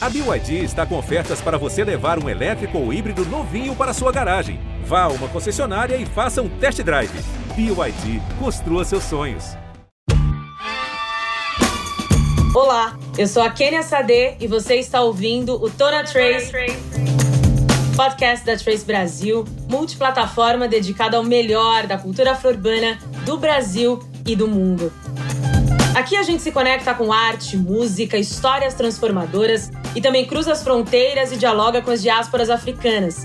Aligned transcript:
A 0.00 0.08
BYD 0.08 0.62
está 0.62 0.86
com 0.86 0.96
ofertas 0.96 1.40
para 1.40 1.58
você 1.58 1.82
levar 1.82 2.22
um 2.22 2.28
elétrico 2.28 2.78
ou 2.78 2.92
híbrido 2.92 3.24
novinho 3.24 3.74
para 3.74 3.92
sua 3.92 4.12
garagem. 4.12 4.60
Vá 4.84 5.02
a 5.02 5.08
uma 5.08 5.26
concessionária 5.26 5.96
e 5.96 6.06
faça 6.06 6.40
um 6.40 6.48
test 6.48 6.80
drive. 6.82 7.10
BYD, 7.56 8.22
construa 8.38 8.84
seus 8.84 9.02
sonhos. 9.02 9.56
Olá, 12.54 12.96
eu 13.18 13.26
sou 13.26 13.42
a 13.42 13.50
Kenia 13.50 13.82
Sade 13.82 14.36
e 14.38 14.46
você 14.46 14.76
está 14.76 15.00
ouvindo 15.00 15.60
o 15.60 15.68
Tona 15.68 16.04
Trace, 16.04 16.52
podcast 17.96 18.46
da 18.46 18.56
Trace 18.56 18.84
Brasil, 18.84 19.44
multiplataforma 19.68 20.68
dedicada 20.68 21.16
ao 21.16 21.24
melhor 21.24 21.88
da 21.88 21.98
cultura 21.98 22.32
afro-urbana 22.32 23.00
do 23.24 23.36
Brasil 23.36 23.98
e 24.24 24.36
do 24.36 24.46
mundo. 24.46 24.92
Aqui 25.98 26.16
a 26.16 26.22
gente 26.22 26.40
se 26.40 26.52
conecta 26.52 26.94
com 26.94 27.12
arte, 27.12 27.56
música, 27.56 28.16
histórias 28.16 28.74
transformadoras 28.74 29.68
e 29.94 30.00
também 30.00 30.26
cruza 30.26 30.52
as 30.52 30.62
fronteiras 30.62 31.32
e 31.32 31.36
dialoga 31.36 31.82
com 31.82 31.90
as 31.90 32.02
diásporas 32.02 32.50
africanas. 32.50 33.24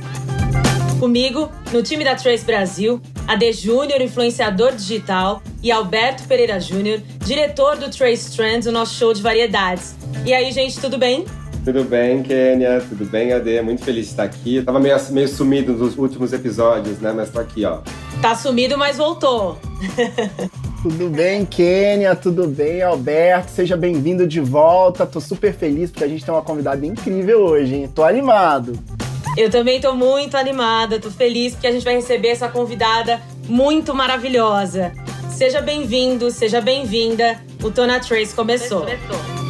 Comigo, 1.00 1.52
no 1.72 1.84
time 1.84 2.04
da 2.04 2.16
Trace 2.16 2.46
Brasil, 2.46 3.02
Ade 3.28 3.52
Júnior, 3.52 4.02
influenciador 4.02 4.74
digital, 4.74 5.42
e 5.62 5.72
Alberto 5.72 6.24
Pereira 6.28 6.60
Júnior, 6.60 7.02
diretor 7.26 7.78
do 7.78 7.90
Trace 7.90 8.36
Trends, 8.36 8.68
o 8.68 8.72
nosso 8.72 8.96
show 8.96 9.14
de 9.14 9.22
variedades. 9.22 9.96
E 10.26 10.34
aí, 10.34 10.52
gente, 10.52 10.80
tudo 10.80 10.98
bem? 10.98 11.26
Tudo 11.64 11.86
bem, 11.86 12.22
Kênia? 12.22 12.84
Tudo 12.88 13.06
bem, 13.06 13.32
Ade? 13.32 13.62
Muito 13.62 13.84
feliz 13.86 14.06
de 14.06 14.12
estar 14.12 14.24
aqui. 14.24 14.58
Eu 14.58 14.66
tava 14.66 14.82
meio, 14.82 14.98
meio 15.12 15.28
sumido 15.30 15.72
nos 15.74 15.98
últimos 15.98 16.34
episódios, 16.34 17.00
né? 17.00 17.14
Mas 17.16 17.30
tô 17.30 17.40
aqui, 17.40 17.64
ó. 17.64 17.80
Tá 18.22 18.36
sumido, 18.36 18.78
mas 18.78 18.98
voltou. 18.98 19.58
Tudo 20.84 21.10
bem, 21.10 21.46
Kênia? 21.46 22.14
Tudo 22.16 22.48
bem, 22.48 22.82
Alberto? 22.82 23.50
Seja 23.52 23.78
bem-vindo 23.78 24.28
de 24.28 24.42
volta. 24.42 25.06
Tô 25.06 25.22
super 25.22 25.54
feliz 25.54 25.90
porque 25.90 26.04
a 26.04 26.08
gente 26.10 26.26
tem 26.26 26.34
uma 26.34 26.42
convidada 26.42 26.86
incrível 26.86 27.40
hoje, 27.40 27.76
hein? 27.76 27.90
Tô 27.94 28.04
animado. 28.04 28.78
Eu 29.38 29.50
também 29.50 29.80
tô 29.80 29.96
muito 29.96 30.36
animada, 30.36 31.00
tô 31.00 31.10
feliz 31.10 31.54
porque 31.54 31.68
a 31.68 31.72
gente 31.72 31.86
vai 31.86 31.96
receber 31.96 32.28
essa 32.28 32.50
convidada 32.50 33.22
muito 33.48 33.96
maravilhosa. 33.96 34.92
Seja 35.32 35.62
bem-vindo, 35.62 36.30
seja 36.30 36.60
bem-vinda. 36.60 37.42
O 37.64 37.72
Tona 37.72 38.02
Trace 38.02 38.36
começou. 38.36 38.82
começou. 38.82 39.43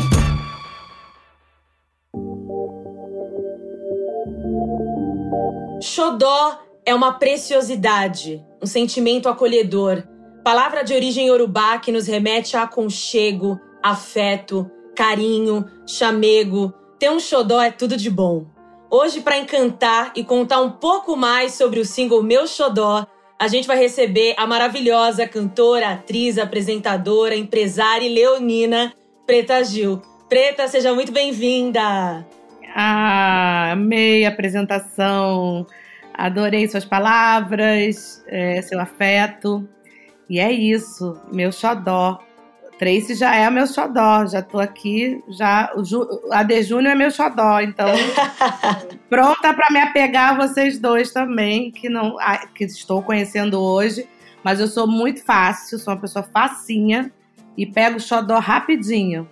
Xodó 5.84 6.60
é 6.86 6.96
uma 6.96 7.14
preciosidade, 7.20 8.42
um 8.62 8.66
sentimento 8.66 9.28
acolhedor 9.28 10.04
Palavra 10.44 10.84
de 10.84 10.94
origem 10.94 11.28
yorubá 11.28 11.78
que 11.78 11.90
nos 11.90 12.06
remete 12.06 12.58
a 12.58 12.64
aconchego, 12.64 13.58
afeto, 13.82 14.70
carinho, 14.94 15.66
chamego. 15.88 16.74
Ter 17.00 17.10
um 17.10 17.20
xodó 17.20 17.62
é 17.62 17.72
tudo 17.72 17.96
de 17.96 18.10
bom. 18.10 18.46
Hoje, 18.92 19.22
para 19.22 19.38
encantar 19.38 20.12
e 20.18 20.24
contar 20.24 20.62
um 20.62 20.72
pouco 20.72 21.16
mais 21.16 21.54
sobre 21.54 21.80
o 21.80 21.86
single 21.86 22.22
Meu 22.22 22.46
Xodó, 22.46 23.08
a 23.40 23.48
gente 23.48 23.68
vai 23.68 23.78
receber 23.78 24.36
a 24.38 24.46
maravilhosa 24.46 25.26
cantora, 25.26 25.94
atriz, 25.94 26.38
apresentadora, 26.38 27.36
empresária 27.36 28.06
e 28.06 28.14
leonina 28.14 28.94
Preta 29.26 29.64
Gil. 29.64 30.02
Preta, 30.28 30.68
seja 30.68 30.94
muito 30.94 31.14
bem-vinda! 31.14 32.28
Ah, 32.76 33.72
amei 33.74 34.26
a 34.26 34.30
apresentação, 34.30 35.68
adorei 36.14 36.68
suas 36.68 36.86
palavras, 36.86 38.24
é, 38.28 38.62
seu 38.62 38.80
afeto. 38.80 39.68
E 40.30 40.40
é 40.40 40.52
isso, 40.52 41.22
meu 41.32 41.52
xodó. 41.52 42.20
Tracy 42.80 43.14
já 43.14 43.36
é 43.36 43.50
meu 43.50 43.68
xodó, 43.68 44.26
já 44.26 44.42
tô 44.42 44.60
aqui, 44.60 45.24
já 45.30 45.72
a 46.32 46.44
De 46.44 46.64
Júnior 46.64 46.94
é 46.94 46.96
meu 46.96 47.12
xodó, 47.12 47.60
então 47.60 47.88
pronta 49.10 49.54
para 49.54 49.72
me 49.72 49.80
apegar 49.80 50.32
a 50.34 50.48
vocês 50.48 50.80
dois 50.80 51.12
também, 51.12 51.72
que 51.72 51.88
não 51.88 52.18
que 52.56 52.64
estou 52.64 53.04
conhecendo 53.04 53.62
hoje, 53.62 54.10
mas 54.44 54.60
eu 54.60 54.68
sou 54.68 54.88
muito 54.88 55.24
fácil, 55.24 55.78
sou 55.78 55.94
uma 55.94 56.02
pessoa 56.02 56.24
facinha 56.24 57.12
e 57.56 57.66
pego 57.66 57.98
o 57.98 58.02
xodó 58.02 58.40
rapidinho. 58.40 59.30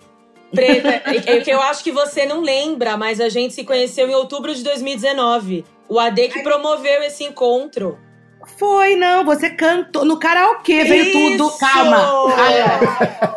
Preta, 0.54 1.02
é, 1.06 1.36
é 1.36 1.40
que 1.40 1.50
eu 1.50 1.60
acho 1.62 1.82
que 1.82 1.90
você 1.90 2.26
não 2.26 2.40
lembra, 2.40 2.96
mas 2.96 3.20
a 3.20 3.28
gente 3.28 3.54
se 3.54 3.64
conheceu 3.64 4.08
em 4.08 4.14
outubro 4.14 4.54
de 4.54 4.62
2019. 4.62 5.64
O 5.88 5.98
AD 5.98 6.28
que 6.28 6.42
promoveu 6.42 7.02
esse 7.02 7.24
encontro. 7.24 7.98
Foi, 8.58 8.96
não, 8.96 9.24
você 9.24 9.50
cantou 9.50 10.04
no 10.04 10.18
karaokê, 10.18 10.84
veio 10.84 11.04
Isso! 11.04 11.38
tudo. 11.38 11.58
Calma. 11.58 12.00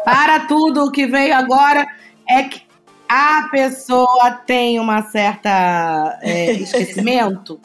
Para 0.04 0.42
tudo 0.42 0.86
o 0.86 0.92
que 0.92 1.06
veio 1.06 1.36
agora 1.36 1.86
é 2.28 2.44
que 2.44 2.64
a 3.08 3.48
pessoa 3.52 4.32
tem 4.46 4.80
uma 4.80 5.04
certa 5.04 6.20
é, 6.22 6.52
esquecimento. 6.54 7.60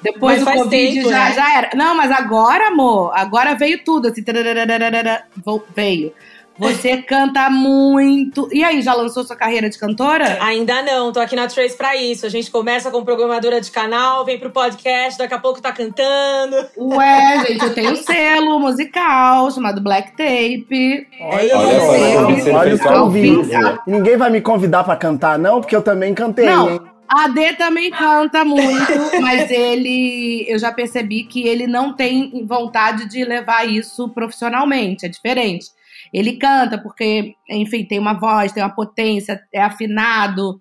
Depois 0.00 0.42
mas 0.42 0.54
do 0.54 0.62
Covid 0.62 0.94
tempo, 0.94 1.10
já, 1.10 1.24
né? 1.24 1.34
já 1.34 1.58
era. 1.58 1.70
Não, 1.74 1.94
mas 1.94 2.10
agora, 2.12 2.68
amor, 2.68 3.10
agora 3.14 3.54
veio 3.54 3.82
tudo, 3.84 4.08
assim, 4.08 4.22
veio. 5.74 6.12
Você 6.58 6.98
canta 7.02 7.48
muito. 7.48 8.48
E 8.52 8.64
aí, 8.64 8.82
já 8.82 8.92
lançou 8.94 9.22
sua 9.24 9.36
carreira 9.36 9.70
de 9.70 9.78
cantora? 9.78 10.38
Ainda 10.42 10.82
não, 10.82 11.12
tô 11.12 11.20
aqui 11.20 11.36
na 11.36 11.46
Trace 11.46 11.76
pra 11.76 11.96
isso. 11.96 12.26
A 12.26 12.28
gente 12.28 12.50
começa 12.50 12.90
com 12.90 13.04
programadora 13.04 13.60
de 13.60 13.70
canal, 13.70 14.24
vem 14.24 14.38
pro 14.38 14.50
podcast, 14.50 15.18
daqui 15.18 15.34
a 15.34 15.38
pouco 15.38 15.62
tá 15.62 15.72
cantando. 15.72 16.56
Ué, 16.76 17.44
gente, 17.46 17.64
eu 17.64 17.74
tenho 17.74 17.92
um 17.92 17.96
selo 17.96 18.58
musical 18.58 19.50
chamado 19.50 19.80
Black 19.80 20.10
Tape. 20.12 21.06
Olha, 21.20 21.58
olha, 21.58 21.82
olha, 21.82 22.78
olha 22.80 23.02
o. 23.04 23.78
Ninguém 23.86 24.16
vai 24.16 24.30
me 24.30 24.40
convidar 24.40 24.84
pra 24.84 24.96
cantar, 24.96 25.38
não, 25.38 25.60
porque 25.60 25.76
eu 25.76 25.82
também 25.82 26.12
cantei, 26.14 26.46
não. 26.46 26.70
hein? 26.70 26.80
A 27.08 27.26
D 27.28 27.54
também 27.54 27.90
canta 27.90 28.44
muito, 28.44 28.92
mas 29.22 29.50
ele, 29.50 30.44
eu 30.46 30.58
já 30.58 30.70
percebi 30.70 31.24
que 31.24 31.48
ele 31.48 31.66
não 31.66 31.94
tem 31.94 32.44
vontade 32.46 33.08
de 33.08 33.24
levar 33.24 33.66
isso 33.66 34.10
profissionalmente, 34.10 35.06
é 35.06 35.08
diferente. 35.08 35.68
Ele 36.12 36.36
canta 36.36 36.78
porque, 36.78 37.34
enfim, 37.48 37.84
tem 37.84 37.98
uma 37.98 38.14
voz, 38.14 38.52
tem 38.52 38.62
uma 38.62 38.74
potência, 38.74 39.40
é 39.52 39.62
afinado. 39.62 40.60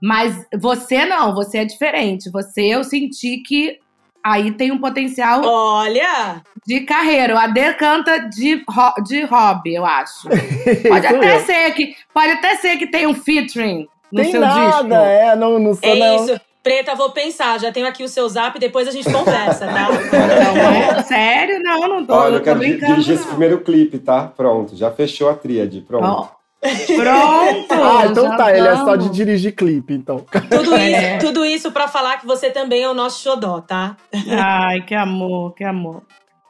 Mas 0.00 0.46
você 0.58 1.04
não, 1.04 1.34
você 1.34 1.58
é 1.58 1.64
diferente. 1.64 2.30
Você 2.30 2.62
eu 2.62 2.84
senti 2.84 3.38
que 3.38 3.78
aí 4.22 4.50
tem 4.52 4.72
um 4.72 4.78
potencial. 4.78 5.42
Olha! 5.44 6.42
De 6.66 6.80
carreira. 6.80 7.34
O 7.34 7.38
Ade 7.38 7.74
canta 7.74 8.18
de, 8.28 8.64
de 9.04 9.22
hobby, 9.24 9.74
eu 9.74 9.86
acho. 9.86 10.28
Pode 10.88 11.06
até 11.06 11.40
ser 11.40 11.70
que 11.72 11.94
pode 12.12 12.32
até 12.32 12.56
ser 12.56 12.76
que 12.76 12.86
tenha 12.86 13.08
um 13.08 13.14
featuring 13.14 13.86
no 14.12 14.22
tem 14.22 14.30
seu 14.30 14.40
nada, 14.40 14.82
disco. 14.82 14.94
É, 14.94 15.36
não, 15.36 15.58
não 15.58 15.74
sou 15.74 15.88
é 15.88 15.98
não. 15.98 16.16
isso. 16.16 16.40
Preta, 16.66 16.96
vou 16.96 17.10
pensar. 17.10 17.60
Já 17.60 17.70
tenho 17.70 17.86
aqui 17.86 18.02
o 18.02 18.08
seu 18.08 18.28
zap, 18.28 18.58
depois 18.58 18.88
a 18.88 18.90
gente 18.90 19.08
conversa, 19.08 19.68
tá? 19.68 19.88
Não, 19.88 20.98
é? 20.98 21.02
Sério? 21.04 21.62
Não, 21.62 21.86
não 21.86 22.04
tô. 22.04 22.12
Olha, 22.12 22.34
eu 22.34 22.42
quero 22.42 22.58
dirigir 22.58 23.14
esse 23.14 23.24
primeiro 23.24 23.60
clipe, 23.60 24.00
tá? 24.00 24.32
Pronto, 24.36 24.74
já 24.74 24.90
fechou 24.90 25.30
a 25.30 25.34
tríade, 25.34 25.80
pronto. 25.82 26.28
Pronto! 26.60 27.70
ah, 27.70 28.06
então 28.10 28.36
tá, 28.36 28.50
ele 28.50 28.66
é 28.66 28.74
só 28.78 28.96
de 28.96 29.10
dirigir 29.10 29.54
clipe, 29.54 29.94
então. 29.94 30.26
Tudo 30.50 30.74
é. 30.74 30.90
isso, 30.90 31.24
tudo 31.24 31.44
isso 31.44 31.70
para 31.70 31.86
falar 31.86 32.18
que 32.18 32.26
você 32.26 32.50
também 32.50 32.82
é 32.82 32.90
o 32.90 32.94
nosso 32.94 33.22
xodó, 33.22 33.60
tá? 33.60 33.96
Ai, 34.28 34.80
que 34.80 34.94
amor, 34.96 35.54
que 35.54 35.62
amor. 35.62 36.02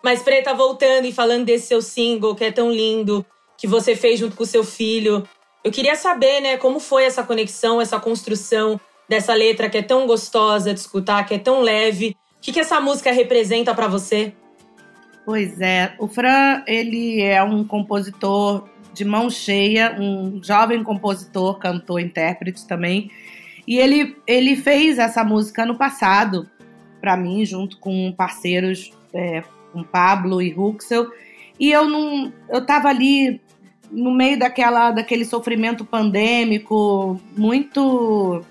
Mas, 0.02 0.22
Preta, 0.22 0.54
voltando 0.54 1.04
e 1.04 1.12
falando 1.12 1.44
desse 1.44 1.66
seu 1.66 1.82
single 1.82 2.34
que 2.34 2.44
é 2.44 2.50
tão 2.50 2.72
lindo, 2.72 3.22
que 3.58 3.66
você 3.66 3.94
fez 3.94 4.18
junto 4.18 4.34
com 4.34 4.44
o 4.44 4.46
seu 4.46 4.64
filho, 4.64 5.28
eu 5.62 5.70
queria 5.70 5.94
saber, 5.94 6.40
né, 6.40 6.56
como 6.56 6.80
foi 6.80 7.04
essa 7.04 7.22
conexão, 7.22 7.82
essa 7.82 8.00
construção 8.00 8.80
dessa 9.08 9.34
letra 9.34 9.68
que 9.68 9.78
é 9.78 9.82
tão 9.82 10.06
gostosa 10.06 10.72
de 10.72 10.80
escutar, 10.80 11.24
que 11.24 11.34
é 11.34 11.38
tão 11.38 11.60
leve. 11.60 12.16
O 12.38 12.40
que, 12.40 12.52
que 12.52 12.60
essa 12.60 12.80
música 12.80 13.10
representa 13.12 13.74
para 13.74 13.88
você? 13.88 14.32
Pois 15.24 15.60
é, 15.60 15.94
o 15.98 16.06
Fran, 16.06 16.62
ele 16.66 17.20
é 17.20 17.42
um 17.42 17.64
compositor 17.64 18.68
de 18.94 19.04
mão 19.04 19.28
cheia, 19.28 19.96
um 19.98 20.40
jovem 20.42 20.82
compositor, 20.82 21.58
cantor, 21.58 22.00
intérprete 22.00 22.66
também. 22.66 23.10
E 23.66 23.76
ele, 23.78 24.16
ele 24.26 24.54
fez 24.56 24.98
essa 24.98 25.24
música 25.24 25.66
no 25.66 25.76
passado, 25.76 26.48
para 27.00 27.16
mim, 27.16 27.44
junto 27.44 27.78
com 27.78 28.12
parceiros, 28.12 28.92
é, 29.12 29.42
com 29.72 29.82
Pablo 29.82 30.40
e 30.40 30.50
Ruxel. 30.50 31.08
E 31.58 31.72
eu 31.72 31.88
não. 31.88 32.32
Eu 32.48 32.64
tava 32.64 32.88
ali 32.88 33.40
no 33.90 34.12
meio 34.12 34.38
daquela, 34.38 34.92
daquele 34.92 35.24
sofrimento 35.24 35.84
pandêmico, 35.84 37.20
muito 37.36 38.44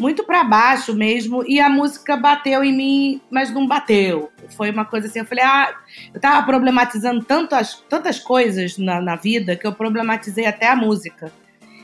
muito 0.00 0.24
para 0.24 0.42
baixo 0.42 0.94
mesmo, 0.94 1.44
e 1.46 1.60
a 1.60 1.68
música 1.68 2.16
bateu 2.16 2.64
em 2.64 2.74
mim, 2.74 3.20
mas 3.30 3.52
não 3.52 3.66
bateu. 3.66 4.30
Foi 4.56 4.70
uma 4.70 4.84
coisa 4.84 5.06
assim, 5.06 5.20
eu 5.20 5.26
falei, 5.26 5.44
ah, 5.44 5.74
eu 6.12 6.20
tava 6.20 6.44
problematizando 6.46 7.22
tantas, 7.24 7.84
tantas 7.88 8.18
coisas 8.18 8.78
na, 8.78 9.00
na 9.00 9.16
vida 9.16 9.54
que 9.54 9.66
eu 9.66 9.72
problematizei 9.72 10.46
até 10.46 10.68
a 10.68 10.76
música. 10.76 11.30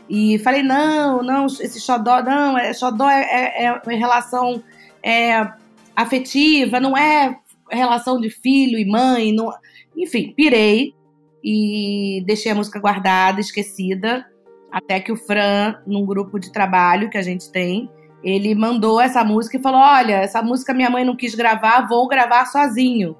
E 0.08 0.38
falei, 0.38 0.62
não, 0.62 1.22
não, 1.22 1.46
esse 1.46 1.80
xodó, 1.80 2.22
não, 2.22 2.56
é, 2.56 2.72
xodó 2.72 3.10
é, 3.10 3.64
é, 3.64 3.80
é 3.84 3.94
relação 3.94 4.62
é, 5.02 5.46
afetiva, 5.94 6.80
não 6.80 6.96
é 6.96 7.36
relação 7.70 8.20
de 8.20 8.30
filho 8.30 8.78
e 8.78 8.86
mãe, 8.86 9.32
não... 9.32 9.52
enfim, 9.96 10.32
pirei 10.36 10.94
e 11.42 12.22
deixei 12.26 12.52
a 12.52 12.54
música 12.54 12.80
guardada, 12.80 13.40
esquecida. 13.40 14.24
Até 14.70 15.00
que 15.00 15.12
o 15.12 15.16
Fran, 15.16 15.76
num 15.86 16.04
grupo 16.04 16.38
de 16.38 16.52
trabalho 16.52 17.08
que 17.08 17.16
a 17.16 17.22
gente 17.22 17.50
tem, 17.50 17.88
ele 18.22 18.54
mandou 18.54 19.00
essa 19.00 19.22
música 19.24 19.56
e 19.56 19.62
falou: 19.62 19.80
Olha, 19.80 20.14
essa 20.14 20.42
música 20.42 20.74
minha 20.74 20.90
mãe 20.90 21.04
não 21.04 21.16
quis 21.16 21.34
gravar, 21.34 21.86
vou 21.86 22.06
gravar 22.08 22.46
sozinho. 22.46 23.16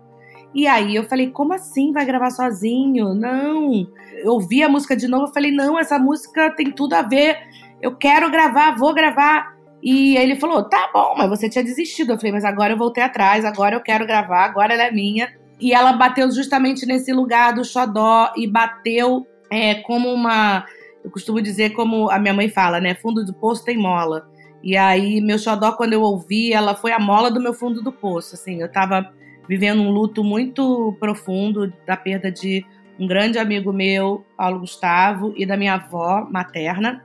E 0.55 0.67
aí 0.67 0.97
eu 0.97 1.05
falei: 1.05 1.31
Como 1.31 1.53
assim 1.53 1.93
vai 1.93 2.05
gravar 2.05 2.31
sozinho? 2.31 3.15
Não. 3.15 3.87
Eu 4.25 4.33
ouvi 4.33 4.63
a 4.63 4.69
música 4.69 4.97
de 4.97 5.07
novo, 5.07 5.27
eu 5.27 5.33
falei: 5.33 5.53
Não, 5.53 5.79
essa 5.79 5.99
música 5.99 6.51
tem 6.51 6.71
tudo 6.71 6.95
a 6.95 7.03
ver. 7.03 7.39
Eu 7.81 7.95
quero 7.95 8.31
gravar, 8.31 8.77
vou 8.77 8.95
gravar. 8.95 9.55
E 9.83 10.17
ele 10.17 10.37
falou: 10.37 10.65
Tá 10.65 10.91
bom, 10.93 11.15
mas 11.17 11.29
você 11.29 11.49
tinha 11.49 11.63
desistido. 11.63 12.13
Eu 12.13 12.17
falei: 12.17 12.33
Mas 12.33 12.45
agora 12.45 12.73
eu 12.73 12.79
voltei 12.79 13.03
atrás, 13.03 13.45
agora 13.45 13.77
eu 13.77 13.81
quero 13.81 14.07
gravar, 14.07 14.45
agora 14.45 14.75
ela 14.75 14.85
é 14.85 14.91
minha. 14.91 15.29
E 15.61 15.73
ela 15.73 15.93
bateu 15.93 16.31
justamente 16.31 16.85
nesse 16.85 17.13
lugar 17.13 17.55
do 17.55 17.65
xodó 17.65 18.33
e 18.37 18.47
bateu 18.47 19.27
é, 19.51 19.77
como 19.77 20.13
uma. 20.13 20.65
Eu 21.05 21.11
costumo 21.11 21.41
dizer, 21.41 21.71
como 21.71 22.11
a 22.11 22.19
minha 22.19 22.35
mãe 22.35 22.49
fala, 22.49 22.81
né? 22.81 22.95
Fundo 22.95 23.25
do 23.25 23.33
poço 23.33 23.65
tem 23.65 23.79
mola. 23.79 24.29
E 24.67 24.77
aí, 24.77 25.21
meu 25.21 25.39
xodó, 25.39 25.71
quando 25.77 25.93
eu 25.93 26.03
ouvi, 26.03 26.53
ela 26.53 26.75
foi 26.75 26.91
a 26.91 26.99
mola 26.99 27.31
do 27.31 27.41
meu 27.41 27.55
fundo 27.55 27.81
do 27.81 27.93
poço. 27.93 28.35
Assim, 28.35 28.61
eu 28.61 28.69
tava 28.69 29.13
vivendo 29.49 29.81
um 29.81 29.93
luto 29.93 30.25
muito 30.25 30.93
profundo 30.99 31.73
da 31.87 31.97
perda 31.97 32.33
de 32.33 32.67
um 32.99 33.07
grande 33.07 33.39
amigo 33.39 33.73
meu, 33.73 34.27
Paulo 34.37 34.59
Gustavo, 34.59 35.33
e 35.37 35.47
da 35.47 35.57
minha 35.57 35.75
avó 35.75 36.27
materna. 36.29 37.05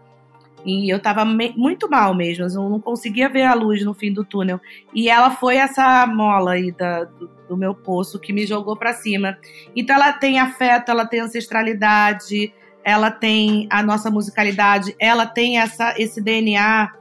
E 0.65 0.91
eu 0.91 0.99
tava 0.99 1.23
muito 1.23 1.87
mal 1.87 2.15
mesmo, 2.15 2.45
eu 2.45 2.67
não 2.67 2.79
conseguia 2.79 3.29
ver 3.29 3.43
a 3.43 3.53
luz 3.53 3.85
no 3.85 3.93
fim 3.93 4.11
do 4.11 4.25
túnel. 4.25 4.59
E 4.91 5.07
ela 5.07 5.29
foi 5.29 5.57
essa 5.57 6.07
mola 6.07 6.53
aí 6.53 6.71
da, 6.71 7.03
do, 7.03 7.29
do 7.47 7.55
meu 7.55 7.75
poço 7.75 8.19
que 8.19 8.33
me 8.33 8.43
jogou 8.43 8.75
para 8.75 8.93
cima. 8.93 9.37
Então 9.75 9.95
ela 9.95 10.11
tem 10.11 10.39
afeto, 10.39 10.89
ela 10.89 11.05
tem 11.05 11.19
ancestralidade, 11.19 12.51
ela 12.83 13.11
tem 13.11 13.67
a 13.69 13.83
nossa 13.83 14.09
musicalidade, 14.09 14.95
ela 14.97 15.27
tem 15.27 15.59
essa, 15.59 15.93
esse 15.99 16.19
DNA 16.19 16.99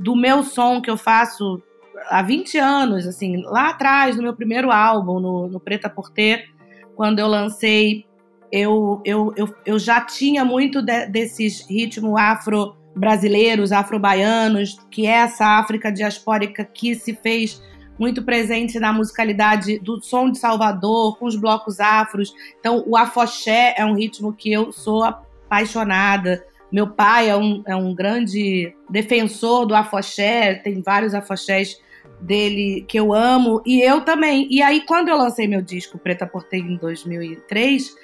do 0.00 0.16
meu 0.16 0.42
som 0.42 0.80
que 0.80 0.90
eu 0.90 0.96
faço 0.96 1.62
há 2.08 2.22
20 2.22 2.56
anos, 2.56 3.06
assim, 3.06 3.42
lá 3.44 3.68
atrás, 3.68 4.16
no 4.16 4.22
meu 4.22 4.34
primeiro 4.34 4.70
álbum, 4.70 5.20
no, 5.20 5.46
no 5.46 5.60
Preta 5.60 5.90
por 5.90 6.08
Ter, 6.10 6.48
quando 6.96 7.18
eu 7.18 7.26
lancei, 7.26 8.06
eu, 8.50 9.02
eu, 9.04 9.32
eu, 9.36 9.54
eu 9.66 9.78
já 9.78 10.00
tinha 10.00 10.42
muito 10.42 10.80
de, 10.80 11.06
desses 11.06 11.66
ritmos 11.68 12.18
afro 12.18 12.74
brasileiros, 12.96 13.72
afro-baianos, 13.72 14.78
que 14.90 15.06
é 15.06 15.10
essa 15.10 15.58
África 15.58 15.92
diaspórica 15.92 16.64
que 16.64 16.94
se 16.94 17.14
fez 17.14 17.62
muito 17.98 18.22
presente 18.22 18.80
na 18.80 18.94
musicalidade 18.94 19.78
do 19.80 20.00
som 20.02 20.30
de 20.30 20.38
Salvador, 20.38 21.18
com 21.18 21.26
os 21.26 21.36
blocos 21.36 21.78
afros. 21.78 22.32
Então, 22.58 22.82
o 22.86 22.96
afoxé 22.96 23.74
é 23.76 23.84
um 23.84 23.94
ritmo 23.94 24.32
que 24.32 24.50
eu 24.50 24.72
sou 24.72 25.04
apaixonada. 25.04 26.42
Meu 26.72 26.88
pai 26.88 27.28
é 27.28 27.36
um, 27.36 27.62
é 27.66 27.74
um 27.74 27.94
grande 27.94 28.74
defensor 28.88 29.66
do 29.66 29.74
afoxé, 29.74 30.54
tem 30.54 30.80
vários 30.82 31.14
afoxés 31.14 31.80
dele 32.20 32.84
que 32.86 32.98
eu 32.98 33.12
amo, 33.12 33.62
e 33.64 33.80
eu 33.80 34.02
também. 34.02 34.46
E 34.50 34.62
aí, 34.62 34.82
quando 34.82 35.08
eu 35.08 35.16
lancei 35.16 35.48
meu 35.48 35.62
disco 35.62 35.98
Preta 35.98 36.26
Porteira 36.26 36.66
em 36.66 36.76
2003, 36.76 37.94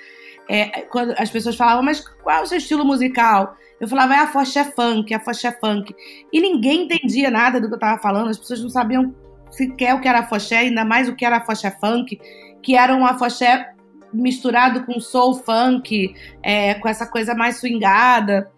é, 0.49 0.83
quando 0.83 1.15
as 1.19 1.31
pessoas 1.31 1.57
falavam, 1.57 1.83
mas 1.83 2.01
qual 2.23 2.39
é 2.39 2.43
o 2.43 2.47
seu 2.47 2.59
estilo 2.59 2.85
musical? 2.85 3.57
Eu 3.81 3.89
falava, 3.89 4.15
é 4.15 4.19
a 4.19 4.29
foché 4.29 4.65
funk, 4.65 5.13
é 5.13 5.17
a 5.17 5.21
foché 5.21 5.53
funk. 5.53 5.95
E 6.33 6.41
ninguém 6.41 6.85
entendia 6.85 7.31
nada 7.31 7.61
do 7.61 7.69
que 7.69 7.75
eu 7.75 7.79
tava 7.79 8.01
falando, 8.01 8.31
as 8.31 8.39
pessoas 8.39 8.63
não 8.63 8.71
sabiam 8.71 9.15
sequer 9.51 9.95
o 9.95 10.01
que 10.01 10.09
era 10.09 10.27
foché, 10.27 10.57
ainda 10.57 10.85
mais 10.85 11.09
o 11.09 11.15
que 11.15 11.25
era 11.25 11.41
foché 11.41 11.71
funk, 11.71 12.19
que 12.63 12.77
era 12.77 12.95
um 12.95 13.05
afoxé 13.05 13.73
misturado 14.13 14.85
com 14.85 14.99
soul 15.01 15.35
funk, 15.35 16.15
é, 16.43 16.75
com 16.75 16.89
essa 16.89 17.07
coisa 17.07 17.35
mais 17.35 17.59
swingada. 17.59 18.51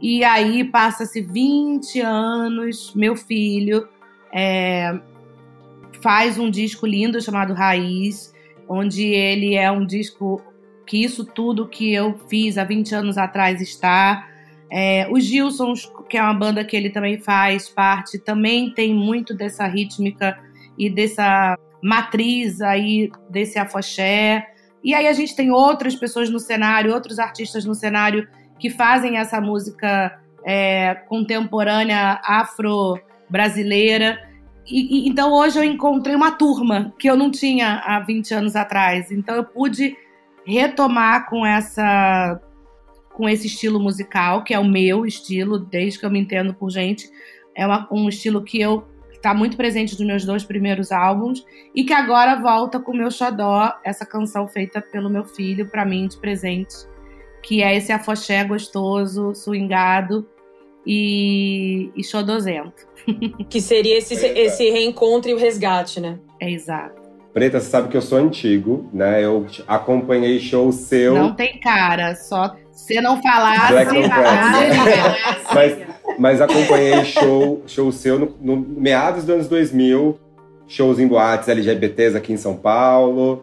E 0.00 0.22
aí 0.22 0.64
passa-se 0.64 1.20
20 1.20 2.00
anos, 2.00 2.94
meu 2.94 3.16
filho 3.16 3.88
é, 4.32 4.98
faz 6.00 6.38
um 6.38 6.50
disco 6.50 6.86
lindo 6.86 7.20
chamado 7.20 7.54
Raiz, 7.54 8.32
onde 8.68 9.06
ele 9.06 9.54
é 9.54 9.70
um 9.70 9.84
disco 9.84 10.42
que 10.86 11.02
isso 11.02 11.24
tudo 11.24 11.68
que 11.68 11.92
eu 11.92 12.18
fiz 12.28 12.56
há 12.56 12.64
20 12.64 12.94
anos 12.94 13.18
atrás 13.18 13.60
está. 13.60 14.26
É, 14.70 15.08
os 15.10 15.24
Gilsons, 15.24 15.90
que 16.08 16.16
é 16.16 16.22
uma 16.22 16.34
banda 16.34 16.64
que 16.64 16.76
ele 16.76 16.90
também 16.90 17.18
faz 17.18 17.68
parte, 17.68 18.18
também 18.18 18.70
tem 18.70 18.94
muito 18.94 19.34
dessa 19.34 19.66
rítmica 19.66 20.38
e 20.78 20.88
dessa 20.88 21.58
matriz 21.82 22.60
aí 22.60 23.10
desse 23.28 23.58
afoxé. 23.58 24.46
E 24.82 24.94
aí 24.94 25.06
a 25.06 25.12
gente 25.12 25.34
tem 25.34 25.50
outras 25.50 25.94
pessoas 25.94 26.30
no 26.30 26.38
cenário, 26.38 26.94
outros 26.94 27.18
artistas 27.18 27.64
no 27.64 27.74
cenário 27.74 28.28
que 28.58 28.70
fazem 28.70 29.16
essa 29.16 29.40
música 29.40 30.18
é, 30.44 30.94
contemporânea 31.08 32.20
afro-brasileira. 32.24 34.18
E, 34.66 35.06
e, 35.06 35.08
então 35.08 35.32
hoje 35.32 35.58
eu 35.58 35.64
encontrei 35.64 36.14
uma 36.14 36.32
turma 36.32 36.94
que 36.98 37.08
eu 37.08 37.16
não 37.16 37.30
tinha 37.30 37.82
há 37.84 38.00
20 38.00 38.34
anos 38.34 38.56
atrás. 38.56 39.10
Então 39.10 39.34
eu 39.36 39.44
pude 39.44 39.96
retomar 40.46 41.28
com 41.28 41.44
essa 41.44 42.40
com 43.12 43.28
esse 43.28 43.48
estilo 43.48 43.80
musical, 43.80 44.44
que 44.44 44.54
é 44.54 44.58
o 44.60 44.64
meu 44.64 45.04
estilo, 45.04 45.58
desde 45.58 45.98
que 45.98 46.06
eu 46.06 46.10
me 46.10 46.20
entendo 46.20 46.54
por 46.54 46.70
gente. 46.70 47.10
É 47.52 47.66
uma, 47.66 47.88
um 47.90 48.08
estilo 48.08 48.44
que 48.44 48.60
eu 48.60 48.86
está 49.18 49.34
muito 49.34 49.56
presente 49.56 49.98
nos 49.98 50.06
meus 50.06 50.24
dois 50.24 50.44
primeiros 50.44 50.92
álbuns 50.92 51.44
e 51.74 51.82
que 51.82 51.92
agora 51.92 52.40
volta 52.40 52.78
com 52.78 52.92
o 52.92 52.96
meu 52.96 53.10
xodó, 53.10 53.74
essa 53.84 54.06
canção 54.06 54.46
feita 54.46 54.80
pelo 54.80 55.10
meu 55.10 55.24
filho 55.24 55.66
para 55.66 55.84
mim 55.84 56.06
de 56.06 56.16
presente, 56.16 56.74
que 57.48 57.62
é 57.62 57.74
esse 57.74 57.90
afoxé 57.90 58.44
gostoso, 58.44 59.34
swingado 59.34 60.28
e, 60.86 61.90
e 61.96 62.04
xodozento. 62.04 62.86
Que 63.48 63.58
seria 63.58 63.96
esse, 63.96 64.14
esse 64.14 64.70
reencontro 64.70 65.30
e 65.30 65.34
o 65.34 65.38
resgate, 65.38 65.98
né? 65.98 66.18
É 66.38 66.50
exato. 66.50 67.00
Preta, 67.32 67.58
você 67.58 67.70
sabe 67.70 67.88
que 67.88 67.96
eu 67.96 68.02
sou 68.02 68.18
antigo, 68.18 68.86
né? 68.92 69.24
Eu 69.24 69.46
acompanhei 69.66 70.38
show 70.38 70.70
seu. 70.70 71.14
Não 71.14 71.34
tem 71.34 71.58
cara, 71.58 72.14
só 72.14 72.54
se 72.70 73.00
não 73.00 73.22
falasse. 73.22 73.72
Black 73.72 73.96
on 73.96 74.00
né? 74.02 75.16
mas, 75.54 75.78
mas 76.18 76.40
acompanhei 76.42 77.02
show, 77.06 77.62
show 77.66 77.90
seu 77.90 78.18
no, 78.18 78.36
no 78.42 78.56
meados 78.56 79.24
dos 79.24 79.34
anos 79.34 79.48
2000, 79.48 80.18
shows 80.66 80.98
em 80.98 81.08
boates 81.08 81.48
LGBTs 81.48 82.14
aqui 82.14 82.34
em 82.34 82.36
São 82.36 82.54
Paulo. 82.54 83.42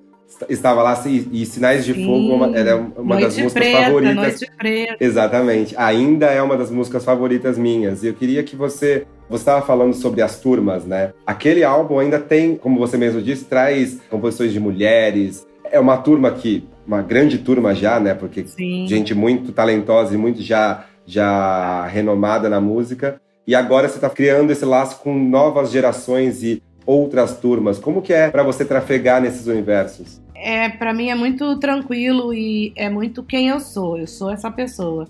Estava 0.49 0.81
lá 0.81 1.01
e, 1.05 1.29
e 1.31 1.45
Sinais 1.45 1.85
de 1.85 1.93
Sim. 1.93 2.05
Fogo 2.05 2.33
uma, 2.33 2.57
era 2.57 2.75
uma 2.75 3.15
noite 3.15 3.23
das 3.23 3.37
músicas 3.37 3.53
preta, 3.53 3.83
favoritas. 3.85 4.15
Noite 4.15 4.51
preta. 4.57 4.97
Exatamente. 4.99 5.75
Ainda 5.77 6.25
é 6.27 6.41
uma 6.41 6.57
das 6.57 6.69
músicas 6.69 7.05
favoritas 7.05 7.57
minhas. 7.57 8.03
E 8.03 8.07
eu 8.07 8.13
queria 8.13 8.43
que 8.43 8.55
você. 8.55 9.05
Você 9.29 9.41
estava 9.41 9.65
falando 9.65 9.93
sobre 9.93 10.21
as 10.21 10.39
turmas, 10.39 10.85
né? 10.85 11.11
Aquele 11.25 11.63
álbum 11.63 11.97
ainda 11.97 12.19
tem, 12.19 12.55
como 12.55 12.77
você 12.77 12.95
mesmo 12.95 13.21
disse, 13.21 13.45
traz 13.45 13.99
composições 14.09 14.51
de 14.51 14.59
mulheres. 14.59 15.47
É 15.71 15.79
uma 15.79 15.97
turma 15.97 16.31
que. 16.31 16.67
Uma 16.85 17.01
grande 17.01 17.39
turma 17.39 17.73
já, 17.73 17.99
né? 17.99 18.13
Porque 18.13 18.45
Sim. 18.45 18.85
gente 18.87 19.15
muito 19.15 19.51
talentosa 19.51 20.13
e 20.13 20.17
muito 20.17 20.41
já, 20.41 20.85
já 21.05 21.87
renomada 21.87 22.47
na 22.47 22.61
música. 22.61 23.19
E 23.47 23.55
agora 23.55 23.87
você 23.87 23.95
está 23.95 24.09
criando 24.09 24.51
esse 24.51 24.65
laço 24.65 24.99
com 24.99 25.17
novas 25.17 25.71
gerações 25.71 26.43
e 26.43 26.61
outras 26.85 27.37
turmas. 27.37 27.79
Como 27.79 28.01
que 28.01 28.13
é 28.13 28.29
para 28.29 28.43
você 28.43 28.63
trafegar 28.63 29.21
nesses 29.21 29.47
universos? 29.47 30.21
É, 30.45 30.69
para 30.69 30.93
mim 30.93 31.09
é 31.09 31.15
muito 31.15 31.57
tranquilo 31.57 32.31
e 32.31 32.71
é 32.75 32.87
muito 32.87 33.23
quem 33.23 33.47
eu 33.47 33.59
sou. 33.59 33.97
Eu 33.97 34.05
sou 34.05 34.29
essa 34.29 34.51
pessoa. 34.51 35.07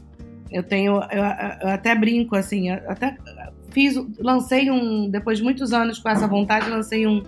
Eu 0.49 0.63
tenho, 0.63 0.93
eu, 1.11 1.23
eu 1.61 1.67
até 1.67 1.93
brinco 1.93 2.37
assim, 2.37 2.69
até 2.69 3.17
fiz, 3.69 3.95
lancei 4.17 4.71
um, 4.71 5.09
depois 5.09 5.39
de 5.39 5.43
muitos 5.43 5.73
anos 5.73 5.99
com 5.99 6.07
essa 6.07 6.25
vontade, 6.25 6.69
lancei 6.69 7.05
um, 7.05 7.21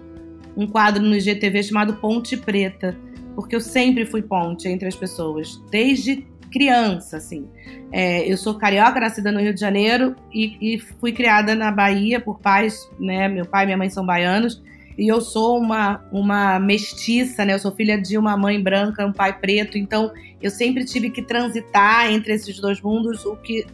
um 0.56 0.66
quadro 0.66 1.04
no 1.04 1.18
IGTV 1.18 1.62
chamado 1.64 1.96
Ponte 1.96 2.38
Preta, 2.38 2.98
porque 3.36 3.58
eu 3.58 3.60
sempre 3.60 4.06
fui 4.06 4.22
ponte 4.22 4.70
entre 4.70 4.88
as 4.88 4.96
pessoas, 4.96 5.62
desde 5.70 6.26
criança, 6.50 7.18
assim. 7.18 7.46
É, 7.92 8.26
eu 8.32 8.38
sou 8.38 8.54
carioca, 8.54 9.02
nascida 9.02 9.34
no 9.34 9.42
Rio 9.42 9.54
de 9.54 9.60
Janeiro 9.60 10.16
e, 10.34 10.76
e, 10.76 10.80
fui 10.80 11.12
criada 11.12 11.54
na 11.56 11.72
Bahia 11.72 12.22
por 12.22 12.40
pais, 12.40 12.90
né? 12.98 13.28
Meu 13.28 13.46
pai 13.46 13.64
e 13.64 13.66
minha 13.66 13.78
mãe 13.78 13.90
são 13.90 14.06
baianos. 14.06 14.64
E 14.98 15.08
eu 15.08 15.22
sou 15.22 15.60
uma, 15.60 16.04
uma 16.12 16.60
mestiça, 16.60 17.46
né? 17.46 17.54
Eu 17.54 17.60
sou 17.60 17.72
filha 17.72 18.02
de 18.02 18.18
uma 18.18 18.36
mãe 18.36 18.62
branca, 18.62 19.06
um 19.06 19.14
pai 19.14 19.38
preto. 19.38 19.78
Então, 19.78 20.12
eu 20.42 20.50
sempre 20.50 20.84
tive 20.86 21.10
que 21.12 21.22
transitar 21.22 22.12
entre 22.12 22.34
esses 22.34 22.60
dois 22.60 22.82
mundos, 22.82 23.24
o 23.26 23.36
que, 23.36 23.66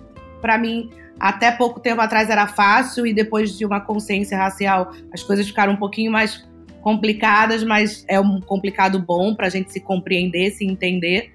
para 0.42 0.58
mim, 0.58 0.90
até 1.20 1.52
pouco 1.52 1.80
tempo 1.80 2.02
atrás 2.02 2.30
era 2.30 2.46
fácil. 2.46 3.08
E 3.08 3.14
depois 3.14 3.58
de 3.58 3.66
uma 3.66 3.80
consciência 3.80 4.38
racial, 4.38 4.92
as 5.14 5.24
coisas 5.24 5.48
ficaram 5.48 5.74
um 5.74 5.78
pouquinho 5.78 6.12
mais 6.12 6.46
complicadas, 6.82 7.64
mas 7.64 8.04
é 8.10 8.20
um 8.20 8.42
complicado 8.42 9.00
bom 9.00 9.34
para 9.34 9.48
a 9.48 9.50
gente 9.50 9.72
se 9.72 9.80
compreender, 9.80 10.52
se 10.52 10.66
entender. 10.66 11.33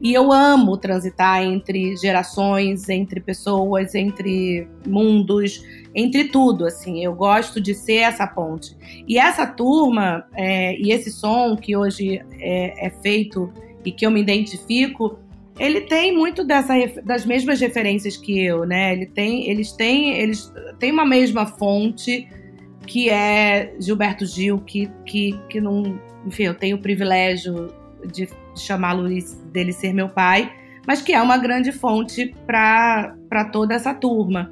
E 0.00 0.14
eu 0.14 0.32
amo 0.32 0.76
transitar 0.76 1.42
entre 1.42 1.96
gerações, 1.96 2.88
entre 2.88 3.20
pessoas, 3.20 3.94
entre 3.94 4.68
mundos, 4.86 5.62
entre 5.94 6.24
tudo, 6.24 6.66
assim. 6.66 7.04
Eu 7.04 7.14
gosto 7.14 7.60
de 7.60 7.74
ser 7.74 7.98
essa 7.98 8.26
ponte. 8.26 8.76
E 9.06 9.18
essa 9.18 9.46
turma 9.46 10.24
é, 10.34 10.78
e 10.78 10.92
esse 10.92 11.10
som 11.10 11.56
que 11.56 11.76
hoje 11.76 12.20
é, 12.38 12.86
é 12.86 12.90
feito 12.90 13.52
e 13.84 13.90
que 13.90 14.06
eu 14.06 14.10
me 14.10 14.20
identifico 14.20 15.18
ele 15.58 15.80
tem 15.80 16.16
muito 16.16 16.44
dessa, 16.44 16.74
das 17.04 17.26
mesmas 17.26 17.60
referências 17.60 18.16
que 18.16 18.40
eu, 18.44 18.64
né? 18.64 18.92
Ele 18.92 19.06
tem, 19.06 19.50
eles 19.50 19.72
têm, 19.72 20.16
eles 20.16 20.52
têm 20.78 20.92
uma 20.92 21.04
mesma 21.04 21.46
fonte 21.46 22.28
que 22.86 23.10
é 23.10 23.74
Gilberto 23.78 24.24
Gil, 24.24 24.58
que, 24.60 24.88
que, 25.04 25.38
que 25.48 25.60
não, 25.60 26.00
enfim, 26.24 26.44
eu 26.44 26.54
tenho 26.54 26.76
o 26.76 26.80
privilégio 26.80 27.74
de 28.12 28.28
chamá-lo 28.62 29.08
dele 29.52 29.72
ser 29.72 29.92
meu 29.92 30.08
pai, 30.08 30.52
mas 30.86 31.02
que 31.02 31.12
é 31.12 31.20
uma 31.20 31.36
grande 31.36 31.72
fonte 31.72 32.34
para 32.46 33.44
toda 33.52 33.74
essa 33.74 33.92
turma. 33.94 34.50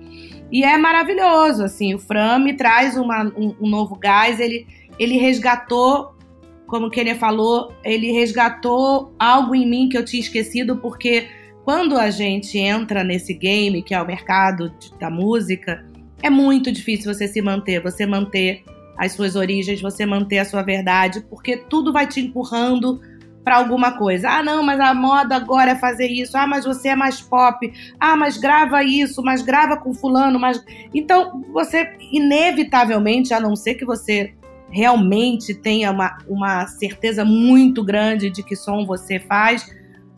E 0.51 0.63
é 0.63 0.77
maravilhoso, 0.79 1.65
assim, 1.65 1.95
o 1.95 1.99
Fran 1.99 2.39
me 2.39 2.55
traz 2.55 2.97
uma, 2.97 3.25
um, 3.37 3.55
um 3.61 3.69
novo 3.69 3.97
gás, 3.97 4.39
ele, 4.39 4.67
ele 4.99 5.17
resgatou 5.19 6.17
como 6.67 6.87
o 6.87 6.91
Kenia 6.91 7.15
falou, 7.15 7.73
ele 7.85 8.11
resgatou 8.11 9.15
algo 9.19 9.55
em 9.55 9.69
mim 9.69 9.89
que 9.89 9.97
eu 9.97 10.05
tinha 10.05 10.21
esquecido, 10.21 10.77
porque 10.77 11.29
quando 11.65 11.97
a 11.97 12.11
gente 12.11 12.59
entra 12.59 13.05
nesse 13.05 13.33
game, 13.35 13.83
que 13.83 13.95
é 13.95 14.03
o 14.03 14.07
mercado 14.07 14.73
da 14.99 15.09
música, 15.09 15.85
é 16.23 16.29
muito 16.29 16.73
difícil 16.73 17.13
você 17.13 17.29
se 17.29 17.41
manter, 17.41 17.81
você 17.81 18.05
manter 18.05 18.65
as 18.99 19.13
suas 19.13 19.37
origens, 19.37 19.81
você 19.81 20.05
manter 20.05 20.39
a 20.39 20.45
sua 20.45 20.63
verdade, 20.63 21.21
porque 21.29 21.57
tudo 21.57 21.93
vai 21.93 22.07
te 22.07 22.21
empurrando 22.21 23.01
para 23.47 23.59
alguma 23.59 23.93
coisa. 23.93 24.29
Ah, 24.29 24.43
não, 24.43 24.61
mas 24.61 24.81
a 24.81 24.93
moda 24.93 25.37
agora 25.37 25.71
é 25.71 25.77
fazer 25.77 26.09
isso. 26.09 26.37
Ah, 26.37 26.49
mas 26.49 26.65
você 26.65 26.89
é 26.89 26.97
mais 26.97 27.21
pop. 27.21 27.73
Ah, 28.01 28.17
mas 28.17 28.37
grava 28.37 28.83
isso, 28.83 29.23
mas 29.23 29.41
grava 29.41 29.77
com 29.77 29.95
fulano, 29.95 30.37
mas 30.37 30.61
então 30.93 31.45
você 31.53 31.97
inevitavelmente, 32.11 33.33
a 33.33 33.39
não 33.39 33.55
ser 33.55 33.75
que 33.75 33.85
você 33.85 34.35
realmente 34.69 35.55
tenha 35.55 35.93
uma, 35.93 36.19
uma 36.27 36.67
certeza 36.67 37.25
muito 37.25 37.85
grande 37.85 38.31
de 38.31 38.43
que 38.43 38.57
som 38.57 38.85
você 38.85 39.21
faz, 39.21 39.73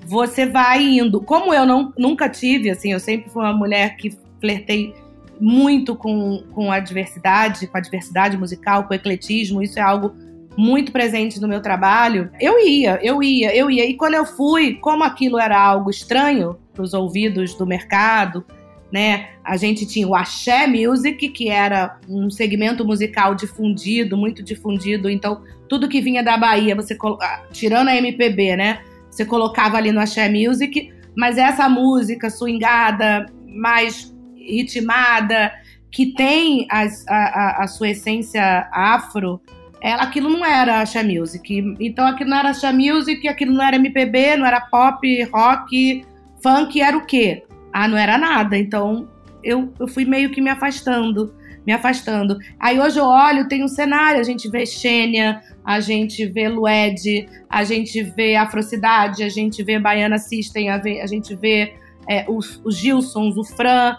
você 0.06 0.46
vai 0.46 0.82
indo. 0.82 1.20
Como 1.20 1.52
eu 1.52 1.66
não, 1.66 1.92
nunca 1.98 2.30
tive, 2.30 2.70
assim, 2.70 2.94
eu 2.94 3.00
sempre 3.00 3.28
fui 3.28 3.42
uma 3.42 3.52
mulher 3.52 3.94
que 3.98 4.16
flertei 4.40 4.94
muito 5.38 5.94
com, 5.94 6.42
com 6.54 6.72
a 6.72 6.80
diversidade, 6.80 7.66
com 7.66 7.76
a 7.76 7.80
diversidade 7.80 8.38
musical, 8.38 8.84
com 8.84 8.94
o 8.94 8.96
ecletismo, 8.96 9.62
isso 9.62 9.78
é 9.78 9.82
algo 9.82 10.14
muito 10.58 10.90
presente 10.90 11.40
no 11.40 11.46
meu 11.46 11.62
trabalho. 11.62 12.32
Eu 12.40 12.58
ia, 12.58 12.98
eu 13.00 13.22
ia, 13.22 13.54
eu 13.54 13.70
ia. 13.70 13.86
E 13.86 13.94
quando 13.94 14.14
eu 14.14 14.26
fui, 14.26 14.74
como 14.74 15.04
aquilo 15.04 15.38
era 15.38 15.56
algo 15.56 15.88
estranho 15.88 16.58
para 16.74 16.82
os 16.82 16.92
ouvidos 16.92 17.54
do 17.54 17.64
mercado, 17.64 18.44
né? 18.92 19.28
A 19.44 19.56
gente 19.56 19.86
tinha 19.86 20.08
o 20.08 20.16
axé 20.16 20.66
music, 20.66 21.28
que 21.28 21.48
era 21.48 22.00
um 22.08 22.28
segmento 22.28 22.84
musical 22.84 23.36
difundido, 23.36 24.16
muito 24.16 24.42
difundido. 24.42 25.08
Então, 25.08 25.44
tudo 25.68 25.88
que 25.88 26.00
vinha 26.00 26.24
da 26.24 26.36
Bahia, 26.36 26.74
você 26.74 26.98
ah, 27.22 27.42
tirando 27.52 27.86
a 27.86 27.94
MPB, 27.94 28.56
né? 28.56 28.80
Você 29.08 29.24
colocava 29.24 29.76
ali 29.76 29.92
no 29.92 30.00
axé 30.00 30.28
music, 30.28 30.92
mas 31.16 31.38
essa 31.38 31.68
música 31.68 32.28
swingada, 32.30 33.26
mais 33.46 34.12
ritmada, 34.36 35.52
que 35.88 36.14
tem 36.14 36.66
as, 36.68 37.06
a, 37.06 37.14
a, 37.14 37.64
a, 37.64 37.66
sua 37.68 37.90
essência 37.90 38.68
afro, 38.72 39.40
ela, 39.80 40.02
aquilo 40.02 40.28
não 40.28 40.44
era 40.44 40.80
axé 40.80 41.02
music. 41.02 41.76
Então, 41.80 42.06
aquilo 42.06 42.30
não 42.30 42.38
era 42.38 42.50
axé 42.50 42.72
music, 42.72 43.26
aquilo 43.28 43.52
não 43.52 43.64
era 43.64 43.76
MPB, 43.76 44.36
não 44.36 44.46
era 44.46 44.60
pop, 44.60 45.22
rock, 45.32 46.04
funk, 46.42 46.80
era 46.80 46.96
o 46.96 47.06
quê? 47.06 47.44
ah, 47.72 47.88
não 47.88 47.96
era 47.96 48.18
nada. 48.18 48.56
Então 48.56 49.08
eu, 49.42 49.72
eu 49.78 49.86
fui 49.86 50.04
meio 50.04 50.30
que 50.30 50.40
me 50.40 50.50
afastando, 50.50 51.34
me 51.66 51.72
afastando. 51.72 52.38
Aí 52.58 52.80
hoje 52.80 52.98
eu 52.98 53.04
olho, 53.04 53.48
tem 53.48 53.64
um 53.64 53.68
cenário, 53.68 54.20
a 54.20 54.24
gente 54.24 54.48
vê 54.48 54.66
Xênia, 54.66 55.40
a 55.64 55.80
gente 55.80 56.26
vê 56.26 56.48
Lued, 56.48 57.28
a 57.48 57.64
gente 57.64 58.02
vê 58.02 58.36
Afrocidade, 58.36 59.22
a 59.22 59.28
gente 59.28 59.62
vê 59.62 59.78
Baiana 59.78 60.18
System, 60.18 60.70
a, 60.70 60.76
a 60.76 61.06
gente 61.06 61.34
vê 61.34 61.74
é, 62.08 62.24
os, 62.28 62.60
os 62.64 62.76
Gilsons, 62.76 63.36
o 63.36 63.44
Fran. 63.44 63.96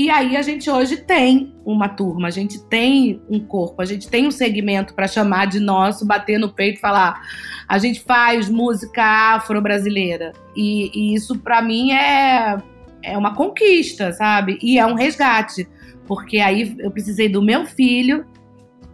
E 0.00 0.08
aí 0.08 0.34
a 0.34 0.40
gente 0.40 0.70
hoje 0.70 0.96
tem 0.96 1.52
uma 1.62 1.86
turma, 1.86 2.28
a 2.28 2.30
gente 2.30 2.58
tem 2.58 3.20
um 3.28 3.38
corpo, 3.38 3.82
a 3.82 3.84
gente 3.84 4.08
tem 4.08 4.26
um 4.26 4.30
segmento 4.30 4.94
para 4.94 5.06
chamar 5.06 5.44
de 5.44 5.60
nosso, 5.60 6.06
bater 6.06 6.38
no 6.38 6.48
peito 6.48 6.78
e 6.78 6.80
falar: 6.80 7.20
a 7.68 7.76
gente 7.76 8.00
faz 8.00 8.48
música 8.48 9.04
afro-brasileira. 9.34 10.32
E, 10.56 10.90
e 10.94 11.14
isso 11.14 11.38
para 11.40 11.60
mim 11.60 11.92
é 11.92 12.56
é 13.02 13.18
uma 13.18 13.34
conquista, 13.34 14.10
sabe? 14.14 14.58
E 14.62 14.78
é 14.78 14.86
um 14.86 14.94
resgate, 14.94 15.68
porque 16.06 16.38
aí 16.38 16.74
eu 16.78 16.90
precisei 16.90 17.28
do 17.28 17.42
meu 17.42 17.66
filho, 17.66 18.24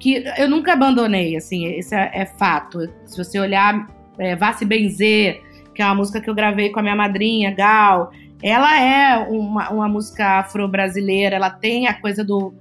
que 0.00 0.24
eu 0.36 0.50
nunca 0.50 0.72
abandonei, 0.72 1.36
assim, 1.36 1.66
esse 1.66 1.94
é, 1.94 2.10
é 2.14 2.26
fato. 2.26 2.80
Se 3.04 3.16
você 3.16 3.38
olhar 3.38 3.86
é, 4.18 4.34
Vá 4.34 4.52
Se 4.54 4.64
Benzer, 4.64 5.40
que 5.72 5.80
é 5.80 5.84
uma 5.84 5.94
música 5.94 6.20
que 6.20 6.28
eu 6.28 6.34
gravei 6.34 6.70
com 6.70 6.80
a 6.80 6.82
minha 6.82 6.96
madrinha, 6.96 7.54
Gal, 7.54 8.10
ela 8.42 8.80
é 8.80 9.18
uma, 9.28 9.70
uma 9.70 9.88
música 9.88 10.40
afro-brasileira, 10.40 11.36
ela 11.36 11.50
tem 11.50 11.86
a 11.86 11.94
coisa 11.94 12.24
do. 12.24 12.54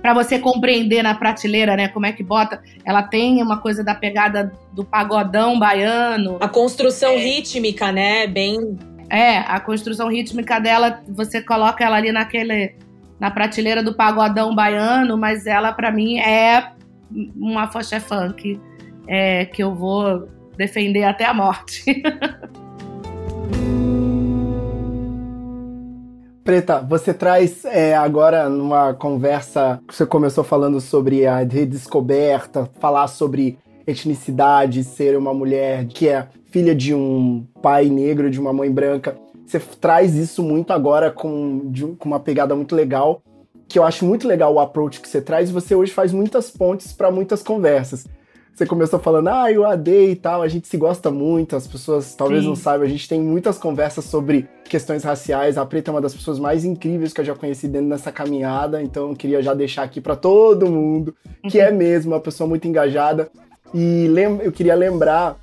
para 0.00 0.14
você 0.14 0.38
compreender 0.38 1.02
na 1.02 1.14
prateleira, 1.14 1.76
né, 1.76 1.88
como 1.88 2.06
é 2.06 2.12
que 2.12 2.22
bota, 2.22 2.62
ela 2.84 3.02
tem 3.02 3.42
uma 3.42 3.58
coisa 3.58 3.82
da 3.82 3.94
pegada 3.94 4.52
do 4.72 4.84
pagodão 4.84 5.58
baiano. 5.58 6.38
A 6.40 6.48
construção 6.48 7.12
é. 7.12 7.18
rítmica, 7.18 7.90
né, 7.90 8.26
bem 8.26 8.76
é, 9.08 9.38
a 9.38 9.60
construção 9.60 10.08
rítmica 10.08 10.58
dela, 10.58 11.00
você 11.08 11.40
coloca 11.40 11.84
ela 11.84 11.96
ali 11.96 12.12
naquele 12.12 12.74
na 13.18 13.30
prateleira 13.30 13.82
do 13.82 13.94
pagodão 13.94 14.54
baiano, 14.54 15.16
mas 15.16 15.46
ela 15.46 15.72
para 15.72 15.90
mim 15.90 16.18
é 16.18 16.72
uma 17.34 17.66
foché 17.68 17.98
funk 17.98 18.60
é, 19.08 19.46
que 19.46 19.62
eu 19.62 19.74
vou 19.74 20.28
defender 20.56 21.04
até 21.04 21.24
a 21.24 21.32
morte. 21.32 21.84
Preta, 26.46 26.80
você 26.80 27.12
traz 27.12 27.64
é, 27.64 27.96
agora 27.96 28.48
numa 28.48 28.94
conversa, 28.94 29.80
você 29.84 30.06
começou 30.06 30.44
falando 30.44 30.80
sobre 30.80 31.26
a 31.26 31.38
redescoberta, 31.38 32.70
falar 32.78 33.08
sobre 33.08 33.58
etnicidade, 33.84 34.84
ser 34.84 35.18
uma 35.18 35.34
mulher 35.34 35.88
que 35.88 36.08
é 36.08 36.28
filha 36.44 36.72
de 36.72 36.94
um 36.94 37.44
pai 37.60 37.86
negro, 37.86 38.30
de 38.30 38.38
uma 38.38 38.52
mãe 38.52 38.70
branca. 38.70 39.16
Você 39.44 39.58
traz 39.58 40.14
isso 40.14 40.40
muito 40.40 40.72
agora 40.72 41.10
com, 41.10 41.62
de, 41.64 41.84
com 41.84 42.08
uma 42.08 42.20
pegada 42.20 42.54
muito 42.54 42.76
legal, 42.76 43.20
que 43.66 43.76
eu 43.76 43.82
acho 43.82 44.04
muito 44.04 44.28
legal 44.28 44.54
o 44.54 44.60
approach 44.60 45.00
que 45.00 45.08
você 45.08 45.20
traz, 45.20 45.50
você 45.50 45.74
hoje 45.74 45.90
faz 45.90 46.12
muitas 46.12 46.48
pontes 46.48 46.92
para 46.92 47.10
muitas 47.10 47.42
conversas. 47.42 48.06
Você 48.56 48.64
começou 48.64 48.98
falando, 48.98 49.28
ah, 49.28 49.44
o 49.54 49.66
AD 49.66 50.12
e 50.12 50.16
tal, 50.16 50.40
a 50.40 50.48
gente 50.48 50.66
se 50.66 50.78
gosta 50.78 51.10
muito, 51.10 51.54
as 51.54 51.66
pessoas 51.66 52.14
talvez 52.14 52.40
Sim. 52.40 52.48
não 52.48 52.56
saibam, 52.56 52.86
a 52.86 52.88
gente 52.88 53.06
tem 53.06 53.20
muitas 53.20 53.58
conversas 53.58 54.06
sobre 54.06 54.48
questões 54.64 55.04
raciais. 55.04 55.58
A 55.58 55.66
Preta 55.66 55.90
é 55.90 55.92
uma 55.92 56.00
das 56.00 56.14
pessoas 56.14 56.38
mais 56.38 56.64
incríveis 56.64 57.12
que 57.12 57.20
eu 57.20 57.24
já 57.26 57.34
conheci 57.34 57.68
dentro 57.68 57.90
dessa 57.90 58.10
caminhada, 58.10 58.82
então 58.82 59.10
eu 59.10 59.14
queria 59.14 59.42
já 59.42 59.52
deixar 59.52 59.82
aqui 59.82 60.00
para 60.00 60.16
todo 60.16 60.70
mundo 60.70 61.14
que 61.50 61.60
é 61.60 61.70
mesmo 61.70 62.14
uma 62.14 62.20
pessoa 62.20 62.48
muito 62.48 62.66
engajada. 62.66 63.28
E 63.74 64.10
eu 64.42 64.50
queria 64.50 64.74
lembrar 64.74 65.36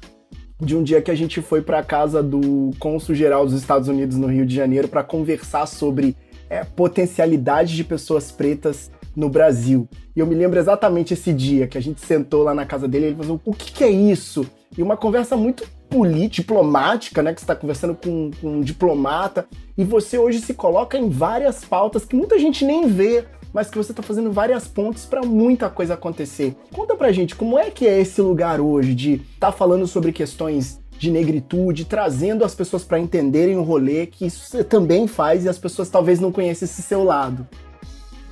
de 0.59 0.75
um 0.75 0.81
dia 0.81 0.99
que 0.99 1.11
a 1.11 1.15
gente 1.15 1.39
foi 1.39 1.61
para 1.61 1.77
a 1.77 1.83
casa 1.83 2.23
do 2.23 2.71
cônsul 2.79 3.13
geral 3.13 3.45
dos 3.45 3.53
Estados 3.53 3.87
Unidos 3.87 4.17
no 4.17 4.25
Rio 4.25 4.43
de 4.43 4.55
Janeiro 4.55 4.87
para 4.87 5.03
conversar 5.03 5.67
sobre 5.67 6.17
é, 6.49 6.63
potencialidade 6.63 7.75
de 7.75 7.83
pessoas 7.83 8.31
pretas 8.31 8.89
no 9.15 9.29
Brasil. 9.29 9.87
E 10.15 10.19
eu 10.19 10.27
me 10.27 10.35
lembro 10.35 10.59
exatamente 10.59 11.13
esse 11.13 11.33
dia 11.33 11.67
que 11.67 11.77
a 11.77 11.81
gente 11.81 12.01
sentou 12.01 12.43
lá 12.43 12.53
na 12.53 12.65
casa 12.65 12.87
dele 12.87 13.05
e 13.05 13.07
ele 13.09 13.15
falou: 13.15 13.41
o 13.45 13.53
que, 13.53 13.71
que 13.71 13.83
é 13.83 13.89
isso? 13.89 14.45
E 14.77 14.81
uma 14.81 14.97
conversa 14.97 15.35
muito 15.35 15.67
política, 15.89 16.41
diplomática, 16.41 17.21
né? 17.21 17.33
Que 17.33 17.39
você 17.39 17.43
está 17.43 17.55
conversando 17.55 17.95
com, 17.95 18.31
com 18.41 18.57
um 18.57 18.61
diplomata, 18.61 19.45
e 19.77 19.83
você 19.83 20.17
hoje 20.17 20.39
se 20.39 20.53
coloca 20.53 20.97
em 20.97 21.09
várias 21.09 21.63
pautas 21.63 22.05
que 22.05 22.15
muita 22.15 22.39
gente 22.39 22.65
nem 22.65 22.87
vê 22.87 23.25
mas 23.53 23.69
que 23.69 23.77
você 23.77 23.91
está 23.91 24.01
fazendo 24.01 24.31
várias 24.31 24.67
pontes 24.67 25.05
para 25.05 25.21
muita 25.21 25.69
coisa 25.69 25.93
acontecer. 25.93 26.55
Conta 26.73 26.95
pra 26.95 27.11
gente 27.11 27.35
como 27.35 27.59
é 27.59 27.69
que 27.69 27.87
é 27.87 28.01
esse 28.01 28.19
lugar 28.19 28.59
hoje 28.59 28.95
de 28.95 29.13
estar 29.13 29.51
tá 29.51 29.51
falando 29.51 29.85
sobre 29.85 30.11
questões 30.11 30.81
de 30.97 31.11
negritude, 31.11 31.85
trazendo 31.85 32.43
as 32.43 32.55
pessoas 32.55 32.83
para 32.83 32.99
entenderem 32.99 33.57
o 33.57 33.63
rolê 33.63 34.05
que 34.07 34.25
isso 34.25 34.45
você 34.45 34.63
também 34.63 35.07
faz 35.07 35.45
e 35.45 35.49
as 35.49 35.57
pessoas 35.57 35.89
talvez 35.89 36.19
não 36.19 36.31
conheçam 36.31 36.65
esse 36.65 36.81
seu 36.81 37.03
lado. 37.03 37.47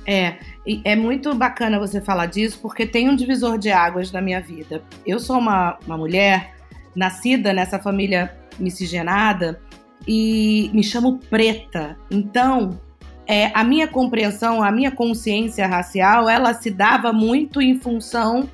É, 0.06 0.36
é 0.84 0.96
muito 0.96 1.34
bacana 1.34 1.78
você 1.78 2.00
falar 2.00 2.26
disso 2.26 2.58
porque 2.60 2.86
tem 2.86 3.08
um 3.08 3.14
divisor 3.14 3.58
de 3.58 3.70
águas 3.70 4.10
na 4.10 4.20
minha 4.20 4.40
vida. 4.40 4.82
Eu 5.06 5.18
sou 5.18 5.38
uma, 5.38 5.78
uma 5.86 5.96
mulher 5.96 6.54
nascida 6.94 7.52
nessa 7.52 7.78
família 7.78 8.36
miscigenada 8.58 9.60
e 10.06 10.70
me 10.72 10.82
chamo 10.82 11.18
preta. 11.30 11.96
Então, 12.10 12.78
é, 13.26 13.50
a 13.54 13.62
minha 13.62 13.86
compreensão, 13.86 14.62
a 14.62 14.70
minha 14.70 14.90
consciência 14.90 15.66
racial, 15.66 16.28
ela 16.28 16.52
se 16.54 16.70
dava 16.70 17.12
muito 17.12 17.62
em 17.62 17.78
função 17.78 18.48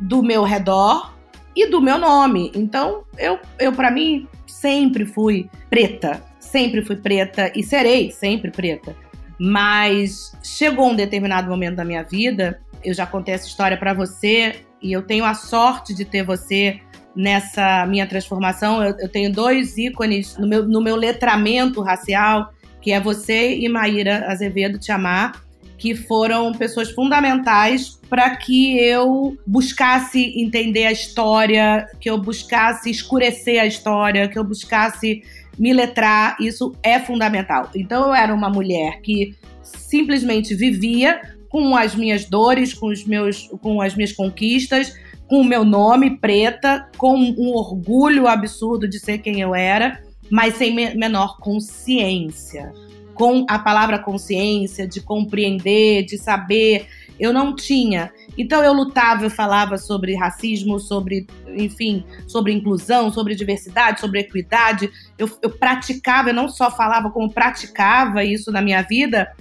do 0.00 0.22
meu 0.22 0.42
redor 0.42 1.14
e 1.56 1.66
do 1.66 1.80
meu 1.80 1.98
nome. 1.98 2.52
Então, 2.54 3.04
eu, 3.16 3.38
eu 3.58 3.72
para 3.72 3.90
mim, 3.90 4.28
sempre 4.46 5.06
fui 5.06 5.48
preta. 5.70 6.22
Sempre 6.38 6.84
fui 6.84 6.96
preta 6.96 7.50
e 7.54 7.62
serei 7.62 8.10
sempre 8.10 8.50
preta. 8.50 8.94
Mas 9.38 10.32
chegou 10.42 10.90
um 10.90 10.96
determinado 10.96 11.48
momento 11.48 11.76
da 11.76 11.84
minha 11.84 12.02
vida, 12.02 12.60
eu 12.84 12.94
já 12.94 13.06
contei 13.06 13.34
essa 13.34 13.46
história 13.46 13.76
para 13.76 13.92
você, 13.94 14.56
e 14.82 14.92
eu 14.92 15.02
tenho 15.02 15.24
a 15.24 15.34
sorte 15.34 15.94
de 15.94 16.04
ter 16.04 16.22
você 16.22 16.80
nessa 17.16 17.86
minha 17.86 18.06
transformação. 18.06 18.82
Eu, 18.82 18.96
eu 18.98 19.08
tenho 19.08 19.32
dois 19.32 19.78
ícones 19.78 20.36
no 20.36 20.46
meu, 20.46 20.66
no 20.66 20.80
meu 20.80 20.96
letramento 20.96 21.80
racial, 21.80 22.52
que 22.80 22.92
é 22.92 23.00
você 23.00 23.56
e 23.56 23.68
Maíra 23.68 24.26
Azevedo 24.28 24.78
Te 24.78 24.92
Amar, 24.92 25.42
que 25.78 25.94
foram 25.94 26.52
pessoas 26.52 26.90
fundamentais 26.90 27.98
para 28.08 28.36
que 28.36 28.78
eu 28.78 29.36
buscasse 29.46 30.34
entender 30.36 30.86
a 30.86 30.92
história, 30.92 31.86
que 31.98 32.08
eu 32.08 32.18
buscasse 32.18 32.90
escurecer 32.90 33.60
a 33.60 33.66
história, 33.66 34.28
que 34.28 34.38
eu 34.38 34.44
buscasse 34.44 35.22
me 35.58 35.72
letrar. 35.72 36.36
Isso 36.40 36.74
é 36.82 36.98
fundamental. 36.98 37.70
Então 37.74 38.08
eu 38.08 38.14
era 38.14 38.34
uma 38.34 38.48
mulher 38.48 39.00
que 39.00 39.34
simplesmente 39.62 40.54
vivia 40.54 41.20
com 41.48 41.76
as 41.76 41.94
minhas 41.94 42.24
dores, 42.24 42.74
com 42.74 42.88
os 42.88 43.04
meus, 43.04 43.48
com 43.62 43.80
as 43.80 43.94
minhas 43.94 44.12
conquistas, 44.12 44.92
com 45.28 45.40
o 45.40 45.44
meu 45.44 45.64
nome 45.64 46.18
preta, 46.18 46.88
com 46.98 47.14
um 47.16 47.52
orgulho 47.52 48.26
absurdo 48.26 48.88
de 48.88 48.98
ser 48.98 49.18
quem 49.18 49.40
eu 49.40 49.54
era, 49.54 50.02
mas 50.30 50.56
sem 50.56 50.74
menor 50.74 51.38
consciência. 51.38 52.72
Com 53.14 53.46
a 53.48 53.58
palavra 53.58 54.00
consciência, 54.00 54.88
de 54.88 55.00
compreender, 55.00 56.04
de 56.04 56.18
saber, 56.18 56.88
eu 57.18 57.32
não 57.32 57.54
tinha. 57.54 58.12
Então 58.36 58.62
eu 58.62 58.72
lutava, 58.72 59.24
eu 59.24 59.30
falava 59.30 59.78
sobre 59.78 60.16
racismo, 60.16 60.78
sobre, 60.78 61.26
enfim, 61.48 62.04
sobre 62.26 62.52
inclusão, 62.52 63.12
sobre 63.12 63.34
diversidade, 63.34 64.00
sobre 64.00 64.20
equidade. 64.20 64.90
Eu, 65.18 65.30
eu 65.42 65.50
praticava, 65.50 66.30
eu 66.30 66.34
não 66.34 66.48
só 66.48 66.70
falava, 66.70 67.10
como 67.10 67.30
praticava 67.30 68.24
isso 68.24 68.50
na 68.50 68.60
minha 68.60 68.82
vida 68.82 69.32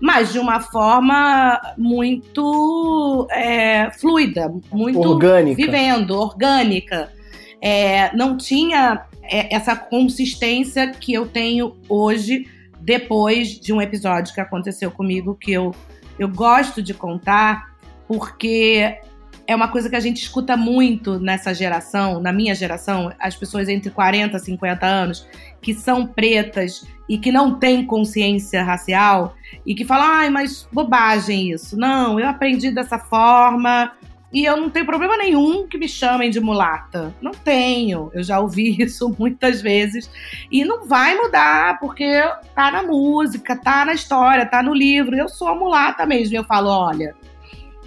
mas 0.00 0.32
de 0.32 0.38
uma 0.38 0.60
forma 0.60 1.60
muito 1.76 3.26
é, 3.30 3.90
fluida, 3.90 4.52
muito 4.70 5.00
orgânica. 5.00 5.56
vivendo, 5.56 6.12
orgânica. 6.12 7.12
É, 7.60 8.14
não 8.16 8.36
tinha 8.36 9.04
é, 9.22 9.54
essa 9.54 9.74
consistência 9.74 10.92
que 10.92 11.12
eu 11.12 11.26
tenho 11.26 11.76
hoje, 11.88 12.46
depois 12.80 13.58
de 13.58 13.72
um 13.72 13.82
episódio 13.82 14.32
que 14.32 14.40
aconteceu 14.40 14.90
comigo, 14.90 15.34
que 15.34 15.52
eu, 15.52 15.74
eu 16.18 16.28
gosto 16.28 16.82
de 16.82 16.92
contar, 16.94 17.74
porque 18.06 18.98
é 19.46 19.56
uma 19.56 19.68
coisa 19.68 19.88
que 19.88 19.96
a 19.96 20.00
gente 20.00 20.18
escuta 20.18 20.58
muito 20.58 21.18
nessa 21.18 21.54
geração, 21.54 22.20
na 22.20 22.32
minha 22.32 22.54
geração, 22.54 23.10
as 23.18 23.34
pessoas 23.34 23.66
entre 23.68 23.90
40 23.90 24.36
e 24.36 24.40
50 24.40 24.86
anos, 24.86 25.26
que 25.62 25.72
são 25.72 26.06
pretas 26.06 26.86
e 27.08 27.16
que 27.16 27.32
não 27.32 27.58
têm 27.58 27.86
consciência 27.86 28.62
racial 28.62 29.34
e 29.64 29.74
que 29.74 29.86
falam, 29.86 30.06
ai, 30.06 30.28
mas 30.28 30.68
bobagem 30.70 31.50
isso. 31.50 31.78
Não, 31.78 32.20
eu 32.20 32.28
aprendi 32.28 32.70
dessa 32.70 32.98
forma 32.98 33.92
e 34.30 34.44
eu 34.44 34.56
não 34.56 34.68
tenho 34.68 34.84
problema 34.84 35.16
nenhum 35.16 35.66
que 35.66 35.78
me 35.78 35.88
chamem 35.88 36.30
de 36.30 36.38
mulata. 36.38 37.14
Não 37.20 37.32
tenho. 37.32 38.10
Eu 38.12 38.22
já 38.22 38.38
ouvi 38.38 38.76
isso 38.82 39.14
muitas 39.18 39.62
vezes 39.62 40.10
e 40.50 40.64
não 40.64 40.86
vai 40.86 41.14
mudar 41.16 41.78
porque 41.80 42.20
tá 42.54 42.70
na 42.70 42.82
música, 42.82 43.56
tá 43.56 43.84
na 43.84 43.94
história, 43.94 44.44
tá 44.44 44.62
no 44.62 44.74
livro. 44.74 45.16
Eu 45.16 45.28
sou 45.28 45.54
mulata 45.56 46.04
mesmo. 46.04 46.36
Eu 46.36 46.44
falo, 46.44 46.68
olha, 46.68 47.14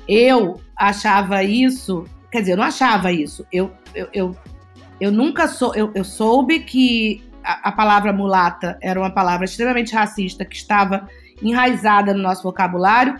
eu 0.07 0.60
achava 0.75 1.43
isso, 1.43 2.05
quer 2.31 2.39
dizer, 2.39 2.53
eu 2.53 2.57
não 2.57 2.63
achava 2.63 3.12
isso. 3.12 3.45
Eu, 3.51 3.71
eu, 3.93 4.10
eu, 4.12 4.36
eu 5.00 5.12
nunca 5.12 5.48
sou, 5.48 5.75
eu, 5.75 5.91
eu 5.93 6.03
soube 6.03 6.62
que 6.62 7.24
a, 7.43 7.69
a 7.69 7.71
palavra 7.71 8.12
mulata 8.12 8.79
era 8.81 9.00
uma 9.00 9.12
palavra 9.12 9.45
extremamente 9.45 9.93
racista 9.93 10.43
que 10.43 10.55
estava 10.55 11.07
enraizada 11.39 12.15
no 12.15 12.24
nosso 12.24 12.41
vocabulário 12.41 13.19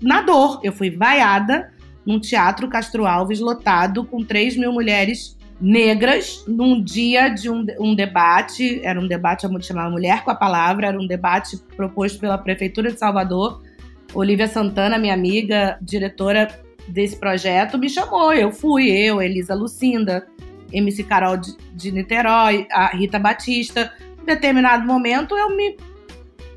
na 0.00 0.22
dor. 0.22 0.60
Eu 0.62 0.72
fui 0.72 0.90
vaiada 0.90 1.73
num 2.06 2.20
teatro 2.20 2.68
Castro 2.68 3.06
Alves 3.06 3.40
lotado 3.40 4.04
com 4.04 4.22
3 4.22 4.56
mil 4.56 4.72
mulheres 4.72 5.36
negras 5.60 6.44
num 6.46 6.82
dia 6.82 7.28
de 7.28 7.48
um, 7.48 7.64
um 7.78 7.94
debate, 7.94 8.80
era 8.84 9.00
um 9.00 9.06
debate 9.06 9.46
chamava 9.62 9.90
Mulher 9.90 10.24
com 10.24 10.30
a 10.30 10.34
Palavra, 10.34 10.88
era 10.88 10.98
um 10.98 11.06
debate 11.06 11.56
proposto 11.76 12.18
pela 12.18 12.36
Prefeitura 12.36 12.92
de 12.92 12.98
Salvador. 12.98 13.62
Olivia 14.12 14.46
Santana, 14.46 14.98
minha 14.98 15.14
amiga, 15.14 15.78
diretora 15.80 16.48
desse 16.88 17.16
projeto, 17.16 17.78
me 17.78 17.88
chamou. 17.88 18.32
Eu 18.32 18.52
fui, 18.52 18.90
eu, 18.90 19.20
Elisa 19.20 19.54
Lucinda, 19.54 20.26
MC 20.72 21.02
Carol 21.04 21.36
de, 21.36 21.56
de 21.74 21.90
Niterói, 21.90 22.66
a 22.70 22.88
Rita 22.96 23.18
Batista. 23.18 23.92
Em 24.22 24.26
determinado 24.26 24.86
momento, 24.86 25.36
eu 25.36 25.56
me. 25.56 25.76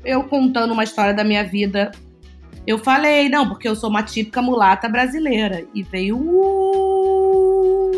Eu 0.04 0.24
contando 0.24 0.72
uma 0.72 0.84
história 0.84 1.12
da 1.12 1.24
minha 1.24 1.42
vida, 1.42 1.90
eu 2.68 2.78
falei, 2.78 3.28
não, 3.30 3.48
porque 3.48 3.66
eu 3.68 3.74
sou 3.74 3.88
uma 3.88 4.02
típica 4.02 4.42
mulata 4.42 4.88
brasileira. 4.88 5.66
E 5.72 5.82
veio. 5.82 6.18
Uh, 6.18 7.88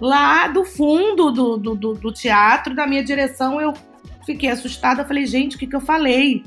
lá 0.00 0.48
do 0.48 0.64
fundo 0.64 1.30
do, 1.30 1.56
do, 1.56 1.74
do, 1.76 1.94
do 1.94 2.12
teatro, 2.12 2.74
da 2.74 2.84
minha 2.86 3.04
direção, 3.04 3.60
eu 3.60 3.72
fiquei 4.26 4.50
assustada. 4.50 5.04
Falei, 5.04 5.24
gente, 5.24 5.54
o 5.54 5.58
que, 5.58 5.68
que 5.68 5.76
eu 5.76 5.80
falei? 5.80 6.44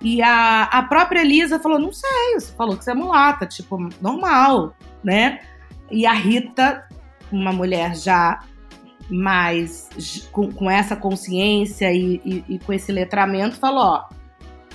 E 0.00 0.20
a, 0.20 0.64
a 0.64 0.82
própria 0.82 1.20
Elisa 1.20 1.60
falou: 1.60 1.78
não 1.78 1.92
sei, 1.92 2.34
você 2.34 2.52
falou 2.54 2.76
que 2.76 2.84
você 2.84 2.90
é 2.90 2.94
mulata, 2.94 3.46
tipo, 3.46 3.78
normal, 4.00 4.74
né? 5.04 5.40
E 5.88 6.04
a 6.04 6.12
Rita 6.12 6.84
uma 7.30 7.52
mulher 7.52 7.96
já 7.96 8.40
mais 9.08 9.88
com, 10.32 10.50
com 10.50 10.68
essa 10.70 10.96
consciência 10.96 11.92
e, 11.92 12.20
e, 12.24 12.44
e, 12.48 12.58
com 12.58 12.72
esse 12.72 12.90
letramento, 12.90 13.56
falou: 13.56 13.84
Ó, 13.84 14.04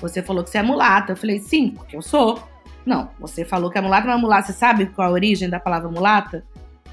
você 0.01 0.21
falou 0.21 0.43
que 0.43 0.49
você 0.49 0.57
é 0.57 0.63
mulata. 0.63 1.13
Eu 1.13 1.17
falei: 1.17 1.39
Sim, 1.39 1.71
porque 1.71 1.95
eu 1.95 2.01
sou. 2.01 2.41
Não, 2.85 3.09
você 3.19 3.45
falou 3.45 3.69
que 3.69 3.77
é 3.77 3.81
mulata, 3.81 4.07
mas 4.07 4.19
mulata, 4.19 4.47
você 4.47 4.53
sabe 4.53 4.87
qual 4.87 5.09
a 5.09 5.11
origem 5.11 5.49
da 5.49 5.59
palavra 5.59 5.89
mulata? 5.89 6.43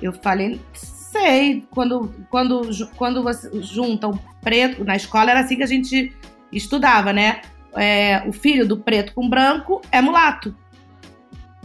Eu 0.00 0.12
falei: 0.12 0.60
Sei. 0.74 1.66
Quando, 1.70 2.14
quando, 2.30 2.68
quando 2.96 3.22
você 3.22 3.50
junta 3.62 4.08
o 4.08 4.18
preto, 4.42 4.84
na 4.84 4.94
escola 4.94 5.30
era 5.30 5.40
assim 5.40 5.56
que 5.56 5.62
a 5.62 5.66
gente 5.66 6.14
estudava, 6.52 7.12
né? 7.12 7.40
É, 7.74 8.22
o 8.26 8.32
filho 8.32 8.66
do 8.66 8.76
preto 8.76 9.12
com 9.14 9.28
branco 9.28 9.80
é 9.90 10.00
mulato. 10.00 10.54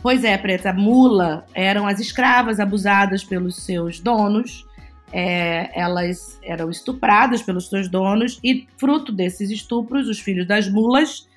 Pois 0.01 0.23
é, 0.25 0.37
preta, 0.37 0.73
mula 0.73 1.45
eram 1.53 1.87
as 1.87 1.99
escravas 1.99 2.59
abusadas 2.59 3.23
pelos 3.23 3.55
seus 3.63 3.99
donos. 3.99 4.65
É, 5.13 5.69
elas 5.79 6.39
eram 6.43 6.69
estupradas 6.69 7.41
pelos 7.41 7.69
seus 7.69 7.87
donos 7.87 8.39
e 8.43 8.67
fruto 8.77 9.11
desses 9.11 9.49
estupros, 9.51 10.09
os 10.09 10.19
filhos 10.19 10.47
das 10.47 10.67
mulas 10.67 11.27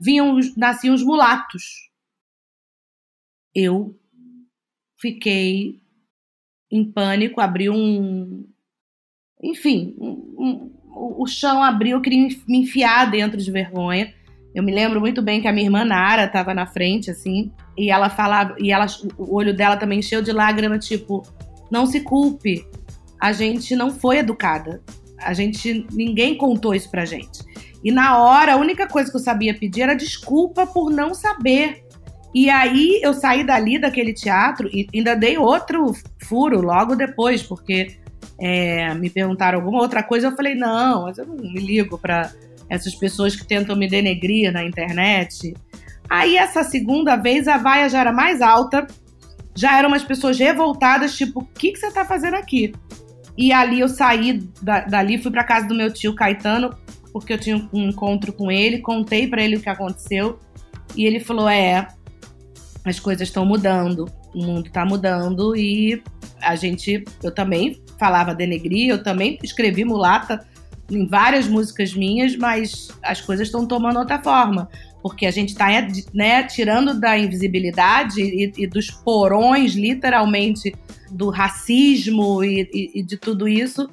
vinham, 0.00 0.38
nasciam 0.56 0.94
os 0.94 1.02
mulatos. 1.02 1.90
Eu 3.54 3.98
fiquei 5.00 5.80
em 6.70 6.90
pânico, 6.90 7.40
abri 7.40 7.70
um, 7.70 8.46
enfim, 9.42 9.94
um, 9.98 10.34
um, 10.38 10.74
o 11.18 11.26
chão 11.26 11.62
abriu, 11.62 11.98
eu 11.98 12.02
queria 12.02 12.28
me 12.48 12.58
enfiar 12.58 13.10
dentro 13.10 13.38
de 13.38 13.50
vergonha. 13.50 14.12
Eu 14.54 14.62
me 14.62 14.72
lembro 14.72 15.00
muito 15.00 15.20
bem 15.20 15.40
que 15.40 15.48
a 15.48 15.52
minha 15.52 15.66
irmã 15.66 15.84
Nara 15.84 16.24
estava 16.24 16.54
na 16.54 16.66
frente, 16.66 17.10
assim, 17.10 17.52
e 17.76 17.90
ela 17.90 18.08
falava, 18.08 18.54
e 18.58 18.70
ela, 18.70 18.86
o 19.18 19.34
olho 19.34 19.54
dela 19.54 19.76
também 19.76 19.98
encheu 19.98 20.22
de 20.22 20.32
lágrima, 20.32 20.78
tipo, 20.78 21.22
não 21.70 21.86
se 21.86 22.00
culpe, 22.00 22.64
a 23.20 23.32
gente 23.32 23.74
não 23.74 23.90
foi 23.90 24.18
educada, 24.18 24.80
a 25.18 25.34
gente, 25.34 25.86
ninguém 25.92 26.36
contou 26.36 26.74
isso 26.74 26.88
pra 26.90 27.04
gente. 27.04 27.42
E 27.84 27.92
na 27.92 28.18
hora, 28.18 28.54
a 28.54 28.56
única 28.56 28.88
coisa 28.88 29.10
que 29.10 29.16
eu 29.16 29.20
sabia 29.20 29.52
pedir 29.52 29.82
era 29.82 29.94
desculpa 29.94 30.66
por 30.66 30.90
não 30.90 31.14
saber. 31.14 31.84
E 32.34 32.48
aí 32.48 32.98
eu 33.02 33.12
saí 33.12 33.44
dali 33.44 33.78
daquele 33.78 34.14
teatro 34.14 34.68
e 34.72 34.88
ainda 34.92 35.14
dei 35.14 35.36
outro 35.36 35.94
furo 36.22 36.62
logo 36.62 36.96
depois, 36.96 37.42
porque 37.42 37.98
é, 38.40 38.94
me 38.94 39.10
perguntaram 39.10 39.58
alguma 39.58 39.80
outra 39.80 40.02
coisa, 40.02 40.28
eu 40.28 40.36
falei, 40.36 40.54
não, 40.54 41.02
mas 41.02 41.18
eu 41.18 41.26
não 41.26 41.36
me 41.36 41.60
ligo 41.60 41.98
para 41.98 42.32
essas 42.68 42.94
pessoas 42.94 43.36
que 43.36 43.46
tentam 43.46 43.76
me 43.76 43.88
denegrir 43.88 44.50
na 44.50 44.64
internet. 44.64 45.54
Aí 46.08 46.36
essa 46.36 46.64
segunda 46.64 47.16
vez 47.16 47.46
a 47.46 47.58
vaia 47.58 47.88
já 47.88 48.00
era 48.00 48.12
mais 48.12 48.40
alta, 48.40 48.86
já 49.54 49.78
eram 49.78 49.88
umas 49.88 50.02
pessoas 50.02 50.38
revoltadas, 50.38 51.16
tipo, 51.16 51.40
o 51.40 51.44
que, 51.44 51.72
que 51.72 51.78
você 51.78 51.90
tá 51.92 52.04
fazendo 52.04 52.34
aqui? 52.34 52.72
E 53.36 53.52
ali 53.52 53.80
eu 53.80 53.88
saí 53.88 54.40
da, 54.62 54.80
dali, 54.80 55.18
fui 55.18 55.30
para 55.30 55.44
casa 55.44 55.66
do 55.66 55.74
meu 55.74 55.92
tio 55.92 56.14
Caetano, 56.14 56.74
porque 57.14 57.32
eu 57.32 57.38
tinha 57.38 57.68
um 57.72 57.88
encontro 57.88 58.32
com 58.32 58.50
ele, 58.50 58.80
contei 58.80 59.28
para 59.28 59.40
ele 59.40 59.54
o 59.56 59.60
que 59.60 59.68
aconteceu, 59.68 60.40
e 60.96 61.06
ele 61.06 61.20
falou: 61.20 61.48
"É, 61.48 61.86
as 62.84 62.98
coisas 62.98 63.28
estão 63.28 63.46
mudando, 63.46 64.10
o 64.34 64.44
mundo 64.44 64.68
tá 64.68 64.84
mudando 64.84 65.56
e 65.56 66.02
a 66.42 66.56
gente, 66.56 67.04
eu 67.22 67.32
também 67.32 67.80
falava 67.98 68.34
denegrir, 68.34 68.88
eu 68.88 69.00
também 69.00 69.38
escrevi 69.42 69.84
mulata 69.84 70.44
em 70.90 71.06
várias 71.06 71.46
músicas 71.46 71.94
minhas, 71.94 72.36
mas 72.36 72.88
as 73.02 73.20
coisas 73.20 73.46
estão 73.46 73.64
tomando 73.64 74.00
outra 74.00 74.22
forma. 74.22 74.68
Porque 75.00 75.24
a 75.24 75.30
gente 75.30 75.50
está 75.50 75.68
né, 76.12 76.42
tirando 76.44 76.98
da 76.98 77.16
invisibilidade 77.16 78.20
e, 78.20 78.52
e, 78.56 78.66
dos 78.66 78.90
porões, 78.90 79.74
literalmente, 79.74 80.74
do 81.10 81.30
racismo 81.30 82.42
e, 82.42 82.68
e, 82.72 83.00
e 83.00 83.02
de 83.02 83.16
tudo 83.16 83.46
isso, 83.46 83.88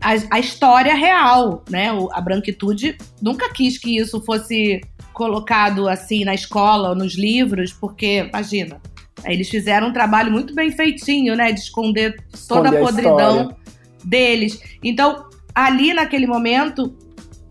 a, 0.00 0.36
a, 0.36 0.38
história 0.38 0.94
real, 0.94 1.64
né? 1.68 1.88
A 2.12 2.20
branquitude 2.20 2.96
nunca 3.20 3.52
quis 3.52 3.78
que 3.78 3.96
isso 3.96 4.20
fosse 4.20 4.80
colocado 5.12 5.88
assim 5.88 6.24
na 6.24 6.34
escola 6.34 6.90
ou 6.90 6.94
nos 6.94 7.16
livros, 7.16 7.72
porque, 7.72 8.28
imagina, 8.28 8.80
Eles 9.24 9.48
fizeram 9.48 9.88
um 9.88 9.92
trabalho 9.92 10.30
muito 10.30 10.54
bem 10.54 10.70
feitinho, 10.70 11.34
né? 11.34 11.50
De 11.50 11.60
esconder 11.60 12.16
toda 12.46 12.68
Esconder 12.68 12.68
a 12.68 12.70
a 12.70 12.84
podridão 12.84 13.40
história. 13.40 13.56
deles. 14.04 14.60
Então, 14.82 15.28
ali 15.52 15.92
naquele 15.92 16.26
momento, 16.26 16.96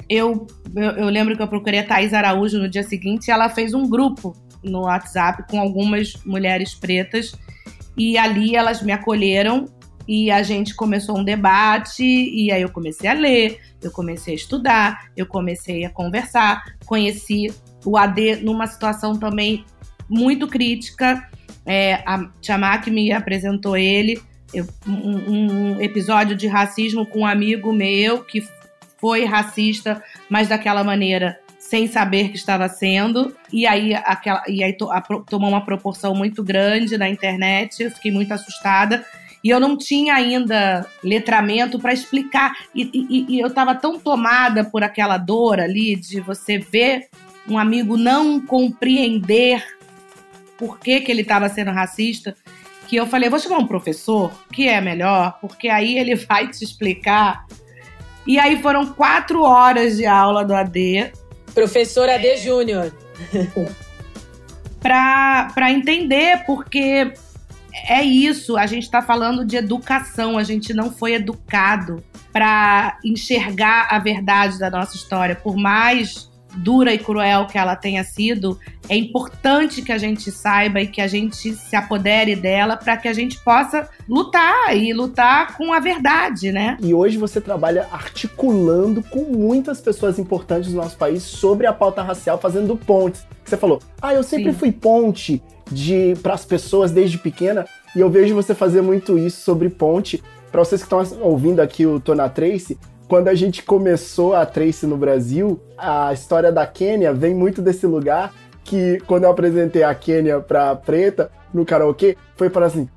eu, 0.09 0.47
eu, 0.73 0.91
eu 0.91 1.09
lembro 1.09 1.35
que 1.35 1.43
eu 1.43 1.47
procurei 1.47 1.81
a 1.81 1.85
Thaís 1.85 2.13
Araújo 2.13 2.57
no 2.57 2.69
dia 2.69 2.83
seguinte 2.83 3.27
e 3.27 3.31
ela 3.31 3.49
fez 3.49 3.73
um 3.73 3.87
grupo 3.89 4.33
no 4.63 4.83
WhatsApp 4.83 5.43
com 5.49 5.59
algumas 5.59 6.13
mulheres 6.25 6.73
pretas. 6.73 7.33
E 7.97 8.17
ali 8.17 8.55
elas 8.55 8.81
me 8.81 8.93
acolheram 8.93 9.65
e 10.07 10.31
a 10.31 10.41
gente 10.43 10.73
começou 10.75 11.17
um 11.17 11.23
debate. 11.23 12.03
E 12.03 12.51
aí 12.51 12.61
eu 12.61 12.69
comecei 12.69 13.09
a 13.09 13.13
ler, 13.13 13.59
eu 13.81 13.91
comecei 13.91 14.33
a 14.33 14.37
estudar, 14.37 15.09
eu 15.15 15.25
comecei 15.25 15.83
a 15.85 15.89
conversar. 15.89 16.63
Conheci 16.85 17.53
o 17.85 17.97
AD 17.97 18.37
numa 18.37 18.67
situação 18.67 19.17
também 19.17 19.65
muito 20.09 20.47
crítica. 20.47 21.27
É, 21.65 21.95
a 22.05 22.29
Tiamat 22.41 22.87
me 22.87 23.11
apresentou 23.11 23.75
ele. 23.75 24.21
Eu- 24.53 24.67
um, 24.87 25.73
um 25.75 25.81
episódio 25.81 26.35
de 26.35 26.47
racismo 26.47 27.05
com 27.05 27.19
um 27.19 27.25
amigo 27.25 27.73
meu 27.73 28.23
que 28.23 28.41
foi 28.99 29.25
racista, 29.25 30.01
mas 30.29 30.47
daquela 30.47 30.83
maneira 30.83 31.37
sem 31.59 31.85
saber 31.85 32.29
que 32.29 32.37
estava 32.37 32.69
sendo. 32.69 33.35
E 33.51 33.67
aí, 33.67 33.93
aquela, 33.93 34.41
e 34.47 34.63
aí 34.63 34.71
to- 34.71 34.89
a 34.89 35.01
tomou 35.01 35.49
uma 35.49 35.65
proporção 35.65 36.15
muito 36.15 36.41
grande 36.41 36.97
na 36.97 37.09
internet. 37.09 37.83
Eu 37.83 37.91
fiquei 37.91 38.09
muito 38.09 38.33
assustada. 38.33 39.03
E 39.43 39.49
eu 39.49 39.59
não 39.59 39.77
tinha 39.77 40.15
ainda 40.15 40.85
letramento 41.03 41.79
para 41.79 41.93
explicar. 41.93 42.53
E, 42.73 42.89
e- 42.93 43.25
e 43.35 43.39
eu 43.39 43.47
estava 43.47 43.73
tão 43.75 43.99
tomada 43.99 44.63
por 44.63 44.83
aquela 44.83 45.17
dor 45.17 45.59
ali 45.59 45.95
de 45.95 46.19
você 46.19 46.57
ver 46.57 47.07
um 47.47 47.57
amigo 47.57 47.95
não 47.95 48.39
compreender 48.41 49.63
por 50.57 50.79
que, 50.79 51.01
que 51.01 51.11
ele 51.11 51.21
estava 51.21 51.47
sendo 51.49 51.71
racista, 51.71 52.35
que 52.87 52.95
eu 52.95 53.05
falei, 53.05 53.29
vou 53.29 53.39
chamar 53.39 53.59
um 53.59 53.67
professor, 53.67 54.31
que 54.51 54.67
é 54.67 54.81
melhor, 54.81 55.37
porque 55.39 55.69
aí 55.69 55.97
ele 55.97 56.15
vai 56.27 56.47
te 56.47 56.63
explicar. 56.63 57.45
E 58.25 58.37
aí 58.39 58.61
foram 58.61 58.85
quatro 58.87 59.43
horas 59.43 59.97
de 59.97 60.05
aula 60.05 60.43
do 60.43 60.53
AD 60.53 61.11
Professor 61.53 62.09
AD 62.09 62.37
Júnior. 62.37 62.91
para 64.81 65.71
entender, 65.71 66.43
porque 66.45 67.13
é 67.87 68.03
isso, 68.03 68.57
a 68.57 68.65
gente 68.65 68.83
está 68.83 69.01
falando 69.01 69.45
de 69.45 69.55
educação, 69.55 70.37
a 70.37 70.43
gente 70.43 70.73
não 70.73 70.91
foi 70.91 71.13
educado 71.13 72.03
para 72.31 72.97
enxergar 73.03 73.87
a 73.89 73.99
verdade 73.99 74.59
da 74.59 74.69
nossa 74.69 74.95
história, 74.95 75.35
por 75.35 75.55
mais 75.55 76.27
dura 76.57 76.93
e 76.93 76.97
cruel 76.97 77.45
que 77.45 77.57
ela 77.57 77.75
tenha 77.75 78.03
sido, 78.03 78.59
é 78.89 78.95
importante 78.95 79.81
que 79.81 79.91
a 79.91 79.97
gente 79.97 80.31
saiba 80.31 80.81
e 80.81 80.87
que 80.87 81.01
a 81.01 81.07
gente 81.07 81.53
se 81.53 81.75
apodere 81.75 82.35
dela 82.35 82.75
para 82.75 82.97
que 82.97 83.07
a 83.07 83.13
gente 83.13 83.39
possa 83.43 83.87
lutar 84.07 84.75
e 84.75 84.93
lutar 84.93 85.55
com 85.57 85.73
a 85.73 85.79
verdade, 85.79 86.51
né? 86.51 86.77
E 86.81 86.93
hoje 86.93 87.17
você 87.17 87.39
trabalha 87.39 87.87
articulando 87.91 89.03
com 89.03 89.25
muitas 89.25 89.79
pessoas 89.79 90.17
importantes 90.17 90.71
do 90.71 90.77
nosso 90.77 90.97
país 90.97 91.23
sobre 91.23 91.67
a 91.67 91.73
pauta 91.73 92.01
racial, 92.01 92.39
fazendo 92.39 92.75
pontes. 92.75 93.25
Você 93.45 93.57
falou, 93.57 93.79
ah, 94.01 94.13
eu 94.13 94.23
sempre 94.23 94.51
Sim. 94.51 94.57
fui 94.57 94.71
ponte 94.71 95.41
de 95.71 96.15
para 96.21 96.33
as 96.33 96.45
pessoas 96.45 96.91
desde 96.91 97.17
pequena, 97.17 97.65
e 97.95 97.99
eu 97.99 98.09
vejo 98.09 98.35
você 98.35 98.53
fazer 98.53 98.81
muito 98.81 99.17
isso 99.17 99.41
sobre 99.41 99.69
ponte. 99.69 100.23
Para 100.51 100.63
vocês 100.63 100.81
que 100.81 100.93
estão 100.93 101.21
ouvindo 101.21 101.59
aqui 101.59 101.85
o 101.85 101.99
Tona 101.99 102.29
Trace, 102.29 102.77
quando 103.07 103.27
a 103.27 103.35
gente 103.35 103.63
começou 103.63 104.35
a 104.35 104.45
Trace 104.45 104.85
no 104.85 104.97
Brasil, 104.97 105.59
a 105.77 106.11
história 106.13 106.51
da 106.51 106.65
Quênia 106.65 107.13
vem 107.13 107.33
muito 107.33 107.61
desse 107.61 107.85
lugar 107.85 108.33
que 108.63 108.99
quando 109.07 109.23
eu 109.23 109.31
apresentei 109.31 109.83
a 109.83 109.95
Quênia 109.95 110.39
pra 110.39 110.75
Preta 110.75 111.31
no 111.53 111.65
karaokê, 111.65 112.17
foi 112.35 112.49
para 112.49 112.65
assim: 112.65 112.87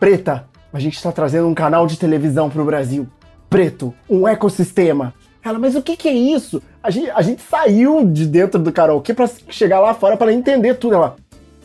Preta, 0.00 0.48
a 0.72 0.80
gente 0.80 1.02
tá 1.02 1.12
trazendo 1.12 1.46
um 1.46 1.54
canal 1.54 1.86
de 1.86 1.98
televisão 1.98 2.48
pro 2.48 2.64
Brasil. 2.64 3.06
Preto, 3.50 3.94
um 4.08 4.26
ecossistema. 4.26 5.14
Ela, 5.42 5.58
mas 5.58 5.74
o 5.74 5.82
que 5.82 5.96
que 5.96 6.08
é 6.08 6.12
isso? 6.12 6.62
A 6.82 6.90
gente, 6.90 7.10
a 7.10 7.22
gente 7.22 7.42
saiu 7.42 8.04
de 8.04 8.26
dentro 8.26 8.58
do 8.58 8.72
karaokê 8.72 9.14
pra 9.14 9.28
chegar 9.48 9.80
lá 9.80 9.94
fora 9.94 10.16
para 10.16 10.32
entender 10.32 10.74
tudo. 10.74 10.94
Ela, 10.94 11.16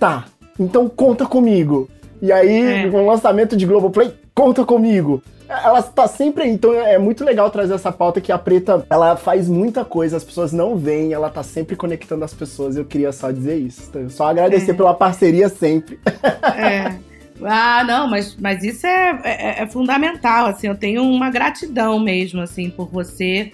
tá, 0.03 0.25
então 0.59 0.89
conta 0.89 1.25
comigo. 1.25 1.89
E 2.21 2.31
aí, 2.31 2.61
É. 2.85 2.89
com 2.89 3.03
o 3.03 3.07
lançamento 3.07 3.55
de 3.55 3.65
Globoplay, 3.65 4.13
conta 4.35 4.65
comigo. 4.65 5.21
Ela 5.47 5.81
tá 5.83 6.07
sempre 6.07 6.43
aí, 6.43 6.49
então 6.49 6.73
é 6.73 6.97
muito 6.97 7.23
legal 7.23 7.49
trazer 7.49 7.73
essa 7.75 7.91
pauta 7.91 8.19
que 8.19 8.31
a 8.31 8.37
Preta, 8.37 8.85
ela 8.89 9.15
faz 9.15 9.47
muita 9.47 9.85
coisa, 9.85 10.17
as 10.17 10.23
pessoas 10.23 10.51
não 10.51 10.75
veem, 10.75 11.13
ela 11.13 11.29
tá 11.29 11.43
sempre 11.43 11.75
conectando 11.75 12.25
as 12.25 12.33
pessoas, 12.33 12.75
eu 12.75 12.83
queria 12.85 13.11
só 13.11 13.29
dizer 13.31 13.57
isso. 13.57 13.83
Então, 13.89 14.09
Só 14.09 14.27
agradecer 14.27 14.71
É. 14.71 14.73
pela 14.73 14.93
parceria 14.93 15.47
sempre. 15.49 15.99
É. 16.57 16.95
Ah, 17.43 17.83
não, 17.85 18.09
mas, 18.09 18.35
mas 18.39 18.63
isso 18.63 18.85
é, 18.87 19.19
é, 19.23 19.63
é 19.63 19.67
fundamental, 19.67 20.47
assim, 20.47 20.67
eu 20.67 20.75
tenho 20.75 21.03
uma 21.03 21.29
gratidão 21.29 21.99
mesmo, 21.99 22.41
assim, 22.41 22.69
por 22.69 22.89
você, 22.89 23.51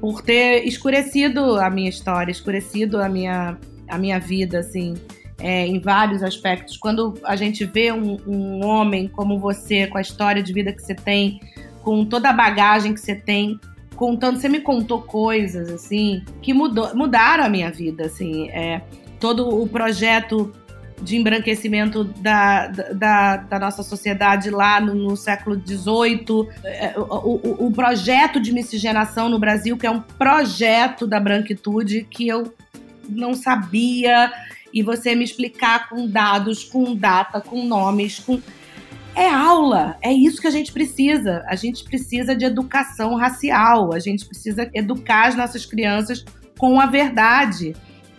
por 0.00 0.22
ter 0.22 0.64
escurecido 0.66 1.56
a 1.60 1.68
minha 1.68 1.88
história, 1.90 2.30
escurecido 2.30 3.00
a 3.02 3.08
minha, 3.08 3.56
a 3.88 3.98
minha 3.98 4.18
vida, 4.20 4.60
assim, 4.60 4.94
é, 5.38 5.66
em 5.66 5.78
vários 5.78 6.22
aspectos. 6.22 6.76
Quando 6.76 7.14
a 7.24 7.36
gente 7.36 7.64
vê 7.64 7.92
um, 7.92 8.16
um 8.26 8.64
homem 8.64 9.08
como 9.08 9.38
você, 9.38 9.86
com 9.86 9.98
a 9.98 10.00
história 10.00 10.42
de 10.42 10.52
vida 10.52 10.72
que 10.72 10.82
você 10.82 10.94
tem, 10.94 11.40
com 11.82 12.04
toda 12.04 12.30
a 12.30 12.32
bagagem 12.32 12.94
que 12.94 13.00
você 13.00 13.14
tem, 13.14 13.60
contando, 13.94 14.38
você 14.38 14.48
me 14.48 14.60
contou 14.60 15.02
coisas, 15.02 15.70
assim, 15.70 16.22
que 16.42 16.52
mudou, 16.52 16.94
mudaram 16.94 17.44
a 17.44 17.48
minha 17.48 17.70
vida, 17.70 18.06
assim, 18.06 18.48
é, 18.50 18.82
todo 19.18 19.48
o 19.60 19.66
projeto 19.66 20.52
de 21.00 21.16
embranquecimento 21.16 22.04
da, 22.04 22.68
da, 22.68 23.36
da 23.36 23.58
nossa 23.58 23.82
sociedade 23.82 24.50
lá 24.50 24.80
no, 24.80 24.94
no 24.94 25.16
século 25.16 25.56
XVIII, 25.56 26.48
é, 26.64 26.94
o, 26.96 27.02
o, 27.02 27.66
o 27.66 27.72
projeto 27.72 28.40
de 28.40 28.52
miscigenação 28.52 29.28
no 29.28 29.38
Brasil, 29.38 29.76
que 29.76 29.86
é 29.86 29.90
um 29.90 30.00
projeto 30.00 31.06
da 31.06 31.20
branquitude 31.20 32.06
que 32.10 32.26
eu 32.26 32.54
não 33.08 33.34
sabia, 33.34 34.32
e 34.76 34.82
você 34.82 35.14
me 35.14 35.24
explicar 35.24 35.88
com 35.88 36.06
dados, 36.06 36.62
com 36.62 36.94
data, 36.94 37.40
com 37.40 37.64
nomes, 37.64 38.18
com. 38.18 38.40
É 39.14 39.30
aula, 39.30 39.96
é 40.02 40.12
isso 40.12 40.42
que 40.42 40.46
a 40.46 40.50
gente 40.50 40.70
precisa. 40.70 41.42
A 41.48 41.56
gente 41.56 41.82
precisa 41.84 42.36
de 42.36 42.44
educação 42.44 43.14
racial, 43.14 43.94
a 43.94 43.98
gente 43.98 44.26
precisa 44.26 44.70
educar 44.74 45.28
as 45.28 45.34
nossas 45.34 45.64
crianças 45.64 46.22
com 46.58 46.78
a 46.78 46.84
verdade 46.84 47.74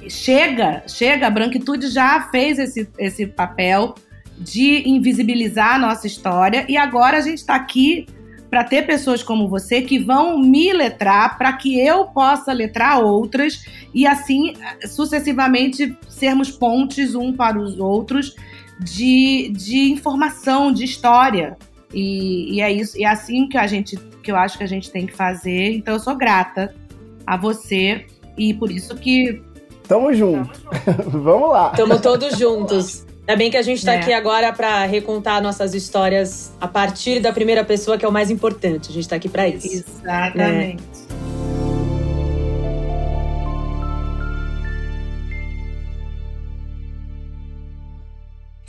chega, 0.10 0.84
chega, 0.88 1.28
a 1.28 1.30
branquitude 1.30 1.89
já 1.89 2.30
fez 2.30 2.60
esse, 2.60 2.88
esse 2.98 3.26
papel 3.26 3.96
de 4.38 4.88
invisibilizar 4.88 5.76
a 5.76 5.80
nossa 5.80 6.06
história 6.06 6.65
e 6.70 6.78
agora 6.78 7.17
a 7.17 7.22
gente 7.22 7.39
está 7.39 7.56
aqui 7.56 8.08
para 8.50 8.64
ter 8.64 8.86
pessoas 8.86 9.22
como 9.22 9.48
você 9.48 9.82
que 9.82 10.00
vão 10.00 10.40
me 10.40 10.72
letrar 10.72 11.38
para 11.38 11.54
que 11.54 11.80
eu 11.80 12.06
possa 12.06 12.54
letrar 12.54 13.02
outras 13.02 13.66
e 13.94 14.08
assim 14.08 14.54
sucessivamente 14.88 15.98
sermos 16.08 16.50
pontes 16.50 17.14
um 17.14 17.34
para 17.34 17.60
os 17.60 17.80
outros 17.80 18.36
de, 18.80 19.52
de 19.56 19.92
informação, 19.92 20.72
de 20.72 20.84
história. 20.84 21.58
E, 21.94 22.56
e 22.56 22.62
é 22.62 22.72
isso, 22.72 22.98
e 22.98 23.04
é 23.04 23.08
assim 23.08 23.48
que 23.48 23.58
a 23.58 23.68
gente 23.68 23.98
que 24.22 24.32
eu 24.32 24.36
acho 24.36 24.58
que 24.58 24.64
a 24.64 24.68
gente 24.68 24.92
tem 24.92 25.06
que 25.06 25.14
fazer. 25.14 25.74
Então 25.74 25.94
eu 25.94 26.00
sou 26.00 26.16
grata 26.16 26.76
a 27.26 27.38
você 27.38 28.06
e 28.38 28.54
por 28.54 28.72
isso 28.72 28.96
que 28.96 29.42
Tamo 29.88 30.14
junto. 30.14 30.50
Vamos 31.08 31.50
lá. 31.50 31.70
Estamos 31.72 32.02
todos 32.02 32.38
juntos. 32.38 33.06
Ainda 33.28 33.38
bem 33.40 33.52
que 33.52 33.58
a 33.58 33.62
gente 33.62 33.80
está 33.80 33.94
É. 33.94 33.98
aqui 33.98 34.13
agora 34.13 34.54
para 34.54 34.86
recontar 34.86 35.42
nossas 35.44 35.74
histórias 35.74 36.54
a 36.62 36.68
partir 36.68 37.20
da 37.20 37.34
primeira 37.34 37.62
pessoa, 37.62 37.98
que 37.98 38.06
é 38.06 38.08
o 38.08 38.12
mais 38.12 38.32
importante. 38.32 38.90
A 38.90 38.94
gente 38.94 39.04
está 39.04 39.18
aqui 39.18 39.28
para 39.28 39.46
isso. 39.50 39.84
Exatamente. 40.02 40.82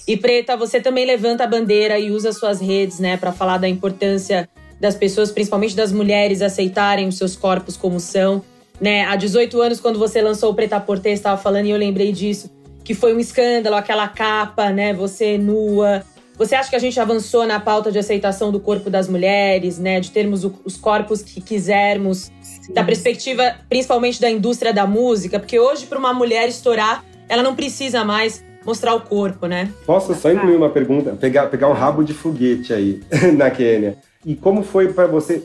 E 0.09 0.17
Preta, 0.17 0.57
você 0.57 0.81
também 0.81 1.05
levanta 1.05 1.45
a 1.45 1.47
bandeira 1.47 1.99
e 1.99 2.11
usa 2.11 2.33
suas 2.33 2.61
redes, 2.61 2.99
né, 2.99 3.17
para 3.17 3.31
falar 3.31 3.59
da 3.59 3.69
importância 3.69 4.49
das 4.81 4.95
pessoas, 4.95 5.31
principalmente 5.31 5.77
das 5.77 5.93
mulheres, 5.93 6.41
aceitarem 6.41 7.07
os 7.07 7.17
seus 7.17 7.37
corpos 7.37 7.77
como 7.77 8.01
são. 8.01 8.43
Né? 8.81 9.05
Há 9.05 9.17
18 9.17 9.61
anos, 9.61 9.81
quando 9.81 9.99
você 9.99 10.23
lançou 10.23 10.51
o 10.51 10.55
Preta 10.55 10.81
Porter, 10.81 11.13
estava 11.13 11.41
falando 11.41 11.67
e 11.67 11.71
eu 11.71 11.77
lembrei 11.77 12.11
disso, 12.13 12.51
que 12.85 12.95
foi 12.95 13.15
um 13.15 13.19
escândalo, 13.21 13.77
aquela 13.77 14.09
capa, 14.09 14.71
né? 14.71 14.93
Você 14.95 15.37
nua. 15.39 16.03
Você 16.37 16.55
acha 16.55 16.71
que 16.71 16.77
a 16.77 16.79
gente 16.79 16.99
avançou 17.01 17.47
na 17.47 17.59
pauta 17.59 17.91
de 17.91 17.99
aceitação 17.99 18.53
do 18.53 18.61
corpo 18.61 18.89
das 18.89 19.09
mulheres, 19.09 19.79
né? 19.79 19.99
De 20.01 20.11
termos 20.11 20.45
o- 20.45 20.55
os 20.65 20.77
corpos 20.77 21.21
que 21.21 21.41
quisermos, 21.41 22.31
da 22.73 22.85
perspectiva 22.85 23.55
principalmente 23.69 24.21
da 24.21 24.31
indústria 24.31 24.73
da 24.73 24.87
música? 24.87 25.39
Porque 25.41 25.59
hoje, 25.59 25.87
para 25.87 25.99
uma 25.99 26.15
mulher 26.15 26.49
estourar, 26.49 27.05
ela 27.29 27.43
não 27.43 27.55
precisa 27.57 28.05
mais 28.05 28.45
mostrar 28.65 28.95
o 28.95 29.01
corpo, 29.01 29.47
né? 29.47 29.71
Posso 29.85 30.15
só 30.15 30.31
incluir 30.31 30.57
uma 30.57 30.71
pergunta? 30.71 31.11
Pegar, 31.19 31.47
pegar 31.47 31.69
um 31.69 31.73
rabo 31.73 32.05
de 32.05 32.15
foguete 32.15 32.73
aí 32.73 33.01
na 33.37 33.51
Quênia. 33.51 33.99
E 34.25 34.35
como 34.37 34.63
foi 34.63 34.93
para 34.93 35.07
você, 35.07 35.43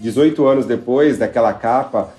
18 0.00 0.46
anos 0.46 0.66
depois 0.66 1.18
daquela 1.18 1.52
capa, 1.54 2.14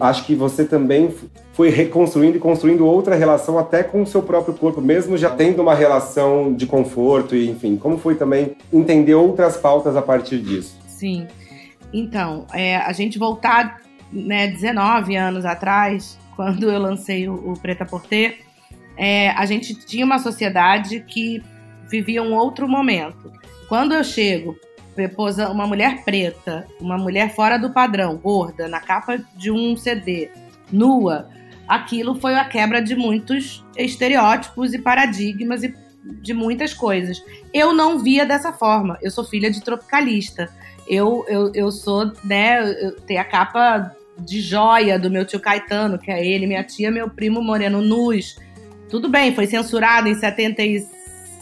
acho 0.00 0.24
que 0.24 0.34
você 0.34 0.64
também 0.64 1.14
foi 1.52 1.70
reconstruindo 1.70 2.36
e 2.36 2.40
construindo 2.40 2.86
outra 2.86 3.14
relação 3.14 3.58
até 3.58 3.82
com 3.82 4.02
o 4.02 4.06
seu 4.06 4.22
próprio 4.22 4.54
corpo, 4.54 4.80
mesmo 4.80 5.16
já 5.16 5.30
tendo 5.30 5.62
uma 5.62 5.74
relação 5.74 6.52
de 6.54 6.66
conforto 6.66 7.34
e, 7.34 7.50
enfim, 7.50 7.76
como 7.76 7.98
foi 7.98 8.14
também 8.14 8.56
entender 8.72 9.14
outras 9.14 9.56
pautas 9.56 9.96
a 9.96 10.02
partir 10.02 10.38
disso? 10.38 10.78
Sim. 10.86 11.26
Então, 11.92 12.46
é, 12.52 12.76
a 12.76 12.92
gente 12.92 13.18
voltar, 13.18 13.80
né, 14.12 14.46
19 14.48 15.16
anos 15.16 15.44
atrás, 15.44 16.18
quando 16.36 16.70
eu 16.70 16.78
lancei 16.78 17.28
o, 17.28 17.34
o 17.52 17.58
Preta 17.58 17.84
Porter, 17.84 18.38
é, 18.96 19.30
a 19.30 19.44
gente 19.46 19.74
tinha 19.74 20.04
uma 20.04 20.18
sociedade 20.18 21.00
que 21.00 21.42
vivia 21.88 22.22
um 22.22 22.34
outro 22.34 22.68
momento. 22.68 23.32
Quando 23.68 23.94
eu 23.94 24.04
chego, 24.04 24.56
uma 25.50 25.66
mulher 25.66 26.04
preta, 26.04 26.66
uma 26.80 26.98
mulher 26.98 27.34
fora 27.34 27.58
do 27.58 27.70
padrão, 27.70 28.16
gorda, 28.16 28.68
na 28.68 28.80
capa 28.80 29.18
de 29.36 29.50
um 29.50 29.76
CD, 29.76 30.30
nua, 30.70 31.28
aquilo 31.66 32.14
foi 32.16 32.34
a 32.34 32.44
quebra 32.44 32.82
de 32.82 32.96
muitos 32.96 33.64
estereótipos 33.76 34.74
e 34.74 34.78
paradigmas 34.78 35.62
e 35.62 35.74
de 36.20 36.34
muitas 36.34 36.74
coisas. 36.74 37.22
Eu 37.52 37.72
não 37.72 37.98
via 37.98 38.26
dessa 38.26 38.52
forma. 38.52 38.98
Eu 39.00 39.10
sou 39.10 39.24
filha 39.24 39.50
de 39.50 39.62
tropicalista. 39.62 40.48
Eu, 40.88 41.24
eu, 41.28 41.52
eu 41.54 41.70
sou, 41.70 42.12
né, 42.24 42.60
eu 42.82 43.00
tenho 43.02 43.20
a 43.20 43.24
capa 43.24 43.94
de 44.18 44.40
joia 44.40 44.98
do 44.98 45.10
meu 45.10 45.24
tio 45.24 45.40
Caetano, 45.40 45.98
que 45.98 46.10
é 46.10 46.24
ele, 46.24 46.46
minha 46.46 46.64
tia, 46.64 46.90
meu 46.90 47.08
primo 47.08 47.42
Moreno 47.42 47.80
Nus. 47.80 48.36
Tudo 48.88 49.08
bem, 49.08 49.34
foi 49.34 49.46
censurado 49.46 50.08
em 50.08 50.14
70 50.14 50.62
e 50.62 50.86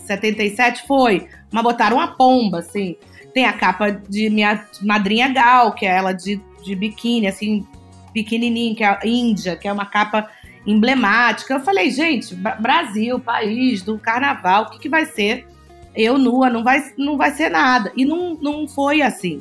77, 0.04 0.86
foi. 0.86 1.26
Mas 1.50 1.62
botaram 1.62 1.96
uma 1.96 2.08
pomba, 2.08 2.58
assim. 2.58 2.96
Tem 3.38 3.46
a 3.46 3.52
capa 3.52 3.92
de 3.92 4.28
minha 4.28 4.66
madrinha 4.82 5.28
Gal, 5.28 5.72
que 5.72 5.86
é 5.86 5.96
ela 5.96 6.12
de, 6.12 6.40
de 6.60 6.74
biquíni, 6.74 7.28
assim, 7.28 7.64
pequenininho, 8.12 8.74
que 8.74 8.82
é 8.82 8.88
a 8.88 8.98
Índia, 9.04 9.54
que 9.54 9.68
é 9.68 9.72
uma 9.72 9.86
capa 9.86 10.28
emblemática. 10.66 11.54
Eu 11.54 11.60
falei, 11.60 11.88
gente, 11.88 12.34
Brasil, 12.34 13.20
país 13.20 13.80
do 13.80 13.96
carnaval, 13.96 14.64
o 14.64 14.70
que, 14.70 14.80
que 14.80 14.88
vai 14.88 15.06
ser? 15.06 15.46
Eu 15.94 16.18
nua, 16.18 16.50
não 16.50 16.64
vai, 16.64 16.82
não 16.98 17.16
vai 17.16 17.30
ser 17.30 17.48
nada. 17.48 17.92
E 17.96 18.04
não, 18.04 18.36
não 18.42 18.66
foi 18.66 19.02
assim. 19.02 19.40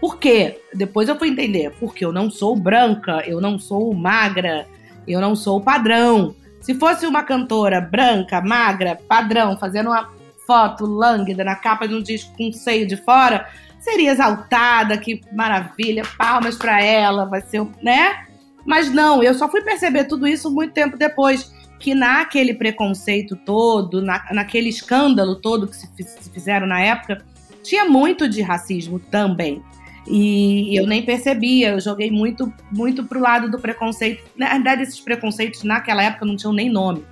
Por 0.00 0.18
quê? 0.18 0.60
Depois 0.74 1.08
eu 1.08 1.16
fui 1.16 1.28
entender. 1.28 1.70
Porque 1.78 2.04
eu 2.04 2.10
não 2.10 2.28
sou 2.28 2.56
branca, 2.56 3.22
eu 3.24 3.40
não 3.40 3.56
sou 3.56 3.94
magra, 3.94 4.66
eu 5.06 5.20
não 5.20 5.36
sou 5.36 5.60
padrão. 5.60 6.34
Se 6.60 6.74
fosse 6.74 7.06
uma 7.06 7.22
cantora 7.22 7.80
branca, 7.80 8.40
magra, 8.40 8.98
padrão, 9.06 9.56
fazendo 9.56 9.90
uma 9.90 10.10
foto 10.48 10.86
lânguida 10.86 11.44
na 11.44 11.54
capa 11.54 11.86
de 11.86 11.94
um 11.94 12.02
disco 12.02 12.34
com 12.34 12.48
um 12.48 12.52
seio 12.52 12.86
de 12.86 12.96
fora, 12.96 13.46
seria 13.78 14.10
exaltada, 14.10 14.96
que 14.96 15.20
maravilha, 15.30 16.02
palmas 16.16 16.56
para 16.56 16.82
ela, 16.82 17.26
vai 17.26 17.42
ser, 17.42 17.66
né? 17.82 18.24
Mas 18.64 18.90
não, 18.90 19.22
eu 19.22 19.34
só 19.34 19.46
fui 19.46 19.60
perceber 19.60 20.04
tudo 20.04 20.26
isso 20.26 20.50
muito 20.50 20.72
tempo 20.72 20.96
depois, 20.96 21.54
que 21.78 21.94
naquele 21.94 22.54
preconceito 22.54 23.36
todo, 23.36 24.00
na, 24.00 24.24
naquele 24.32 24.70
escândalo 24.70 25.36
todo 25.36 25.68
que 25.68 25.76
se, 25.76 25.86
se 26.02 26.30
fizeram 26.30 26.66
na 26.66 26.80
época, 26.80 27.22
tinha 27.62 27.84
muito 27.84 28.26
de 28.26 28.40
racismo 28.40 28.98
também. 28.98 29.62
E 30.06 30.74
eu 30.74 30.86
nem 30.86 31.02
percebia, 31.02 31.72
eu 31.72 31.80
joguei 31.80 32.10
muito, 32.10 32.50
muito 32.72 33.04
pro 33.04 33.20
lado 33.20 33.50
do 33.50 33.58
preconceito. 33.58 34.24
Na 34.34 34.48
verdade, 34.48 34.82
esses 34.82 34.98
preconceitos 34.98 35.62
naquela 35.62 36.02
época 36.02 36.24
não 36.24 36.34
tinham 36.34 36.54
nem 36.54 36.70
nome. 36.70 37.04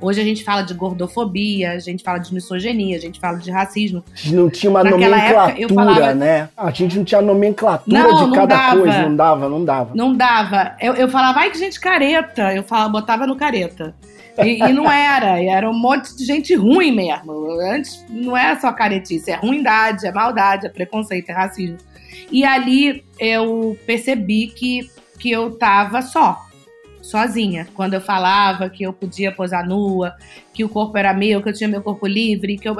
Hoje 0.00 0.20
a 0.20 0.24
gente 0.24 0.44
fala 0.44 0.62
de 0.62 0.74
gordofobia, 0.74 1.72
a 1.72 1.78
gente 1.80 2.04
fala 2.04 2.18
de 2.18 2.32
misoginia, 2.32 2.96
a 2.96 3.00
gente 3.00 3.18
fala 3.18 3.38
de 3.38 3.50
racismo. 3.50 4.04
A 4.12 4.16
gente 4.16 4.34
não 4.34 4.48
tinha 4.48 4.70
uma 4.70 4.84
Naquela 4.84 5.08
nomenclatura, 5.08 5.74
falava... 5.74 6.14
né? 6.14 6.48
A 6.56 6.70
gente 6.70 6.96
não 6.96 7.04
tinha 7.04 7.20
nomenclatura 7.20 8.02
não, 8.02 8.16
de 8.16 8.26
não 8.26 8.32
cada 8.32 8.56
dava. 8.56 8.80
coisa, 8.80 9.02
não 9.02 9.16
dava, 9.16 9.48
não 9.48 9.64
dava. 9.64 9.90
Não 9.94 10.16
dava. 10.16 10.76
Eu, 10.80 10.94
eu 10.94 11.08
falava, 11.08 11.40
ai 11.40 11.50
que 11.50 11.58
gente 11.58 11.80
careta. 11.80 12.54
Eu 12.54 12.62
falava, 12.62 12.90
botava 12.90 13.26
no 13.26 13.34
careta. 13.34 13.92
E, 14.38 14.62
e, 14.62 14.72
não 14.72 14.88
era, 14.88 15.42
era 15.42 15.68
um 15.68 15.76
monte 15.76 16.16
de 16.16 16.24
gente 16.24 16.54
ruim 16.54 16.92
mesmo. 16.92 17.60
Antes 17.60 18.04
não 18.08 18.36
é 18.36 18.54
só 18.54 18.72
caretice, 18.72 19.32
é 19.32 19.34
ruindade, 19.34 20.06
é 20.06 20.12
maldade, 20.12 20.66
é 20.66 20.68
preconceito, 20.68 21.30
é 21.30 21.32
racismo. 21.32 21.76
E 22.30 22.44
ali 22.44 23.04
eu 23.18 23.76
percebi 23.84 24.46
que, 24.46 24.88
que 25.18 25.30
eu 25.32 25.58
tava 25.58 26.02
só 26.02 26.47
sozinha. 27.08 27.66
Quando 27.74 27.94
eu 27.94 28.00
falava 28.00 28.68
que 28.68 28.82
eu 28.82 28.92
podia 28.92 29.32
posar 29.32 29.66
nua, 29.66 30.14
que 30.52 30.64
o 30.64 30.68
corpo 30.68 30.96
era 30.96 31.14
meu, 31.14 31.42
que 31.42 31.48
eu 31.48 31.52
tinha 31.52 31.68
meu 31.68 31.82
corpo 31.82 32.06
livre, 32.06 32.58
que 32.58 32.68
eu. 32.68 32.76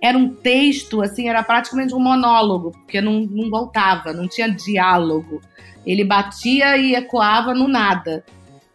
Era 0.00 0.16
um 0.16 0.28
texto, 0.28 1.02
assim, 1.02 1.28
era 1.28 1.42
praticamente 1.42 1.94
um 1.94 1.98
monólogo, 1.98 2.70
porque 2.70 3.00
não, 3.00 3.20
não 3.20 3.50
voltava, 3.50 4.12
não 4.12 4.28
tinha 4.28 4.48
diálogo. 4.48 5.40
Ele 5.86 6.04
batia 6.04 6.76
e 6.76 6.94
ecoava 6.94 7.54
no 7.54 7.66
nada. 7.66 8.22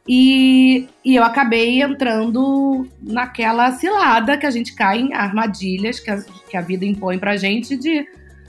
E, 0.08 0.88
e 1.06 1.16
eu 1.16 1.24
acabei 1.24 1.82
entrando 1.82 2.88
naquela 3.02 3.72
cilada 3.72 4.36
que 4.36 4.48
a 4.48 4.52
gente 4.52 4.74
cai 4.74 5.00
em 5.00 5.14
armadilhas 5.14 6.00
que 6.00 6.10
a, 6.10 6.22
que 6.50 6.58
a 6.58 6.62
vida 6.62 6.86
impõe 6.86 7.20
pra 7.20 7.38
gente 7.38 7.78
de. 7.78 8.06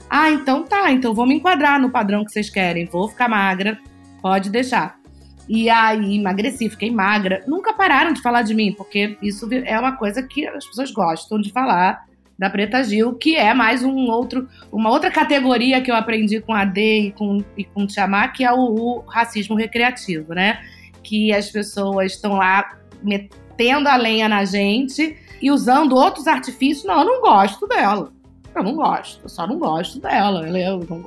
Ah, 0.09 0.31
então 0.31 0.63
tá, 0.63 0.91
então 0.91 1.13
vou 1.13 1.25
me 1.25 1.35
enquadrar 1.35 1.79
no 1.79 1.91
padrão 1.91 2.25
que 2.25 2.31
vocês 2.31 2.49
querem, 2.49 2.85
vou 2.85 3.07
ficar 3.07 3.29
magra, 3.29 3.79
pode 4.21 4.49
deixar. 4.49 5.02
E 5.47 5.69
aí 5.69 6.17
emagreci, 6.17 6.69
fiquei 6.69 6.91
magra. 6.91 7.43
Nunca 7.47 7.73
pararam 7.73 8.13
de 8.13 8.21
falar 8.21 8.43
de 8.43 8.53
mim, 8.53 8.73
porque 8.73 9.17
isso 9.21 9.47
é 9.51 9.79
uma 9.79 9.97
coisa 9.97 10.23
que 10.23 10.47
as 10.47 10.65
pessoas 10.65 10.91
gostam 10.91 11.39
de 11.39 11.51
falar 11.51 12.05
da 12.37 12.49
Preta 12.49 12.83
Gil, 12.83 13.13
que 13.13 13.35
é 13.35 13.53
mais 13.53 13.83
um 13.83 14.09
outro, 14.09 14.47
uma 14.71 14.89
outra 14.89 15.11
categoria 15.11 15.81
que 15.81 15.91
eu 15.91 15.95
aprendi 15.95 16.41
com 16.41 16.53
a 16.53 16.65
D 16.65 16.99
e 16.99 17.11
com, 17.11 17.43
e 17.57 17.63
com 17.63 17.83
o 17.83 17.87
Tiamá, 17.87 18.27
que 18.27 18.43
é 18.43 18.51
o, 18.51 18.57
o 18.57 18.99
racismo 19.01 19.55
recreativo, 19.55 20.33
né? 20.33 20.61
Que 21.03 21.33
as 21.33 21.49
pessoas 21.49 22.13
estão 22.13 22.35
lá 22.35 22.77
metendo 23.01 23.87
a 23.87 23.95
lenha 23.95 24.27
na 24.27 24.45
gente 24.45 25.15
e 25.41 25.51
usando 25.51 25.95
outros 25.95 26.27
artifícios. 26.27 26.85
Não, 26.85 26.99
eu 26.99 27.05
não 27.05 27.21
gosto 27.21 27.67
dela. 27.67 28.11
Eu 28.55 28.63
não 28.63 28.75
gosto, 28.75 29.21
eu 29.23 29.29
só 29.29 29.47
não 29.47 29.57
gosto 29.57 29.99
dela. 29.99 30.47
Eu 30.47 30.79
não, 30.89 31.05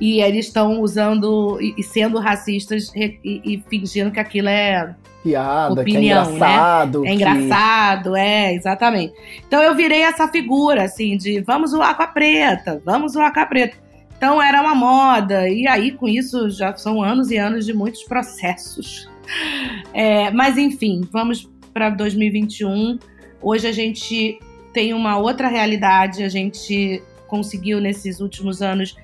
e 0.00 0.20
eles 0.20 0.46
estão 0.46 0.80
usando 0.80 1.58
e, 1.60 1.82
sendo 1.82 2.18
racistas 2.18 2.90
e, 2.94 3.18
e, 3.24 3.62
fingindo 3.68 4.10
que 4.10 4.20
aquilo 4.20 4.48
é 4.48 4.94
piada, 5.22 5.80
opinião, 5.80 6.24
que 6.24 6.32
é 6.32 6.34
engraçado. 6.34 7.00
Né? 7.00 7.08
É 7.08 7.14
engraçado, 7.14 8.16
é, 8.16 8.54
exatamente. 8.54 9.14
Então 9.46 9.62
eu 9.62 9.74
virei 9.74 10.02
essa 10.02 10.28
figura, 10.28 10.84
assim, 10.84 11.16
de 11.16 11.40
vamos 11.40 11.70
zoar 11.70 11.96
com 11.96 12.02
a 12.02 12.06
preta, 12.06 12.82
vamos 12.84 13.12
zoar 13.12 13.32
com 13.32 13.40
a 13.40 13.46
preta. 13.46 13.76
Então 14.16 14.40
era 14.40 14.60
uma 14.60 14.74
moda, 14.74 15.48
e 15.48 15.66
aí 15.66 15.92
com 15.92 16.08
isso 16.08 16.50
já 16.50 16.74
são 16.76 17.02
anos 17.02 17.30
e 17.30 17.36
anos 17.36 17.64
de 17.64 17.72
muitos 17.72 18.02
processos. 18.04 19.08
É, 19.94 20.30
mas 20.32 20.58
enfim, 20.58 21.00
vamos 21.10 21.48
para 21.72 21.88
2021. 21.88 22.98
Hoje 23.40 23.66
a 23.66 23.72
gente 23.72 24.38
tem 24.70 24.92
uma 24.92 25.16
outra 25.16 25.48
realidade, 25.48 26.22
a 26.22 26.28
gente 26.28 27.02
conseguiu 27.26 27.80
nesses 27.80 28.20
últimos 28.20 28.60
anos 28.60 28.94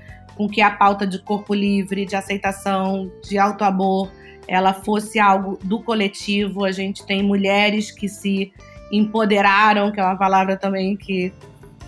com 0.40 0.48
que 0.48 0.62
a 0.62 0.70
pauta 0.70 1.06
de 1.06 1.18
corpo 1.18 1.52
livre, 1.52 2.06
de 2.06 2.16
aceitação, 2.16 3.12
de 3.22 3.36
auto-amor, 3.36 4.10
ela 4.48 4.72
fosse 4.72 5.20
algo 5.20 5.58
do 5.62 5.82
coletivo. 5.82 6.64
A 6.64 6.72
gente 6.72 7.04
tem 7.04 7.22
mulheres 7.22 7.90
que 7.90 8.08
se 8.08 8.50
empoderaram, 8.90 9.92
que 9.92 10.00
é 10.00 10.02
uma 10.02 10.16
palavra 10.16 10.56
também 10.56 10.96
que 10.96 11.30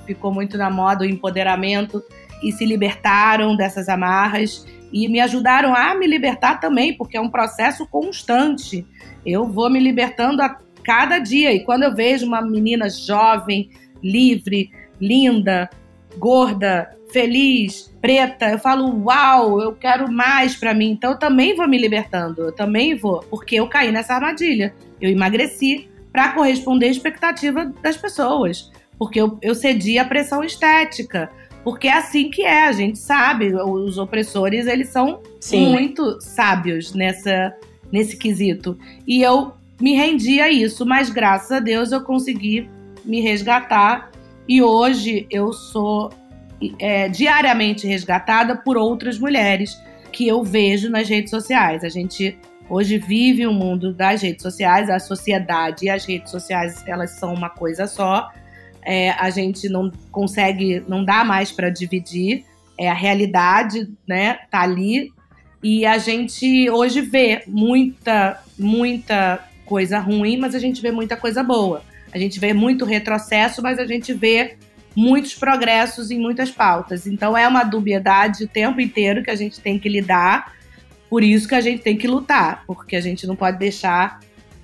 ficou 0.04 0.30
muito 0.30 0.58
na 0.58 0.68
moda, 0.68 1.02
o 1.02 1.08
empoderamento, 1.08 2.02
e 2.42 2.52
se 2.52 2.66
libertaram 2.66 3.56
dessas 3.56 3.88
amarras 3.88 4.66
e 4.92 5.08
me 5.08 5.18
ajudaram 5.18 5.74
a 5.74 5.94
me 5.94 6.06
libertar 6.06 6.60
também, 6.60 6.94
porque 6.94 7.16
é 7.16 7.20
um 7.22 7.30
processo 7.30 7.86
constante. 7.86 8.86
Eu 9.24 9.46
vou 9.46 9.70
me 9.70 9.80
libertando 9.80 10.42
a 10.42 10.58
cada 10.84 11.18
dia. 11.18 11.54
E 11.54 11.60
quando 11.60 11.84
eu 11.84 11.94
vejo 11.94 12.26
uma 12.26 12.42
menina 12.42 12.90
jovem, 12.90 13.70
livre, 14.02 14.70
linda, 15.00 15.70
gorda, 16.18 16.90
feliz, 17.12 17.92
preta, 18.00 18.50
eu 18.50 18.58
falo, 18.58 19.04
uau, 19.04 19.60
eu 19.60 19.72
quero 19.72 20.10
mais 20.10 20.56
para 20.56 20.74
mim. 20.74 20.90
Então 20.90 21.12
eu 21.12 21.18
também 21.18 21.54
vou 21.54 21.68
me 21.68 21.78
libertando, 21.78 22.42
eu 22.42 22.52
também 22.52 22.96
vou, 22.96 23.20
porque 23.30 23.56
eu 23.56 23.68
caí 23.68 23.92
nessa 23.92 24.14
armadilha. 24.14 24.74
Eu 25.00 25.10
emagreci 25.10 25.88
para 26.12 26.32
corresponder 26.32 26.86
à 26.86 26.90
expectativa 26.90 27.72
das 27.82 27.96
pessoas, 27.96 28.70
porque 28.98 29.20
eu, 29.20 29.38
eu 29.40 29.54
cedi 29.54 29.98
à 29.98 30.04
pressão 30.04 30.42
estética. 30.42 31.30
Porque 31.62 31.86
é 31.86 31.92
assim 31.92 32.28
que 32.28 32.42
é, 32.42 32.66
a 32.66 32.72
gente 32.72 32.98
sabe, 32.98 33.54
os 33.54 33.96
opressores, 33.96 34.66
eles 34.66 34.88
são 34.88 35.20
Sim. 35.38 35.70
muito 35.70 36.20
sábios 36.20 36.92
nessa, 36.92 37.54
nesse 37.92 38.16
quesito. 38.16 38.76
E 39.06 39.22
eu 39.22 39.52
me 39.80 39.94
rendi 39.94 40.40
a 40.40 40.50
isso, 40.50 40.84
mas 40.84 41.08
graças 41.08 41.52
a 41.52 41.60
Deus 41.60 41.92
eu 41.92 42.00
consegui 42.00 42.68
me 43.04 43.20
resgatar 43.20 44.10
e 44.48 44.60
hoje 44.60 45.26
eu 45.30 45.52
sou 45.52 46.10
é, 46.78 47.08
diariamente 47.08 47.86
resgatada 47.86 48.56
por 48.56 48.76
outras 48.76 49.18
mulheres 49.18 49.80
que 50.12 50.28
eu 50.28 50.42
vejo 50.44 50.90
nas 50.90 51.08
redes 51.08 51.30
sociais. 51.30 51.82
A 51.82 51.88
gente 51.88 52.36
hoje 52.68 52.98
vive 52.98 53.46
um 53.46 53.52
mundo 53.52 53.92
das 53.92 54.22
redes 54.22 54.42
sociais, 54.42 54.88
a 54.90 54.98
sociedade 54.98 55.86
e 55.86 55.90
as 55.90 56.04
redes 56.04 56.30
sociais 56.30 56.82
elas 56.86 57.12
são 57.12 57.32
uma 57.32 57.50
coisa 57.50 57.86
só. 57.86 58.30
É, 58.84 59.10
a 59.10 59.30
gente 59.30 59.68
não 59.68 59.90
consegue, 60.10 60.82
não 60.88 61.04
dá 61.04 61.24
mais 61.24 61.50
para 61.52 61.70
dividir. 61.70 62.44
É 62.78 62.90
a 62.90 62.94
realidade, 62.94 63.88
né? 64.06 64.38
Tá 64.50 64.62
ali. 64.62 65.12
E 65.62 65.86
a 65.86 65.98
gente 65.98 66.68
hoje 66.68 67.00
vê 67.00 67.42
muita, 67.46 68.42
muita 68.58 69.38
coisa 69.64 69.98
ruim, 69.98 70.36
mas 70.36 70.54
a 70.54 70.58
gente 70.58 70.82
vê 70.82 70.90
muita 70.90 71.16
coisa 71.16 71.42
boa. 71.42 71.82
A 72.12 72.18
gente 72.18 72.40
vê 72.40 72.52
muito 72.52 72.84
retrocesso, 72.84 73.62
mas 73.62 73.78
a 73.78 73.86
gente 73.86 74.12
vê 74.12 74.56
muitos 74.94 75.34
progressos 75.34 76.10
em 76.10 76.18
muitas 76.18 76.50
pautas. 76.50 77.06
Então 77.06 77.36
é 77.36 77.46
uma 77.46 77.64
dubiedade 77.64 78.44
o 78.44 78.48
tempo 78.48 78.80
inteiro 78.80 79.22
que 79.22 79.30
a 79.30 79.34
gente 79.36 79.60
tem 79.60 79.78
que 79.78 79.88
lidar. 79.88 80.54
Por 81.08 81.22
isso 81.22 81.46
que 81.46 81.54
a 81.54 81.60
gente 81.60 81.82
tem 81.82 81.96
que 81.96 82.06
lutar, 82.06 82.64
porque 82.66 82.96
a 82.96 83.00
gente 83.00 83.26
não 83.26 83.36
pode 83.36 83.58
deixar 83.58 84.20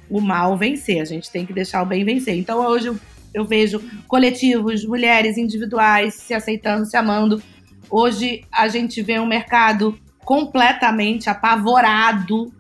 o 0.09 0.21
mal 0.21 0.57
vencer, 0.57 1.01
a 1.01 1.05
gente 1.05 1.31
tem 1.31 1.45
que 1.45 1.53
deixar 1.53 1.83
o 1.83 1.87
bem 1.87 2.05
vencer. 2.05 2.37
Então 2.37 2.65
hoje 2.67 2.87
eu, 2.87 2.99
eu 3.35 3.45
vejo 3.45 3.81
coletivos, 4.07 4.85
mulheres 4.85 5.37
individuais 5.37 6.15
se 6.15 6.33
aceitando, 6.33 6.87
se 6.87 6.97
amando. 6.97 7.43
Hoje 7.91 8.45
a 8.51 8.69
gente 8.69 9.03
vê 9.03 9.19
um 9.19 9.27
mercado 9.27 9.99
completamente 10.25 11.29
apavorado 11.29 12.53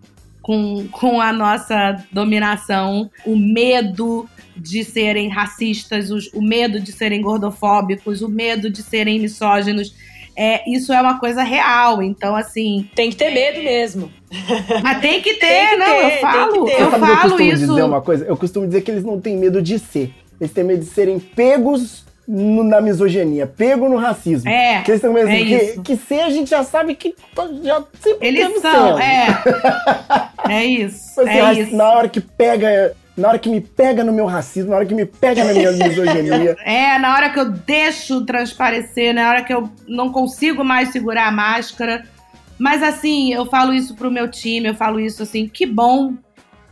com, 0.48 0.88
com 0.90 1.20
a 1.20 1.30
nossa 1.30 2.02
dominação, 2.10 3.10
o 3.26 3.36
medo 3.36 4.26
de 4.56 4.82
serem 4.82 5.28
racistas, 5.28 6.10
os, 6.10 6.32
o 6.32 6.40
medo 6.40 6.80
de 6.80 6.90
serem 6.90 7.20
gordofóbicos, 7.20 8.22
o 8.22 8.30
medo 8.30 8.70
de 8.70 8.82
serem 8.82 9.20
misóginos. 9.20 9.94
É, 10.34 10.62
isso 10.66 10.90
é 10.90 11.02
uma 11.02 11.20
coisa 11.20 11.42
real. 11.42 12.02
Então, 12.02 12.34
assim. 12.34 12.88
Tem 12.94 13.10
que 13.10 13.16
ter 13.16 13.30
medo 13.30 13.62
mesmo. 13.62 14.10
Mas 14.82 15.00
tem 15.02 15.20
que 15.20 15.34
ter, 15.34 15.46
tem 15.68 15.68
que 15.68 15.76
não. 15.76 15.86
Ter, 15.86 16.14
eu 16.14 16.20
falo, 16.20 16.64
ter. 16.64 16.80
eu 16.80 16.90
falo 16.92 17.04
eu 17.04 17.16
costumo 17.18 17.42
isso. 17.42 17.66
dizer 17.66 17.82
uma 17.82 18.00
coisa? 18.00 18.24
Eu 18.24 18.36
costumo 18.38 18.66
dizer 18.66 18.80
que 18.80 18.90
eles 18.90 19.04
não 19.04 19.20
têm 19.20 19.36
medo 19.36 19.60
de 19.60 19.78
ser. 19.78 20.14
Eles 20.40 20.50
têm 20.50 20.64
medo 20.64 20.80
de 20.80 20.86
serem 20.86 21.18
pegos 21.18 22.06
no, 22.28 22.62
na 22.62 22.78
misoginia, 22.78 23.46
pego 23.46 23.88
no 23.88 23.96
racismo. 23.96 24.50
É. 24.50 24.82
Que 24.82 24.90
eles 24.92 25.02
é 25.02 25.44
que, 25.72 25.80
que 25.80 25.96
ser 25.96 26.20
a 26.20 26.30
gente 26.30 26.50
já 26.50 26.62
sabe 26.62 26.94
que 26.94 27.14
já 27.62 27.82
sempre 27.98 28.28
Eles 28.28 28.60
são, 28.60 28.98
sendo. 28.98 29.00
é. 29.00 29.28
É 30.48 30.64
isso. 30.64 31.20
Assim, 31.20 31.30
é 31.30 31.52
isso. 31.54 31.76
Na 31.76 31.90
hora 31.90 32.08
que 32.08 32.20
pega, 32.20 32.94
na 33.16 33.28
hora 33.28 33.38
que 33.38 33.48
me 33.48 33.60
pega 33.60 34.04
no 34.04 34.12
meu 34.12 34.24
racismo, 34.26 34.70
na 34.70 34.76
hora 34.76 34.86
que 34.86 34.94
me 34.94 35.04
pega 35.04 35.44
na 35.44 35.52
minha 35.52 35.72
misoginia. 35.72 36.56
É, 36.64 36.98
na 36.98 37.14
hora 37.14 37.30
que 37.30 37.40
eu 37.40 37.50
deixo 37.50 38.24
transparecer, 38.24 39.14
na 39.14 39.28
hora 39.28 39.42
que 39.42 39.52
eu 39.52 39.68
não 39.86 40.12
consigo 40.12 40.62
mais 40.64 40.90
segurar 40.90 41.28
a 41.28 41.32
máscara. 41.32 42.04
Mas 42.58 42.82
assim, 42.82 43.32
eu 43.32 43.46
falo 43.46 43.72
isso 43.72 43.94
pro 43.94 44.10
meu 44.10 44.28
time, 44.28 44.68
eu 44.68 44.74
falo 44.74 45.00
isso 45.00 45.22
assim, 45.22 45.48
que 45.48 45.66
bom. 45.66 46.14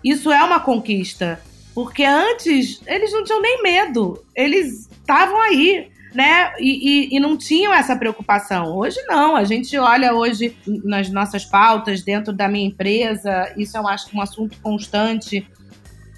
Isso 0.03 0.31
é 0.31 0.43
uma 0.43 0.61
conquista. 0.61 1.41
Porque 1.75 2.05
antes 2.05 2.81
eles 2.87 3.13
não 3.13 3.25
tinham 3.25 3.43
nem 3.43 3.63
medo. 3.63 4.25
Eles 4.35 4.89
estavam 5.07 5.41
aí, 5.41 5.89
né? 6.15 6.53
E, 6.59 7.11
e- 7.13 7.17
e 7.17 7.21
não 7.21 7.37
tinham 7.37 7.73
essa 7.73 7.95
preocupação. 7.97 8.77
Hoje 8.77 8.97
não. 9.07 9.37
A 9.37 9.45
gente 9.45 9.77
olha 9.79 10.15
hoje 10.15 10.57
nas 10.85 11.09
nossas 11.11 11.45
pautas, 11.45 12.03
dentro 12.03 12.33
da 12.33 12.49
minha 12.49 12.67
empresa, 12.67 13.53
isso 13.57 13.77
eu 13.77 13.87
acho 13.87 14.09
que 14.09 14.17
é 14.17 14.19
um 14.19 14.23
assunto 14.23 14.59
constante, 14.61 15.47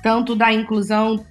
tanto 0.03 0.35
da 0.35 0.53
inclusão 0.53 1.25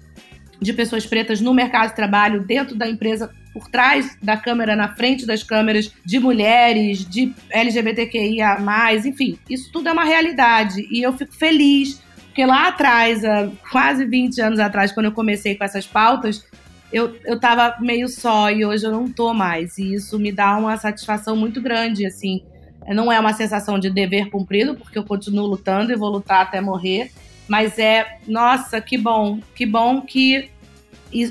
de 0.62 0.74
pessoas 0.74 1.06
pretas 1.06 1.40
no 1.40 1.54
mercado 1.54 1.90
de 1.90 1.96
trabalho, 1.96 2.44
dentro 2.44 2.76
da 2.76 2.88
empresa, 2.90 3.32
por 3.54 3.70
trás 3.70 4.18
da 4.22 4.36
câmera, 4.36 4.76
na 4.76 4.96
frente 4.96 5.26
das 5.26 5.44
câmeras, 5.44 5.92
de 6.04 6.20
mulheres, 6.20 7.06
de 7.08 7.34
LGBTQIA, 7.52 8.58
enfim, 9.06 9.38
isso 9.50 9.72
tudo 9.72 9.90
é 9.90 9.92
uma 9.92 10.04
realidade. 10.04 10.88
E 10.92 11.02
eu 11.02 11.14
fico 11.14 11.34
feliz, 11.34 12.02
porque 12.26 12.44
lá 12.46 12.68
atrás, 12.70 13.24
há 13.24 13.50
quase 13.72 14.06
20 14.06 14.42
anos 14.42 14.60
atrás, 14.60 14.92
quando 14.92 15.06
eu 15.08 15.12
comecei 15.12 15.56
com 15.56 15.64
essas 15.64 15.86
pautas, 15.88 16.44
eu, 16.92 17.18
eu 17.26 17.40
tava 17.40 17.76
meio 17.82 18.08
só 18.08 18.50
e 18.52 18.66
hoje 18.66 18.86
eu 18.86 18.92
não 18.92 19.12
tô 19.12 19.34
mais. 19.34 19.78
E 19.78 19.94
isso 19.94 20.18
me 20.18 20.32
dá 20.32 20.58
uma 20.58 20.78
satisfação 20.78 21.36
muito 21.36 21.62
grande, 21.62 22.06
assim. 22.06 22.44
Não 22.88 23.12
é 23.12 23.20
uma 23.20 23.34
sensação 23.34 23.78
de 23.78 23.90
dever 23.90 24.30
cumprido, 24.30 24.76
porque 24.76 24.98
eu 24.98 25.04
continuo 25.04 25.46
lutando 25.46 25.92
e 25.92 25.96
vou 25.96 26.10
lutar 26.10 26.42
até 26.44 26.62
morrer. 26.62 27.12
Mas 27.48 27.78
é, 27.78 28.20
nossa, 28.28 28.80
que 28.80 28.98
bom, 28.98 29.40
que 29.56 29.66
bom 29.66 30.02
que 30.02 30.50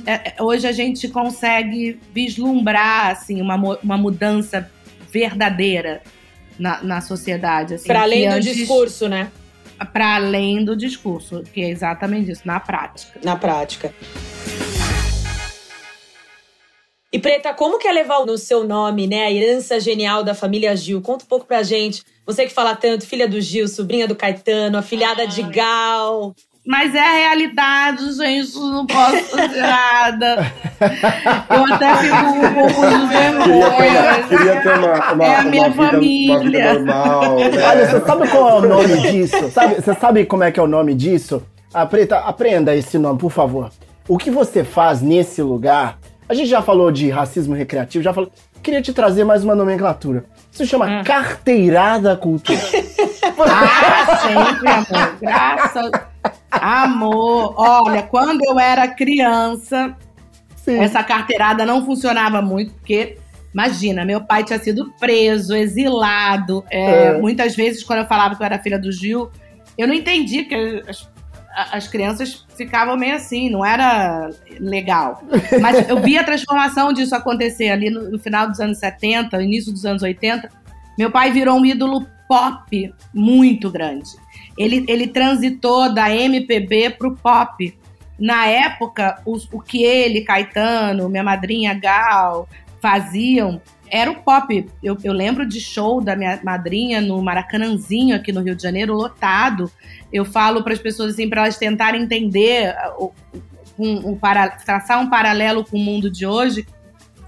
é, 0.06 0.34
é, 0.38 0.42
hoje 0.42 0.66
a 0.66 0.72
gente 0.72 1.08
consegue 1.08 1.98
vislumbrar 2.14 3.10
assim, 3.10 3.40
uma, 3.40 3.56
uma 3.82 3.96
mudança 3.98 4.70
verdadeira 5.10 6.02
na, 6.58 6.82
na 6.82 7.00
sociedade. 7.00 7.74
Assim, 7.74 7.86
Para 7.86 8.02
além 8.02 8.22
que 8.24 8.28
do 8.28 8.34
antes- 8.36 8.56
discurso, 8.56 9.08
né? 9.08 9.30
Para 9.92 10.14
além 10.16 10.64
do 10.64 10.74
discurso, 10.76 11.42
que 11.52 11.62
é 11.62 11.68
exatamente 11.70 12.30
isso, 12.30 12.42
na 12.46 12.58
prática. 12.60 13.18
Na 13.22 13.36
prática. 13.36 13.92
E 17.16 17.18
Preta, 17.18 17.54
como 17.54 17.78
que 17.78 17.88
é 17.88 17.92
levar 17.92 18.26
no 18.26 18.36
seu 18.36 18.62
nome, 18.64 19.06
né, 19.06 19.24
a 19.24 19.32
herança 19.32 19.80
genial 19.80 20.22
da 20.22 20.34
família 20.34 20.76
Gil? 20.76 21.00
Conta 21.00 21.24
um 21.24 21.28
pouco 21.28 21.46
pra 21.46 21.62
gente. 21.62 22.02
Você 22.26 22.44
que 22.44 22.52
fala 22.52 22.76
tanto, 22.76 23.06
filha 23.06 23.26
do 23.26 23.40
Gil, 23.40 23.66
sobrinha 23.68 24.06
do 24.06 24.14
Caetano, 24.14 24.76
afilhada 24.76 25.26
de 25.26 25.42
Gal. 25.44 26.34
Mas 26.66 26.94
é 26.94 27.00
a 27.00 27.12
realidade, 27.12 28.12
gente, 28.12 28.54
não 28.58 28.84
posso 28.86 29.16
fazer 29.34 29.62
nada. 29.62 30.52
Eu 31.48 31.74
até 31.74 31.96
fico 31.96 32.16
um 32.16 32.54
pouco 32.54 32.86
de 32.86 33.08
Queria 33.08 33.40
ter 33.40 33.48
uma, 33.48 33.62
vergonha. 33.88 34.28
queria 34.28 34.60
ter 34.60 34.78
uma, 34.78 35.12
uma, 35.14 35.24
É 35.24 35.36
a 35.36 35.42
minha 35.44 35.62
uma 35.62 35.70
vida, 35.70 35.82
uma 35.82 35.90
família. 35.92 36.38
vida 36.40 36.74
normal. 36.74 37.36
Né? 37.36 37.64
Olha, 37.66 37.86
você 37.88 38.00
sabe 38.06 38.28
qual 38.28 38.48
é 38.50 38.54
o 38.54 38.60
nome 38.68 39.00
disso? 39.10 39.50
Sabe, 39.52 39.74
você 39.76 39.94
sabe 39.94 40.26
como 40.26 40.44
é 40.44 40.52
que 40.52 40.60
é 40.60 40.62
o 40.62 40.66
nome 40.66 40.94
disso? 40.94 41.42
A 41.72 41.86
Preta, 41.86 42.18
aprenda 42.18 42.76
esse 42.76 42.98
nome, 42.98 43.18
por 43.18 43.30
favor. 43.30 43.70
O 44.06 44.18
que 44.18 44.30
você 44.30 44.62
faz 44.64 45.00
nesse 45.00 45.40
lugar? 45.40 45.98
A 46.28 46.34
gente 46.34 46.48
já 46.48 46.60
falou 46.60 46.90
de 46.90 47.08
racismo 47.10 47.54
recreativo, 47.54 48.02
já 48.02 48.12
falou. 48.12 48.30
Queria 48.62 48.82
te 48.82 48.92
trazer 48.92 49.22
mais 49.24 49.44
uma 49.44 49.54
nomenclatura. 49.54 50.24
Isso 50.50 50.66
chama 50.66 50.86
Hum. 50.86 51.04
carteirada 51.04 52.16
cultural. 52.16 52.60
Ah, 53.38 54.16
sempre, 54.22 54.68
amor. 54.68 55.16
Graças. 55.20 55.90
Amor. 56.50 57.54
Olha, 57.58 58.02
quando 58.02 58.40
eu 58.46 58.58
era 58.58 58.88
criança, 58.88 59.94
Sim. 60.56 60.78
essa 60.78 61.02
carteirada 61.02 61.66
não 61.66 61.84
funcionava 61.84 62.40
muito, 62.40 62.72
porque. 62.74 63.18
Imagina, 63.52 64.04
meu 64.04 64.22
pai 64.22 64.42
tinha 64.44 64.58
sido 64.58 64.90
preso, 64.98 65.54
exilado. 65.54 66.64
É, 66.70 67.06
É. 67.08 67.18
Muitas 67.18 67.54
vezes, 67.56 67.82
quando 67.82 68.00
eu 68.00 68.06
falava 68.06 68.34
que 68.36 68.42
eu 68.42 68.46
era 68.46 68.58
filha 68.58 68.78
do 68.78 68.90
Gil, 68.92 69.30
eu 69.76 69.86
não 69.88 69.94
entendi 69.94 70.44
que 70.44 70.82
as, 70.88 71.08
as 71.56 71.88
crianças 71.88 72.44
ficavam 72.56 72.96
meio 72.96 73.16
assim, 73.16 73.48
não 73.48 73.64
era 73.64 74.28
legal. 74.60 75.22
Mas 75.60 75.88
eu 75.88 76.00
vi 76.02 76.18
a 76.18 76.24
transformação 76.24 76.92
disso 76.92 77.14
acontecer 77.14 77.70
ali 77.70 77.88
no, 77.88 78.10
no 78.10 78.18
final 78.18 78.48
dos 78.48 78.60
anos 78.60 78.78
70, 78.78 79.42
início 79.42 79.72
dos 79.72 79.86
anos 79.86 80.02
80. 80.02 80.50
Meu 80.98 81.10
pai 81.10 81.32
virou 81.32 81.58
um 81.58 81.64
ídolo 81.64 82.06
pop 82.28 82.94
muito 83.14 83.70
grande. 83.70 84.10
Ele, 84.58 84.84
ele 84.88 85.06
transitou 85.06 85.92
da 85.94 86.14
MPB 86.14 86.90
pro 86.90 87.14
pop. 87.16 87.78
Na 88.18 88.46
época, 88.46 89.20
os- 89.24 89.48
o 89.52 89.60
que 89.60 89.82
ele, 89.82 90.22
Caetano, 90.22 91.08
minha 91.08 91.22
madrinha 91.24 91.72
Gal 91.74 92.48
faziam 92.80 93.60
era 93.96 94.10
o 94.10 94.22
pop. 94.22 94.68
Eu, 94.82 94.96
eu 95.02 95.12
lembro 95.12 95.46
de 95.46 95.60
show 95.60 96.00
da 96.00 96.14
minha 96.14 96.38
madrinha 96.42 97.00
no 97.00 97.22
Maracanãzinho, 97.22 98.14
aqui 98.14 98.32
no 98.32 98.42
Rio 98.42 98.54
de 98.54 98.62
Janeiro, 98.62 98.94
lotado. 98.94 99.70
Eu 100.12 100.24
falo 100.24 100.62
para 100.62 100.72
as 100.72 100.78
pessoas 100.78 101.14
assim, 101.14 101.28
para 101.28 101.42
elas 101.42 101.58
tentarem 101.58 102.02
entender, 102.02 102.74
uh, 102.98 103.12
um, 103.78 104.10
um 104.10 104.16
para- 104.16 104.50
traçar 104.50 105.00
um 105.00 105.08
paralelo 105.08 105.64
com 105.64 105.76
o 105.76 105.80
mundo 105.80 106.10
de 106.10 106.26
hoje. 106.26 106.66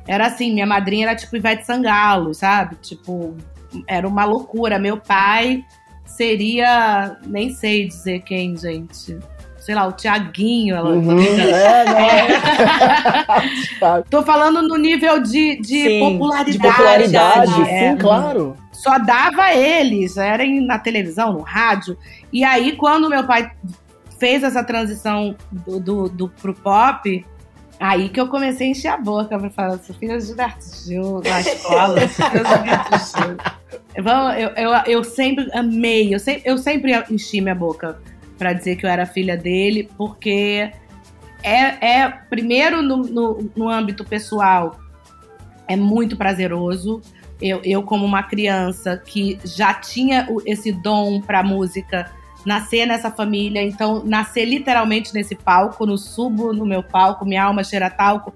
Era 0.07 0.27
assim, 0.27 0.53
minha 0.53 0.67
madrinha 0.67 1.07
era 1.07 1.17
tipo 1.17 1.37
Ivete 1.37 1.67
Sangalo, 1.67 2.35
sabe? 2.35 2.77
Tipo, 2.77 3.37
era 3.87 4.09
uma 4.09 4.25
loucura. 4.25 4.79
Meu 4.79 4.97
pai 4.97 5.65
seria, 6.07 7.19
nem 7.27 7.51
sei 7.51 7.87
dizer 7.87 8.21
quem, 8.21 8.57
gente. 8.57 9.19
Sei 9.69 9.75
lá, 9.75 9.87
o 9.87 9.93
Tiaguinho. 9.93 10.75
Ela... 10.77 10.89
Uhum, 10.93 11.21
é, 11.21 11.85
não. 13.83 14.03
Tô 14.09 14.23
falando 14.23 14.63
no 14.67 14.79
nível 14.79 15.21
de, 15.21 15.61
de 15.61 15.83
Sim, 15.85 16.01
popularidade. 16.01 16.53
de 16.53 16.59
popularidade, 16.59 17.53
Verdade, 17.53 17.71
é. 17.71 17.91
sim, 17.91 17.97
claro. 17.99 18.57
Só 18.73 18.99
dava 18.99 19.53
eles, 19.53 20.17
era 20.17 20.43
na 20.63 20.79
televisão, 20.79 21.35
no 21.35 21.41
rádio. 21.43 21.99
E 22.33 22.43
aí, 22.45 22.77
quando 22.77 23.11
meu 23.11 23.25
pai 23.25 23.51
fez 24.19 24.43
essa 24.43 24.65
transição 24.65 25.37
do, 25.53 25.79
do, 25.79 26.09
do- 26.09 26.29
pro 26.31 26.55
pop, 26.55 27.27
aí 27.79 28.09
que 28.09 28.19
eu 28.19 28.29
comecei 28.29 28.69
a 28.69 28.71
encher 28.71 28.89
a 28.89 28.97
boca 28.97 29.39
pra 29.39 29.51
falar, 29.51 29.79
sou 29.81 29.95
filha 29.97 30.17
de 30.19 30.25
Gilberto 30.25 30.65
Gil, 30.87 31.21
na 31.23 31.41
escola, 31.43 32.09
sou 32.09 32.31
filha 32.31 32.43
de 32.43 32.49
Gilberto 32.55 32.97
Gil. 32.97 33.37
Eu, 33.95 34.49
eu, 34.57 34.71
eu 34.87 35.05
sempre 35.05 35.51
amei, 35.53 36.15
eu 36.15 36.21
sempre, 36.21 36.43
eu 36.45 36.57
sempre 36.57 36.93
enchi 37.11 37.41
minha 37.41 37.55
boca 37.55 37.99
pra 38.39 38.53
dizer 38.53 38.77
que 38.77 38.87
eu 38.87 38.91
era 38.91 39.05
filha 39.05 39.37
dele, 39.37 39.91
porque 39.99 40.71
é, 41.43 42.03
é 42.03 42.09
primeiro 42.09 42.83
no, 42.83 42.99
no, 42.99 43.51
no 43.55 43.69
âmbito 43.69 44.05
pessoal, 44.05 44.79
é 45.67 45.77
muito 45.77 46.17
prazeroso. 46.17 47.03
Eu, 47.41 47.61
eu, 47.63 47.83
como 47.83 48.05
uma 48.05 48.23
criança 48.23 48.97
que 48.97 49.39
já 49.45 49.73
tinha 49.75 50.27
esse 50.45 50.73
dom 50.73 51.21
pra 51.21 51.43
música, 51.43 52.11
nascer 52.45 52.87
nessa 52.87 53.11
família, 53.11 53.63
então 53.63 54.03
nascer 54.05 54.45
literalmente 54.45 55.15
nesse 55.15 55.37
palco, 55.37 55.87
no 55.87 55.97
subo 55.97 56.53
no 56.53 56.67
meu 56.67 56.83
palco, 56.83 57.25
minha 57.25 57.45
alma 57.45 57.63
cheira 57.63 57.91
talco, 57.91 58.33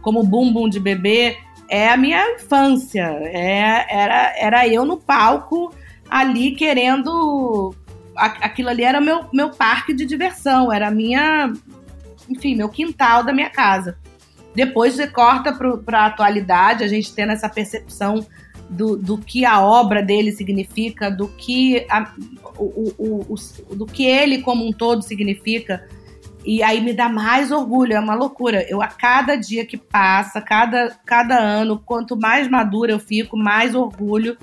como 0.00 0.22
bumbum 0.22 0.68
de 0.68 0.80
bebê, 0.80 1.36
é 1.68 1.88
a 1.88 1.96
minha 1.96 2.34
infância. 2.34 3.04
É, 3.24 3.86
era, 3.90 4.34
era 4.38 4.68
eu 4.68 4.84
no 4.84 4.96
palco, 4.96 5.72
ali 6.08 6.52
querendo. 6.52 7.74
Aquilo 8.16 8.68
ali 8.68 8.82
era 8.82 9.00
meu, 9.00 9.26
meu 9.32 9.50
parque 9.50 9.92
de 9.92 10.04
diversão, 10.04 10.72
era 10.72 10.90
minha. 10.90 11.52
Enfim, 12.28 12.56
meu 12.56 12.68
quintal 12.68 13.22
da 13.22 13.32
minha 13.32 13.50
casa. 13.50 13.98
Depois 14.54 14.94
você 14.94 15.06
corta 15.06 15.52
para 15.52 16.00
a 16.00 16.06
atualidade, 16.06 16.82
a 16.82 16.88
gente 16.88 17.14
tendo 17.14 17.32
essa 17.32 17.48
percepção 17.48 18.26
do, 18.70 18.96
do 18.96 19.18
que 19.18 19.44
a 19.44 19.60
obra 19.60 20.02
dele 20.02 20.32
significa, 20.32 21.10
do 21.10 21.28
que, 21.28 21.86
a, 21.90 22.12
o, 22.58 22.92
o, 22.98 23.34
o, 23.68 23.76
do 23.76 23.86
que 23.86 24.04
ele 24.04 24.42
como 24.42 24.66
um 24.66 24.72
todo 24.72 25.02
significa. 25.02 25.86
E 26.44 26.62
aí 26.62 26.80
me 26.80 26.92
dá 26.92 27.08
mais 27.08 27.50
orgulho, 27.50 27.92
é 27.92 28.00
uma 28.00 28.14
loucura. 28.14 28.64
Eu, 28.68 28.80
a 28.80 28.86
cada 28.86 29.36
dia 29.36 29.66
que 29.66 29.76
passa, 29.76 30.40
cada, 30.40 30.96
cada 31.04 31.36
ano, 31.36 31.82
quanto 31.84 32.16
mais 32.16 32.48
madura 32.48 32.92
eu 32.92 32.98
fico, 32.98 33.36
mais 33.36 33.74
orgulho 33.74 34.38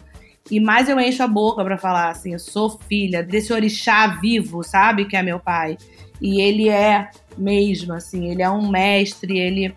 e 0.51 0.59
mais 0.59 0.89
eu 0.89 0.99
encho 0.99 1.23
a 1.23 1.27
boca 1.27 1.63
para 1.63 1.77
falar 1.77 2.09
assim: 2.09 2.33
eu 2.33 2.39
sou 2.39 2.77
filha 2.87 3.23
desse 3.23 3.53
orixá 3.53 4.07
vivo, 4.07 4.63
sabe? 4.63 5.05
Que 5.05 5.15
é 5.15 5.23
meu 5.23 5.39
pai. 5.39 5.77
E 6.21 6.41
ele 6.41 6.69
é 6.69 7.09
mesmo, 7.37 7.93
assim, 7.93 8.29
ele 8.29 8.41
é 8.41 8.49
um 8.49 8.69
mestre, 8.69 9.37
ele 9.39 9.73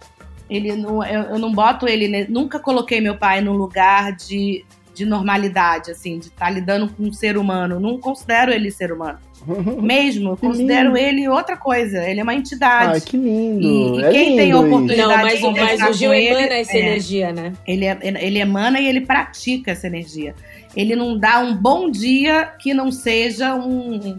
ele 0.49 0.77
não, 0.77 1.05
eu, 1.05 1.23
eu 1.23 1.39
não 1.39 1.53
boto 1.53 1.89
ele, 1.89 2.27
nunca 2.29 2.61
coloquei 2.61 3.01
meu 3.01 3.17
pai 3.17 3.41
num 3.41 3.55
lugar 3.55 4.13
de, 4.13 4.65
de 4.95 5.05
normalidade, 5.05 5.91
assim, 5.91 6.21
de 6.21 6.27
estar 6.29 6.47
tá 6.47 6.51
lidando 6.51 6.89
com 6.89 7.03
um 7.03 7.13
ser 7.13 7.37
humano. 7.37 7.81
Não 7.81 7.99
considero 7.99 8.53
ele 8.53 8.71
ser 8.71 8.93
humano. 8.93 9.19
Mesmo, 9.81 10.31
eu 10.31 10.37
considero 10.37 10.89
lindo. 10.89 10.99
ele 10.99 11.29
outra 11.29 11.57
coisa. 11.57 12.05
Ele 12.09 12.21
é 12.21 12.23
uma 12.23 12.35
entidade. 12.35 12.93
Ai, 12.95 13.01
que 13.01 13.17
lindo. 13.17 13.67
E, 13.67 14.01
e 14.01 14.05
é 14.05 14.11
quem 14.11 14.25
lindo 14.31 14.37
tem 14.37 14.53
a 14.53 14.59
oportunidade 14.59 15.09
não, 15.43 15.53
mas, 15.53 15.79
de 15.79 15.81
mas 15.81 15.91
o 15.91 15.93
Gil 15.93 16.15
emana 16.15 16.55
essa 16.55 16.77
é, 16.77 16.81
energia, 16.81 17.33
né? 17.33 17.53
Ele, 17.67 17.85
é, 17.85 17.99
ele 18.03 18.39
emana 18.39 18.81
e 18.81 18.87
ele 18.87 19.01
pratica 19.03 19.73
essa 19.73 19.87
energia. 19.87 20.35
Ele 20.77 20.95
não 20.95 21.19
dá 21.19 21.39
um 21.39 21.57
bom 21.57 21.91
dia 21.91 22.53
que 22.59 22.75
não 22.75 22.91
seja 22.91 23.55
um 23.55 24.19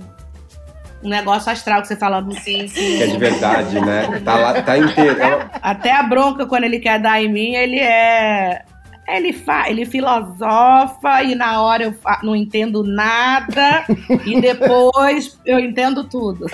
um 1.03 1.09
negócio 1.09 1.51
astral 1.51 1.81
que 1.81 1.87
você 1.87 1.95
fala 1.95 2.25
sim, 2.43 2.67
sim. 2.67 2.97
Que 2.97 3.03
é 3.03 3.07
de 3.07 3.17
verdade, 3.17 3.79
né? 3.79 4.21
Tá 4.23 4.35
lá, 4.35 4.61
tá 4.61 4.77
inteiro. 4.77 5.17
Até 5.61 5.91
a 5.91 6.03
bronca, 6.03 6.45
quando 6.45 6.63
ele 6.63 6.79
quer 6.79 6.99
dar 6.99 7.21
em 7.21 7.31
mim, 7.31 7.53
ele 7.53 7.79
é. 7.79 8.63
Ele, 9.07 9.31
fa... 9.31 9.69
ele 9.69 9.85
filosofa 9.85 11.23
e 11.23 11.33
na 11.33 11.61
hora 11.61 11.83
eu 11.83 11.93
fa... 11.93 12.19
não 12.23 12.35
entendo 12.35 12.83
nada 12.83 13.85
e 14.25 14.39
depois 14.41 15.39
eu 15.45 15.59
entendo 15.59 16.03
tudo. 16.03 16.45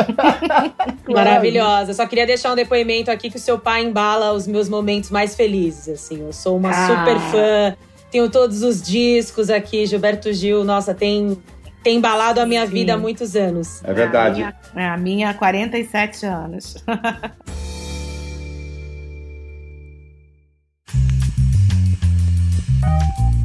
Maravilhosa. 1.10 1.93
Só 1.93 2.06
queria 2.06 2.26
deixar 2.28 2.51
um 2.51 2.56
depoimento 2.56 3.10
aqui 3.10 3.30
que 3.30 3.38
o 3.38 3.39
seu 3.39 3.58
pai 3.58 3.84
embala 3.84 4.34
os 4.34 4.45
meus 4.45 4.70
momentos 4.70 5.10
mais 5.10 5.36
felizes. 5.36 5.89
Assim, 5.89 6.22
eu 6.22 6.32
sou 6.32 6.58
uma 6.58 6.70
ah. 6.70 6.88
super 6.88 7.20
fã. 7.32 7.76
Tenho 8.12 8.30
todos 8.30 8.62
os 8.62 8.82
discos 8.82 9.49
aqui, 9.49 9.88
Gilberto 9.88 10.32
Gil. 10.32 10.64
Nossa, 10.64 10.93
tem 10.93 11.41
tem 11.84 11.97
embalado 11.97 12.39
a 12.39 12.45
minha 12.45 12.66
Sim. 12.66 12.72
vida 12.72 12.93
há 12.93 12.97
muitos 12.97 13.36
anos. 13.36 13.84
É 13.84 13.93
verdade. 13.93 14.41
É, 14.41 14.45
a 14.45 14.47
minha, 14.47 14.86
é, 14.86 14.89
a 14.89 14.97
minha 14.97 15.30
há 15.32 15.34
47 15.34 16.26
anos. 16.26 16.76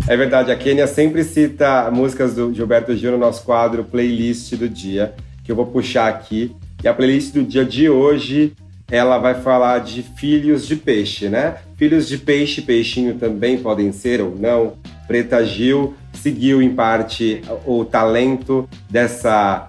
É 0.09 0.17
verdade, 0.17 0.51
a 0.51 0.57
Kênia 0.57 0.87
sempre 0.87 1.23
cita 1.23 1.91
músicas 1.91 2.35
do 2.35 2.55
Gilberto 2.55 2.97
Gil 2.97 3.13
no 3.13 3.19
nosso 3.19 3.45
quadro 3.45 3.85
Playlist 3.85 4.55
do 4.55 4.67
Dia, 4.67 5.13
que 5.45 5.53
eu 5.53 5.57
vou 5.57 5.67
puxar 5.67 6.09
aqui. 6.09 6.57
E 6.83 6.89
a 6.89 6.95
playlist 6.95 7.35
do 7.35 7.43
dia 7.43 7.63
de 7.63 7.91
hoje, 7.91 8.55
ela 8.91 9.19
vai 9.19 9.35
falar 9.35 9.81
de 9.81 10.03
filhos 10.03 10.67
de 10.67 10.77
peixe, 10.77 11.29
né? 11.29 11.57
Filhos 11.77 12.09
de 12.09 12.17
peixe, 12.17 12.63
peixinho 12.63 13.17
também 13.17 13.59
podem 13.59 13.93
ser 13.93 14.23
ou 14.23 14.35
não. 14.35 14.75
Preta 15.07 15.45
Gil 15.45 15.95
seguiu 16.15 16.63
em 16.63 16.75
parte 16.75 17.43
o 17.67 17.85
talento 17.85 18.67
dessa 18.89 19.69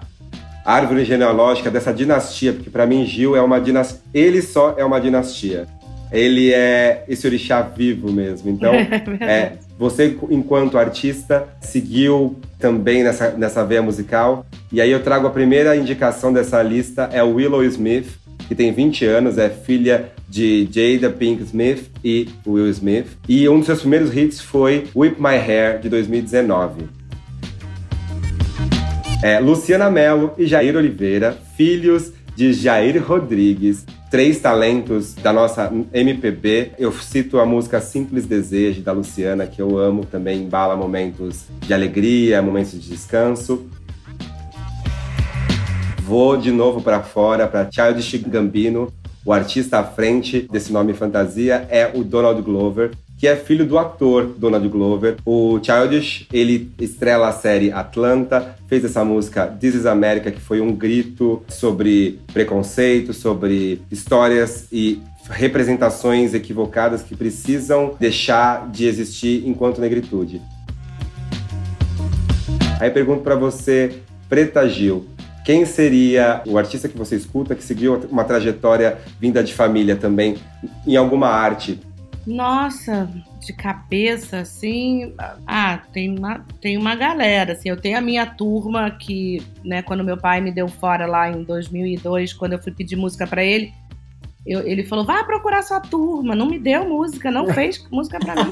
árvore 0.64 1.04
genealógica, 1.04 1.70
dessa 1.70 1.92
dinastia, 1.92 2.54
porque 2.54 2.70
para 2.70 2.86
mim 2.86 3.04
Gil 3.04 3.36
é 3.36 3.42
uma 3.42 3.60
dinastia, 3.60 4.00
ele 4.14 4.40
só 4.40 4.74
é 4.78 4.84
uma 4.86 5.00
dinastia. 5.00 5.66
Ele 6.10 6.50
é 6.50 7.04
esse 7.08 7.26
orixá 7.26 7.60
vivo 7.60 8.10
mesmo. 8.10 8.50
Então, 8.50 8.72
é, 9.20 9.52
você 9.80 10.14
enquanto 10.28 10.76
artista 10.76 11.48
seguiu 11.58 12.36
também 12.58 13.02
nessa, 13.02 13.30
nessa 13.30 13.64
veia 13.64 13.80
musical. 13.80 14.44
E 14.70 14.78
aí 14.78 14.90
eu 14.90 15.02
trago 15.02 15.26
a 15.26 15.30
primeira 15.30 15.74
indicação 15.74 16.30
dessa 16.30 16.62
lista 16.62 17.08
é 17.10 17.22
Willow 17.22 17.64
Smith, 17.64 18.08
que 18.46 18.54
tem 18.54 18.70
20 18.72 19.06
anos, 19.06 19.38
é 19.38 19.48
filha 19.48 20.12
de 20.28 20.68
Jada 20.70 21.08
Pink 21.08 21.42
Smith 21.44 21.90
e 22.04 22.28
Will 22.46 22.68
Smith. 22.68 23.06
E 23.26 23.48
um 23.48 23.56
dos 23.56 23.66
seus 23.66 23.80
primeiros 23.80 24.14
hits 24.14 24.38
foi 24.38 24.86
Whip 24.94 25.18
My 25.18 25.36
Hair, 25.36 25.80
de 25.80 25.88
2019. 25.88 26.82
É, 29.22 29.40
Luciana 29.40 29.90
Mello 29.90 30.34
e 30.36 30.46
Jair 30.46 30.76
Oliveira, 30.76 31.38
filhos 31.56 32.12
de 32.36 32.52
Jair 32.52 33.02
Rodrigues, 33.02 33.86
três 34.10 34.40
talentos 34.40 35.14
da 35.14 35.32
nossa 35.32 35.72
MPB. 35.92 36.72
Eu 36.78 36.92
cito 36.92 37.38
a 37.38 37.46
música 37.46 37.80
Simples 37.80 38.26
Desejo, 38.26 38.82
da 38.82 38.92
Luciana, 38.92 39.46
que 39.46 39.62
eu 39.62 39.78
amo, 39.78 40.04
também 40.04 40.42
embala 40.42 40.76
momentos 40.76 41.44
de 41.60 41.72
alegria, 41.72 42.42
momentos 42.42 42.72
de 42.72 42.90
descanso. 42.90 43.70
Vou 46.02 46.36
de 46.36 46.50
novo 46.50 46.82
para 46.82 47.00
fora, 47.02 47.46
para 47.46 47.70
Childish 47.70 48.16
Gambino, 48.26 48.92
o 49.24 49.32
artista 49.32 49.78
à 49.78 49.84
frente 49.84 50.48
desse 50.50 50.72
nome 50.72 50.92
fantasia 50.92 51.66
é 51.70 51.90
o 51.94 52.02
Donald 52.02 52.40
Glover, 52.42 52.90
que 53.20 53.28
é 53.28 53.36
filho 53.36 53.66
do 53.66 53.78
ator 53.78 54.24
Donald 54.38 54.66
Glover. 54.66 55.18
O 55.26 55.60
Childish, 55.62 56.26
ele 56.32 56.72
estrela 56.80 57.28
a 57.28 57.32
série 57.32 57.70
Atlanta, 57.70 58.56
fez 58.66 58.82
essa 58.82 59.04
música 59.04 59.46
This 59.46 59.74
is 59.74 59.84
America, 59.84 60.30
que 60.30 60.40
foi 60.40 60.62
um 60.62 60.74
grito 60.74 61.42
sobre 61.46 62.18
preconceito, 62.32 63.12
sobre 63.12 63.82
histórias 63.90 64.68
e 64.72 65.02
representações 65.28 66.32
equivocadas 66.32 67.02
que 67.02 67.14
precisam 67.14 67.94
deixar 68.00 68.66
de 68.70 68.86
existir 68.86 69.46
enquanto 69.46 69.82
negritude. 69.82 70.40
Aí 72.80 72.90
pergunto 72.90 73.20
para 73.20 73.34
você, 73.34 74.00
Preta 74.30 74.66
Gil, 74.66 75.04
quem 75.44 75.66
seria 75.66 76.40
o 76.46 76.56
artista 76.56 76.88
que 76.88 76.96
você 76.96 77.16
escuta 77.16 77.54
que 77.54 77.62
seguiu 77.62 78.00
uma 78.10 78.24
trajetória 78.24 78.96
vinda 79.20 79.44
de 79.44 79.52
família 79.52 79.94
também 79.94 80.36
em 80.86 80.96
alguma 80.96 81.28
arte? 81.28 81.78
Nossa, 82.26 83.08
de 83.40 83.52
cabeça, 83.52 84.40
assim. 84.40 85.14
Ah, 85.46 85.80
tem 85.92 86.16
uma, 86.16 86.44
tem 86.60 86.76
uma 86.76 86.94
galera. 86.94 87.52
Assim, 87.52 87.68
eu 87.68 87.80
tenho 87.80 87.98
a 87.98 88.00
minha 88.00 88.26
turma 88.26 88.90
que, 88.90 89.42
né, 89.64 89.82
quando 89.82 90.04
meu 90.04 90.16
pai 90.16 90.40
me 90.40 90.52
deu 90.52 90.68
fora 90.68 91.06
lá 91.06 91.30
em 91.30 91.42
2002, 91.42 92.32
quando 92.32 92.52
eu 92.52 92.62
fui 92.62 92.72
pedir 92.72 92.96
música 92.96 93.26
para 93.26 93.42
ele, 93.42 93.72
eu, 94.46 94.66
ele 94.66 94.84
falou: 94.84 95.04
vá 95.04 95.24
procurar 95.24 95.62
sua 95.62 95.80
turma. 95.80 96.34
Não 96.34 96.46
me 96.46 96.58
deu 96.58 96.88
música, 96.88 97.30
não 97.30 97.46
fez 97.54 97.86
música 97.90 98.18
para 98.18 98.44
mim. 98.44 98.50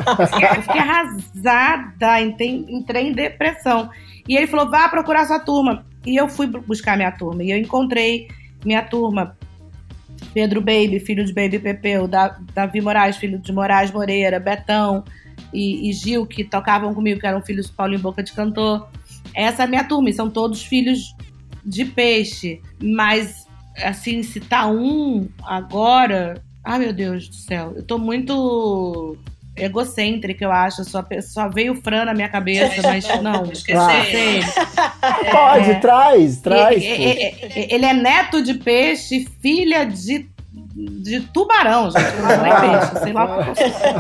Eu 0.57 0.63
fiquei 0.63 0.81
arrasada, 0.81 2.21
entrei, 2.21 2.65
entrei 2.69 3.09
em 3.09 3.13
depressão. 3.13 3.91
E 4.27 4.37
ele 4.37 4.47
falou: 4.47 4.71
vá 4.71 4.89
procurar 4.89 5.27
sua 5.27 5.39
turma. 5.39 5.85
E 6.07 6.17
eu 6.17 6.29
fui 6.29 6.47
buscar 6.47 6.97
minha 6.97 7.13
turma. 7.13 7.43
E 7.43 7.51
eu 7.51 7.59
encontrei 7.59 8.29
minha 8.65 8.83
turma. 8.83 9.37
Pedro 10.33 10.61
Baby, 10.61 11.01
filho 11.01 11.25
de 11.25 11.33
Baby 11.33 11.59
Pepeu, 11.59 12.09
Davi 12.55 12.81
Moraes, 12.81 13.17
filho 13.17 13.39
de 13.39 13.53
Moraes 13.53 13.91
Moreira, 13.91 14.39
Betão 14.39 15.05
e, 15.53 15.89
e 15.89 15.93
Gil, 15.93 16.27
que 16.27 16.45
tocavam 16.45 16.95
comigo, 16.95 17.21
que 17.21 17.27
eram 17.27 17.43
filhos 17.43 17.69
do 17.69 17.75
Paulinho 17.75 18.01
Boca 18.01 18.23
de 18.23 18.33
Cantor. 18.33 18.89
Essa 19.35 19.63
é 19.63 19.65
a 19.65 19.69
minha 19.69 19.85
turma, 19.85 20.13
são 20.13 20.31
todos 20.31 20.63
filhos 20.63 21.15
de 21.65 21.85
peixe. 21.85 22.61
Mas, 22.83 23.47
assim, 23.83 24.23
citar 24.23 24.65
tá 24.65 24.67
um 24.69 25.29
agora. 25.43 26.43
Ai, 26.65 26.79
meu 26.79 26.93
Deus 26.93 27.29
do 27.29 27.35
céu. 27.35 27.73
Eu 27.77 27.83
tô 27.83 27.99
muito 27.99 29.17
egocêntrica, 29.61 30.45
eu 30.45 30.53
acho. 30.53 30.85
Só, 30.85 31.05
só 31.23 31.49
veio 31.49 31.73
o 31.73 31.77
Fran 31.77 32.05
na 32.05 32.15
minha 32.15 32.29
cabeça, 32.29 32.83
mas 32.83 33.07
não. 33.23 33.45
Esqueci. 33.51 33.77
Ah. 33.77 35.29
Pode, 35.31 35.71
é, 35.71 35.75
traz, 35.75 36.39
traz. 36.39 36.83
ele 36.83 37.85
é 37.85 37.93
neto 37.93 38.43
de 38.43 38.55
peixe, 38.55 39.27
filha 39.41 39.85
de 39.85 40.29
de 40.79 41.21
tubarão, 41.21 41.91
gente. 41.91 42.17
Não 42.17 42.47
é 42.47 42.61
peixe, 42.61 43.03
sei 43.03 43.13
lá. 43.13 43.27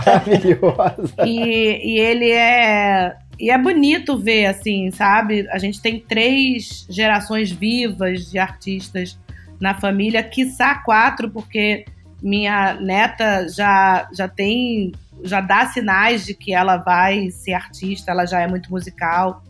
Maravilhosa. 0.07 1.27
E, 1.27 1.95
e 1.95 1.99
ele 1.99 2.31
é. 2.31 3.17
E 3.39 3.51
é 3.51 3.59
bonito 3.59 4.19
ver, 4.19 4.47
assim, 4.47 4.91
sabe? 4.91 5.49
A 5.51 5.59
gente 5.59 5.81
tem 5.81 6.01
três 6.01 6.87
gerações 6.89 7.51
vivas 7.51 8.31
de 8.31 8.39
artistas 8.39 9.19
na 9.61 9.75
família, 9.75 10.23
quiçá 10.23 10.75
quatro, 10.77 11.31
porque 11.31 11.85
minha 12.21 12.75
neta 12.75 13.49
já, 13.49 14.09
já 14.13 14.27
tem 14.27 14.93
já 15.23 15.41
dá 15.41 15.66
sinais 15.66 16.25
de 16.25 16.35
que 16.35 16.55
ela 16.55 16.77
vai 16.77 17.31
ser 17.31 17.53
artista, 17.53 18.11
ela 18.11 18.27
já 18.27 18.41
é 18.41 18.47
muito 18.47 18.71
musical. 18.71 19.43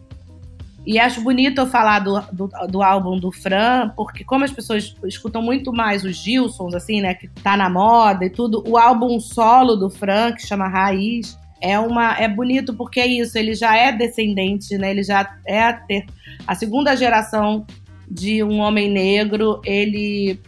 E 0.86 0.98
acho 0.98 1.20
bonito 1.20 1.60
eu 1.60 1.66
falar 1.66 1.98
do, 1.98 2.20
do, 2.32 2.48
do, 2.68 2.82
álbum 2.82 3.18
do 3.18 3.30
Fran, 3.30 3.90
porque 3.94 4.24
como 4.24 4.44
as 4.44 4.50
pessoas 4.50 4.94
escutam 5.04 5.42
muito 5.42 5.72
mais 5.72 6.02
os 6.02 6.16
Gilsons, 6.16 6.74
assim, 6.74 7.02
né, 7.02 7.12
que 7.14 7.28
tá 7.28 7.56
na 7.56 7.68
moda 7.68 8.24
e 8.24 8.30
tudo, 8.30 8.64
o 8.66 8.78
álbum 8.78 9.20
solo 9.20 9.76
do 9.76 9.90
Fran, 9.90 10.32
que 10.32 10.46
chama 10.46 10.66
Raiz, 10.66 11.36
é 11.60 11.78
uma 11.78 12.16
é 12.16 12.28
bonito 12.28 12.72
porque 12.74 13.00
é 13.00 13.06
isso, 13.06 13.36
ele 13.36 13.54
já 13.54 13.76
é 13.76 13.92
descendente, 13.92 14.78
né? 14.78 14.90
Ele 14.90 15.02
já 15.02 15.28
é 15.46 15.62
a, 15.62 15.72
ter, 15.72 16.06
a 16.46 16.54
segunda 16.54 16.96
geração 16.96 17.66
de 18.10 18.42
um 18.42 18.60
homem 18.60 18.90
negro, 18.90 19.60
ele 19.64 20.40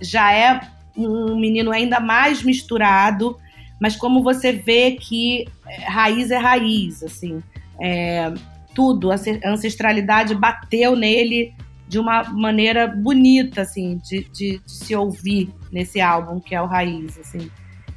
já 0.00 0.32
é 0.32 0.60
um 0.96 1.38
menino 1.38 1.70
ainda 1.70 2.00
mais 2.00 2.42
misturado, 2.42 3.36
mas 3.84 3.96
como 3.96 4.22
você 4.22 4.50
vê 4.50 4.92
que 4.92 5.46
é, 5.68 5.84
raiz 5.84 6.30
é 6.30 6.38
raiz, 6.38 7.02
assim, 7.02 7.42
é, 7.78 8.32
tudo, 8.74 9.12
a 9.12 9.16
ancestralidade 9.44 10.34
bateu 10.34 10.96
nele 10.96 11.52
de 11.86 11.98
uma 11.98 12.24
maneira 12.24 12.86
bonita, 12.86 13.60
assim, 13.60 13.98
de, 13.98 14.24
de, 14.32 14.58
de 14.58 14.72
se 14.72 14.96
ouvir 14.96 15.52
nesse 15.70 16.00
álbum, 16.00 16.40
que 16.40 16.54
é 16.54 16.62
o 16.62 16.66
Raiz, 16.66 17.18
assim. 17.18 17.50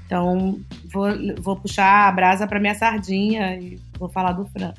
Então, 0.06 0.60
vou, 0.92 1.08
vou 1.40 1.56
puxar 1.56 2.10
a 2.10 2.12
brasa 2.12 2.46
para 2.46 2.60
minha 2.60 2.76
sardinha 2.76 3.56
e 3.56 3.80
vou 3.98 4.10
falar 4.10 4.34
do 4.34 4.46
Fran. 4.46 4.74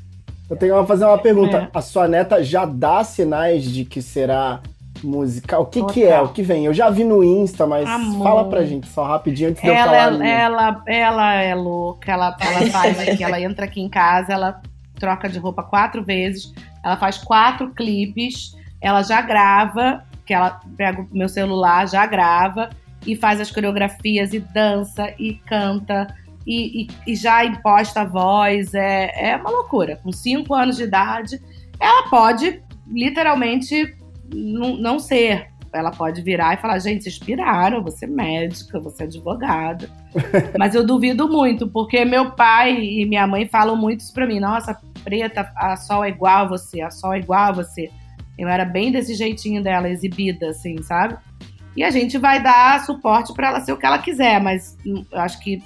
Eu 0.50 0.58
tenho 0.58 0.78
que 0.78 0.86
fazer 0.86 1.06
uma 1.06 1.16
pergunta. 1.16 1.56
É. 1.56 1.70
A 1.72 1.80
sua 1.80 2.06
neta 2.06 2.44
já 2.44 2.66
dá 2.66 3.02
sinais 3.02 3.64
de 3.64 3.86
que 3.86 4.02
será 4.02 4.60
musical? 5.02 5.62
O 5.62 5.66
que, 5.66 5.84
que 5.86 6.04
é? 6.04 6.20
O 6.20 6.28
que 6.28 6.42
vem? 6.42 6.64
Eu 6.64 6.74
já 6.74 6.90
vi 6.90 7.04
no 7.04 7.22
Insta, 7.22 7.66
mas 7.66 7.88
Amor. 7.88 8.22
fala 8.22 8.44
pra 8.48 8.64
gente 8.64 8.88
só 8.88 9.04
rapidinho 9.04 9.50
antes 9.50 9.62
de 9.62 9.68
ela, 9.68 9.96
eu 9.96 10.12
falar. 10.12 10.26
É, 10.26 10.40
ela, 10.40 10.82
ela 10.86 11.34
é 11.34 11.54
louca, 11.54 12.12
ela, 12.12 12.36
ela 12.40 12.70
faz 12.70 12.98
aqui, 13.00 13.22
ela 13.22 13.40
entra 13.42 13.64
aqui 13.64 13.80
em 13.80 13.88
casa, 13.88 14.32
ela 14.32 14.60
troca 14.98 15.28
de 15.28 15.38
roupa 15.38 15.62
quatro 15.62 16.02
vezes, 16.02 16.52
ela 16.84 16.96
faz 16.96 17.18
quatro 17.18 17.70
clipes, 17.70 18.56
ela 18.80 19.02
já 19.02 19.20
grava, 19.20 20.04
que 20.26 20.34
ela 20.34 20.60
pega 20.76 21.02
o 21.02 21.08
meu 21.10 21.28
celular, 21.28 21.88
já 21.88 22.04
grava 22.06 22.70
e 23.06 23.16
faz 23.16 23.40
as 23.40 23.50
coreografias 23.50 24.32
e 24.34 24.40
dança 24.40 25.14
e 25.18 25.34
canta 25.34 26.06
e, 26.46 26.82
e, 26.82 26.88
e 27.06 27.14
já 27.14 27.44
imposta 27.44 28.00
a 28.00 28.04
voz. 28.04 28.74
É, 28.74 29.30
é 29.30 29.36
uma 29.36 29.50
loucura. 29.50 29.96
Com 30.02 30.10
cinco 30.10 30.54
anos 30.54 30.76
de 30.76 30.84
idade, 30.84 31.40
ela 31.78 32.08
pode 32.08 32.62
literalmente 32.86 33.94
não 34.32 34.98
ser. 34.98 35.48
Ela 35.72 35.90
pode 35.90 36.22
virar 36.22 36.54
e 36.54 36.60
falar: 36.60 36.78
gente, 36.78 37.04
vocês 37.04 37.18
piraram, 37.18 37.82
você 37.82 38.06
é 38.06 38.08
médica, 38.08 38.80
você 38.80 39.02
é 39.02 39.06
advogada. 39.06 39.88
Mas 40.58 40.74
eu 40.74 40.86
duvido 40.86 41.28
muito, 41.28 41.68
porque 41.68 42.04
meu 42.04 42.32
pai 42.32 42.80
e 42.80 43.04
minha 43.04 43.26
mãe 43.26 43.46
falam 43.46 43.76
muito 43.76 44.00
isso 44.00 44.12
pra 44.12 44.26
mim: 44.26 44.40
nossa, 44.40 44.78
preta, 45.04 45.52
a 45.54 45.76
Sol 45.76 46.04
é 46.04 46.08
igual 46.08 46.44
a 46.46 46.48
você, 46.48 46.80
a 46.80 46.90
Sol 46.90 47.14
é 47.14 47.18
igual 47.18 47.50
a 47.50 47.52
você. 47.52 47.90
Eu 48.38 48.48
era 48.48 48.64
bem 48.64 48.92
desse 48.92 49.14
jeitinho 49.14 49.62
dela, 49.62 49.88
exibida, 49.88 50.50
assim, 50.50 50.80
sabe? 50.82 51.18
E 51.76 51.82
a 51.82 51.90
gente 51.90 52.16
vai 52.18 52.42
dar 52.42 52.84
suporte 52.84 53.32
para 53.34 53.48
ela 53.48 53.60
ser 53.60 53.72
o 53.72 53.76
que 53.76 53.86
ela 53.86 53.98
quiser, 53.98 54.40
mas 54.40 54.76
hum, 54.86 55.04
eu 55.12 55.20
acho 55.20 55.38
que 55.40 55.62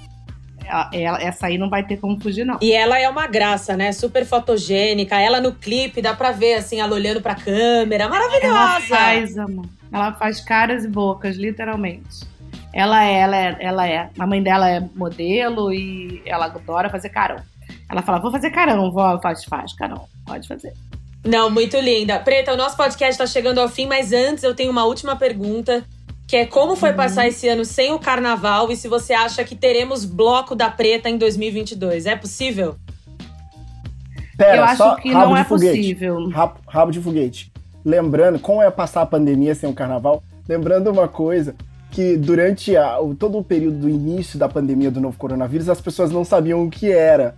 ela, 0.91 1.21
essa 1.21 1.47
aí 1.47 1.57
não 1.57 1.69
vai 1.69 1.83
ter 1.83 1.97
como 1.97 2.19
fugir, 2.19 2.45
não. 2.45 2.57
E 2.61 2.71
ela 2.71 2.99
é 2.99 3.07
uma 3.07 3.27
graça, 3.27 3.75
né? 3.75 3.91
Super 3.91 4.25
fotogênica. 4.25 5.19
Ela 5.19 5.39
no 5.39 5.53
clipe, 5.53 6.01
dá 6.01 6.13
pra 6.13 6.31
ver, 6.31 6.55
assim, 6.55 6.79
ela 6.79 6.93
olhando 6.93 7.21
pra 7.21 7.35
câmera. 7.35 8.07
Maravilhosa! 8.09 8.47
Ela 8.47 8.81
faz, 8.81 9.37
amor. 9.37 9.65
Ela 9.91 10.13
faz 10.13 10.41
caras 10.41 10.83
e 10.83 10.87
bocas, 10.87 11.35
literalmente. 11.35 12.25
Ela 12.73 13.05
é, 13.05 13.13
ela 13.19 13.37
é, 13.37 13.57
ela 13.59 13.87
é. 13.87 14.09
A 14.17 14.25
mãe 14.25 14.41
dela 14.41 14.69
é 14.69 14.81
modelo 14.95 15.71
e 15.71 16.21
ela 16.25 16.45
adora 16.45 16.89
fazer 16.89 17.09
carão. 17.09 17.37
Ela 17.89 18.01
fala, 18.01 18.19
vou 18.19 18.31
fazer 18.31 18.49
carão, 18.49 18.91
vó. 18.91 19.19
Faz, 19.21 19.43
faz, 19.45 19.73
carão. 19.73 20.07
Pode 20.25 20.47
fazer. 20.47 20.73
Não, 21.23 21.49
muito 21.49 21.77
linda. 21.77 22.19
Preta, 22.19 22.53
o 22.53 22.57
nosso 22.57 22.75
podcast 22.75 23.17
tá 23.17 23.27
chegando 23.27 23.59
ao 23.59 23.69
fim, 23.69 23.85
mas 23.85 24.11
antes 24.11 24.43
eu 24.43 24.55
tenho 24.55 24.71
uma 24.71 24.83
última 24.83 25.15
pergunta 25.15 25.83
que 26.33 26.37
é 26.37 26.45
como 26.47 26.75
foi 26.75 26.89
uhum. 26.89 26.95
passar 26.95 27.27
esse 27.27 27.47
ano 27.47 27.63
sem 27.63 27.93
o 27.93 27.99
carnaval 27.99 28.71
e 28.71 28.75
se 28.75 28.87
você 28.87 29.13
acha 29.13 29.43
que 29.43 29.55
teremos 29.55 30.03
bloco 30.03 30.55
da 30.55 30.67
preta 30.67 31.07
em 31.07 31.15
2022. 31.15 32.07
É 32.07 32.15
possível? 32.15 32.73
Pera, 34.35 34.57
eu 34.57 34.63
acho 34.63 34.95
que 34.95 35.11
não 35.11 35.37
é 35.37 35.43
foguete. 35.43 35.77
possível. 35.77 36.29
Rabo, 36.29 36.55
rabo 36.67 36.91
de 36.91 36.99
foguete. 36.99 37.53
Lembrando, 37.85 38.39
como 38.39 38.63
é 38.63 38.71
passar 38.71 39.03
a 39.03 39.05
pandemia 39.05 39.53
sem 39.53 39.69
o 39.69 39.73
carnaval, 39.75 40.23
lembrando 40.49 40.89
uma 40.89 41.07
coisa, 41.07 41.53
que 41.91 42.17
durante 42.17 42.75
a, 42.75 42.97
todo 43.19 43.37
o 43.37 43.43
período 43.43 43.77
do 43.81 43.87
início 43.87 44.39
da 44.39 44.49
pandemia 44.49 44.89
do 44.89 44.99
novo 44.99 45.15
coronavírus, 45.19 45.69
as 45.69 45.79
pessoas 45.79 46.09
não 46.09 46.25
sabiam 46.25 46.63
o 46.63 46.69
que 46.71 46.91
era. 46.91 47.35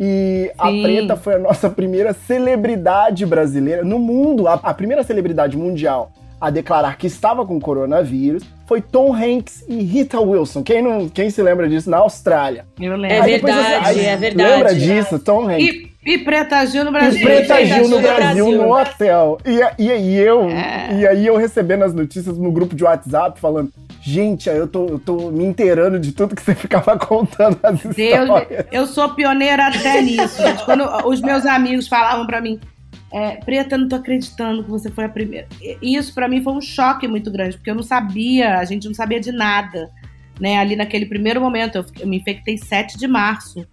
E 0.00 0.50
Sim. 0.50 0.52
a 0.56 0.82
Preta 0.82 1.16
foi 1.16 1.34
a 1.34 1.38
nossa 1.38 1.68
primeira 1.68 2.14
celebridade 2.14 3.26
brasileira 3.26 3.84
no 3.84 3.98
mundo, 3.98 4.48
a, 4.48 4.54
a 4.54 4.72
primeira 4.72 5.02
celebridade 5.02 5.54
mundial 5.54 6.10
a 6.42 6.50
declarar 6.50 6.98
que 6.98 7.06
estava 7.06 7.46
com 7.46 7.60
coronavírus 7.60 8.42
foi 8.66 8.80
Tom 8.80 9.14
Hanks 9.14 9.64
e 9.68 9.76
Rita 9.76 10.18
Wilson. 10.18 10.64
Quem, 10.64 10.82
não, 10.82 11.08
quem 11.08 11.30
se 11.30 11.40
lembra 11.40 11.68
disso? 11.68 11.88
Na 11.88 11.98
Austrália. 11.98 12.66
Eu 12.80 12.96
lembro. 12.96 13.16
É 13.16 13.22
verdade, 13.22 13.86
aí, 13.86 14.04
é 14.06 14.16
verdade. 14.16 14.50
Lembra 14.50 14.74
disso, 14.74 15.20
Tom 15.20 15.48
Hanks? 15.48 15.64
E, 15.64 15.92
e 16.04 16.18
Preta 16.18 16.66
Gil 16.66 16.84
no 16.84 16.90
Brasil. 16.90 17.20
E 17.20 17.22
Preta 17.22 17.64
Gil 17.64 17.88
no 17.88 18.00
Brasil, 18.00 18.50
no 18.50 18.72
hotel. 18.76 19.38
E, 19.44 19.60
e, 19.80 19.86
e 19.86 20.18
eu, 20.18 20.48
é. 20.48 20.98
e 20.98 21.06
aí 21.06 21.24
eu 21.24 21.36
recebendo 21.36 21.84
as 21.84 21.94
notícias 21.94 22.36
no 22.36 22.50
grupo 22.50 22.74
de 22.74 22.82
WhatsApp 22.82 23.38
falando, 23.38 23.70
gente, 24.02 24.48
eu 24.48 24.66
tô, 24.66 24.86
eu 24.86 24.98
tô 24.98 25.30
me 25.30 25.44
inteirando 25.44 26.00
de 26.00 26.10
tudo 26.10 26.34
que 26.34 26.42
você 26.42 26.56
ficava 26.56 26.98
contando 26.98 27.56
as 27.62 27.80
Deus, 27.82 27.96
histórias. 27.96 28.66
Eu 28.72 28.88
sou 28.88 29.10
pioneira 29.10 29.68
até 29.68 30.02
nisso. 30.02 30.42
Gente. 30.42 30.64
Quando 30.64 30.84
os 31.06 31.20
meus 31.20 31.46
amigos 31.46 31.86
falavam 31.86 32.26
para 32.26 32.40
mim, 32.40 32.58
é, 33.12 33.36
Preta, 33.36 33.76
não 33.76 33.88
tô 33.88 33.96
acreditando 33.96 34.64
que 34.64 34.70
você 34.70 34.90
foi 34.90 35.04
a 35.04 35.08
primeira. 35.08 35.46
Isso 35.82 36.14
para 36.14 36.26
mim 36.26 36.42
foi 36.42 36.54
um 36.54 36.60
choque 36.60 37.06
muito 37.06 37.30
grande, 37.30 37.56
porque 37.56 37.70
eu 37.70 37.74
não 37.74 37.82
sabia, 37.82 38.58
a 38.58 38.64
gente 38.64 38.86
não 38.86 38.94
sabia 38.94 39.20
de 39.20 39.30
nada. 39.30 39.90
Né, 40.40 40.58
ali 40.58 40.74
naquele 40.74 41.04
primeiro 41.04 41.40
momento, 41.40 41.76
eu, 41.76 41.84
eu 42.00 42.06
me 42.06 42.16
infectei 42.16 42.56
7 42.56 42.98
de 42.98 43.06
março. 43.06 43.66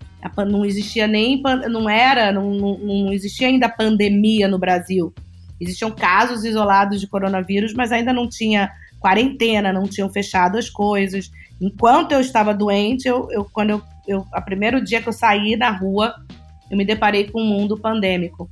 Não 0.45 0.65
existia 0.65 1.07
nem. 1.07 1.41
Não 1.69 1.89
era. 1.89 2.31
Não, 2.33 2.51
não, 2.51 2.77
não 2.77 3.13
existia 3.13 3.47
ainda 3.47 3.69
pandemia 3.69 4.47
no 4.47 4.59
Brasil. 4.59 5.13
Existiam 5.59 5.89
casos 5.89 6.43
isolados 6.43 6.99
de 6.99 7.07
coronavírus, 7.07 7.73
mas 7.73 7.93
ainda 7.93 8.11
não 8.11 8.27
tinha 8.27 8.69
quarentena, 8.99 9.71
não 9.71 9.83
tinham 9.83 10.09
fechado 10.09 10.57
as 10.57 10.69
coisas. 10.69 11.31
Enquanto 11.61 12.11
eu 12.11 12.19
estava 12.19 12.53
doente, 12.53 13.07
eu, 13.07 13.29
eu 13.31 13.45
quando 13.45 13.71
eu, 13.71 13.81
eu, 14.05 14.25
a 14.33 14.41
primeiro 14.41 14.83
dia 14.83 15.01
que 15.01 15.07
eu 15.07 15.13
saí 15.13 15.55
na 15.55 15.71
rua, 15.71 16.13
eu 16.69 16.77
me 16.77 16.85
deparei 16.85 17.29
com 17.29 17.41
um 17.41 17.47
mundo 17.47 17.77
pandêmico. 17.77 18.49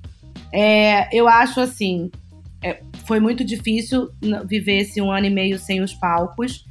É, 0.52 1.16
eu 1.16 1.28
acho 1.28 1.60
assim, 1.60 2.10
é, 2.64 2.82
foi 3.06 3.20
muito 3.20 3.44
difícil 3.44 4.10
viver 4.46 4.80
esse 4.80 5.02
um 5.02 5.12
ano 5.12 5.28
e 5.28 5.30
meio 5.30 5.60
sem 5.60 5.82
os 5.82 5.94
palcos. 5.94 6.66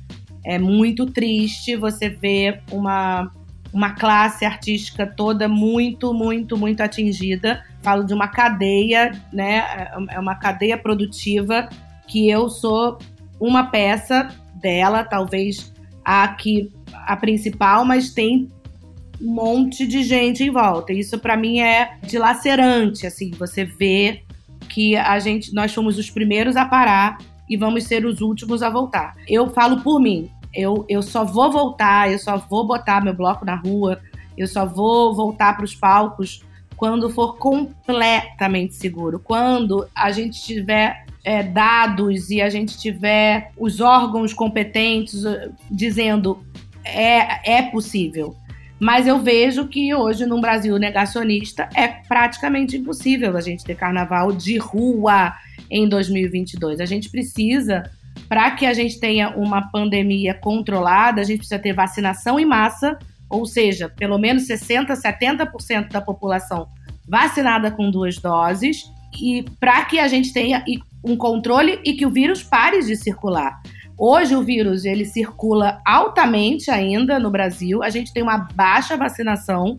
É 0.45 0.59
muito 0.59 1.07
triste 1.07 1.77
você 1.77 2.09
ver 2.09 2.63
uma, 2.71 3.31
uma 3.73 3.91
classe 3.93 4.45
artística 4.45 5.07
toda 5.07 5.49
muito, 5.49 6.15
muito, 6.15 6.57
muito 6.57 6.81
atingida. 6.83 7.65
Falo 7.83 8.05
de 8.05 8.15
uma 8.15 8.29
cadeia, 8.29 9.13
né? 9.33 9.89
É 10.11 10.19
uma 10.19 10.37
cadeia 10.37 10.79
produtiva 10.79 11.69
que 12.07 12.29
eu 12.29 12.49
sou 12.49 12.99
uma 13.41 13.65
peça 13.65 14.29
dela, 14.55 15.05
talvez 15.05 15.73
a 16.05 16.29
que 16.29 16.73
a 16.93 17.17
principal, 17.17 17.85
mas 17.85 18.11
tem 18.11 18.49
um 19.21 19.33
monte 19.33 19.87
de 19.87 20.03
gente 20.03 20.45
em 20.45 20.51
volta. 20.51 20.93
Isso 20.93 21.19
para 21.19 21.37
mim 21.37 21.61
é 21.61 21.97
dilacerante, 22.03 23.07
assim, 23.07 23.31
você 23.33 23.65
vê 23.65 24.23
que 24.69 24.97
a 24.97 25.19
gente, 25.19 25.55
nós 25.55 25.73
fomos 25.73 25.99
os 25.99 26.11
primeiros 26.11 26.57
a 26.57 26.65
parar 26.65 27.19
e 27.49 27.57
vamos 27.57 27.85
ser 27.85 28.05
os 28.05 28.21
últimos 28.21 28.63
a 28.63 28.71
voltar. 28.71 29.15
Eu 29.29 29.51
falo 29.51 29.81
por 29.81 30.01
mim, 30.01 30.29
eu, 30.53 30.85
eu 30.89 31.03
só 31.03 31.25
vou 31.25 31.51
voltar, 31.51 32.11
eu 32.11 32.19
só 32.19 32.37
vou 32.37 32.67
botar 32.67 33.03
meu 33.03 33.15
bloco 33.15 33.45
na 33.45 33.55
rua, 33.55 34.01
eu 34.37 34.47
só 34.47 34.67
vou 34.67 35.15
voltar 35.15 35.57
para 35.57 35.65
os 35.65 35.75
palcos 35.75 36.43
quando 36.77 37.09
for 37.09 37.37
completamente 37.39 38.75
seguro, 38.75 39.19
quando 39.19 39.89
a 39.95 40.13
gente 40.13 40.43
tiver 40.43 41.07
é, 41.25 41.43
dados 41.43 42.31
e 42.31 42.41
a 42.43 42.51
gente 42.51 42.79
tiver 42.79 43.51
os 43.57 43.81
órgãos 43.81 44.33
competentes 44.33 45.25
uh, 45.25 45.53
dizendo 45.71 46.45
é, 46.85 47.59
é 47.59 47.63
possível. 47.63 48.37
Mas 48.79 49.07
eu 49.07 49.19
vejo 49.19 49.67
que 49.69 49.95
hoje, 49.95 50.27
num 50.27 50.41
Brasil 50.41 50.77
negacionista, 50.79 51.69
é 51.75 51.89
praticamente 51.89 52.77
impossível 52.77 53.37
a 53.37 53.41
gente 53.41 53.65
ter 53.65 53.75
carnaval 53.75 54.33
de 54.33 54.59
rua 54.59 55.33
em 55.71 55.89
2022. 55.89 56.81
A 56.81 56.85
gente 56.85 57.11
precisa, 57.11 57.91
para 58.29 58.51
que 58.51 58.67
a 58.67 58.75
gente 58.75 59.01
tenha 59.01 59.31
uma 59.31 59.71
pandemia 59.71 60.35
controlada, 60.35 61.21
a 61.21 61.25
gente 61.25 61.39
precisa 61.39 61.59
ter 61.59 61.73
vacinação 61.73 62.39
em 62.39 62.45
massa, 62.45 62.99
ou 63.31 63.47
seja, 63.47 63.89
pelo 63.89 64.19
menos 64.19 64.47
60%, 64.47 64.89
70% 64.89 65.91
da 65.91 66.01
população 66.01 66.69
vacinada 67.09 67.71
com 67.71 67.91
duas 67.91 68.19
doses, 68.19 68.85
e 69.21 69.45
para 69.59 69.85
que 69.87 69.99
a 69.99 70.09
gente 70.09 70.33
tenha 70.33 70.63
um 71.03 71.17
controle 71.17 71.81
e 71.85 71.95
que 71.95 72.05
o 72.05 72.11
vírus 72.11 72.43
pare 72.43 72.85
de 72.85 72.97
circular. 72.97 73.61
Hoje 73.99 74.37
o 74.37 74.43
vírus 74.43 74.85
ele 74.85 75.05
circula 75.05 75.81
altamente 75.87 76.71
ainda 76.71 77.19
no 77.19 77.31
Brasil. 77.31 77.83
A 77.83 77.89
gente 77.89 78.13
tem 78.13 78.23
uma 78.23 78.39
baixa 78.55 78.97
vacinação. 78.97 79.77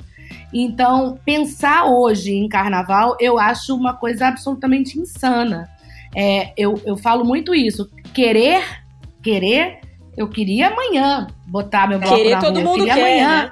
Então, 0.51 1.19
pensar 1.23 1.85
hoje 1.85 2.33
em 2.33 2.49
carnaval, 2.49 3.15
eu 3.19 3.37
acho 3.37 3.75
uma 3.75 3.93
coisa 3.93 4.27
absolutamente 4.27 4.99
insana. 4.99 5.69
É, 6.15 6.51
eu, 6.57 6.81
eu 6.85 6.97
falo 6.97 7.23
muito 7.23 7.53
isso. 7.53 7.89
Querer, 8.13 8.63
querer, 9.21 9.81
eu 10.17 10.27
queria 10.27 10.69
amanhã 10.69 11.27
botar 11.45 11.87
meu 11.87 11.99
bloco 11.99 12.15
querer 12.15 12.35
na 12.35 12.41
todo 12.41 12.59
rua. 12.59 12.63
mundo 12.63 12.79
eu 12.81 12.85
quer, 12.85 12.93
amanhã. 12.93 13.43
Né? 13.43 13.51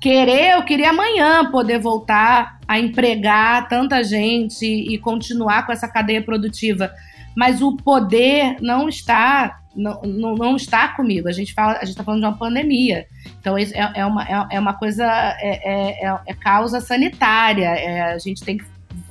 querer, 0.00 0.54
eu 0.56 0.64
queria 0.64 0.90
amanhã 0.90 1.48
poder 1.48 1.78
voltar 1.78 2.58
a 2.66 2.76
empregar 2.76 3.68
tanta 3.68 4.02
gente 4.02 4.66
e 4.66 4.98
continuar 4.98 5.64
com 5.64 5.70
essa 5.70 5.86
cadeia 5.86 6.20
produtiva. 6.20 6.90
Mas 7.36 7.62
o 7.62 7.76
poder 7.76 8.56
não 8.60 8.88
está 8.88 9.61
não, 9.74 10.00
não, 10.02 10.34
não 10.34 10.56
está 10.56 10.88
comigo. 10.88 11.28
A 11.28 11.32
gente 11.32 11.54
fala, 11.54 11.74
a 11.74 11.80
gente 11.80 11.90
está 11.90 12.04
falando 12.04 12.20
de 12.20 12.26
uma 12.26 12.36
pandemia. 12.36 13.06
Então 13.40 13.58
isso 13.58 13.74
é, 13.74 13.92
é, 13.96 14.06
uma, 14.06 14.24
é, 14.24 14.46
é 14.56 14.60
uma 14.60 14.74
coisa 14.74 15.04
é, 15.04 16.04
é, 16.04 16.20
é 16.26 16.34
causa 16.34 16.80
sanitária. 16.80 17.68
É, 17.68 18.12
a 18.12 18.18
gente 18.18 18.42
tem 18.42 18.58
que 18.58 18.64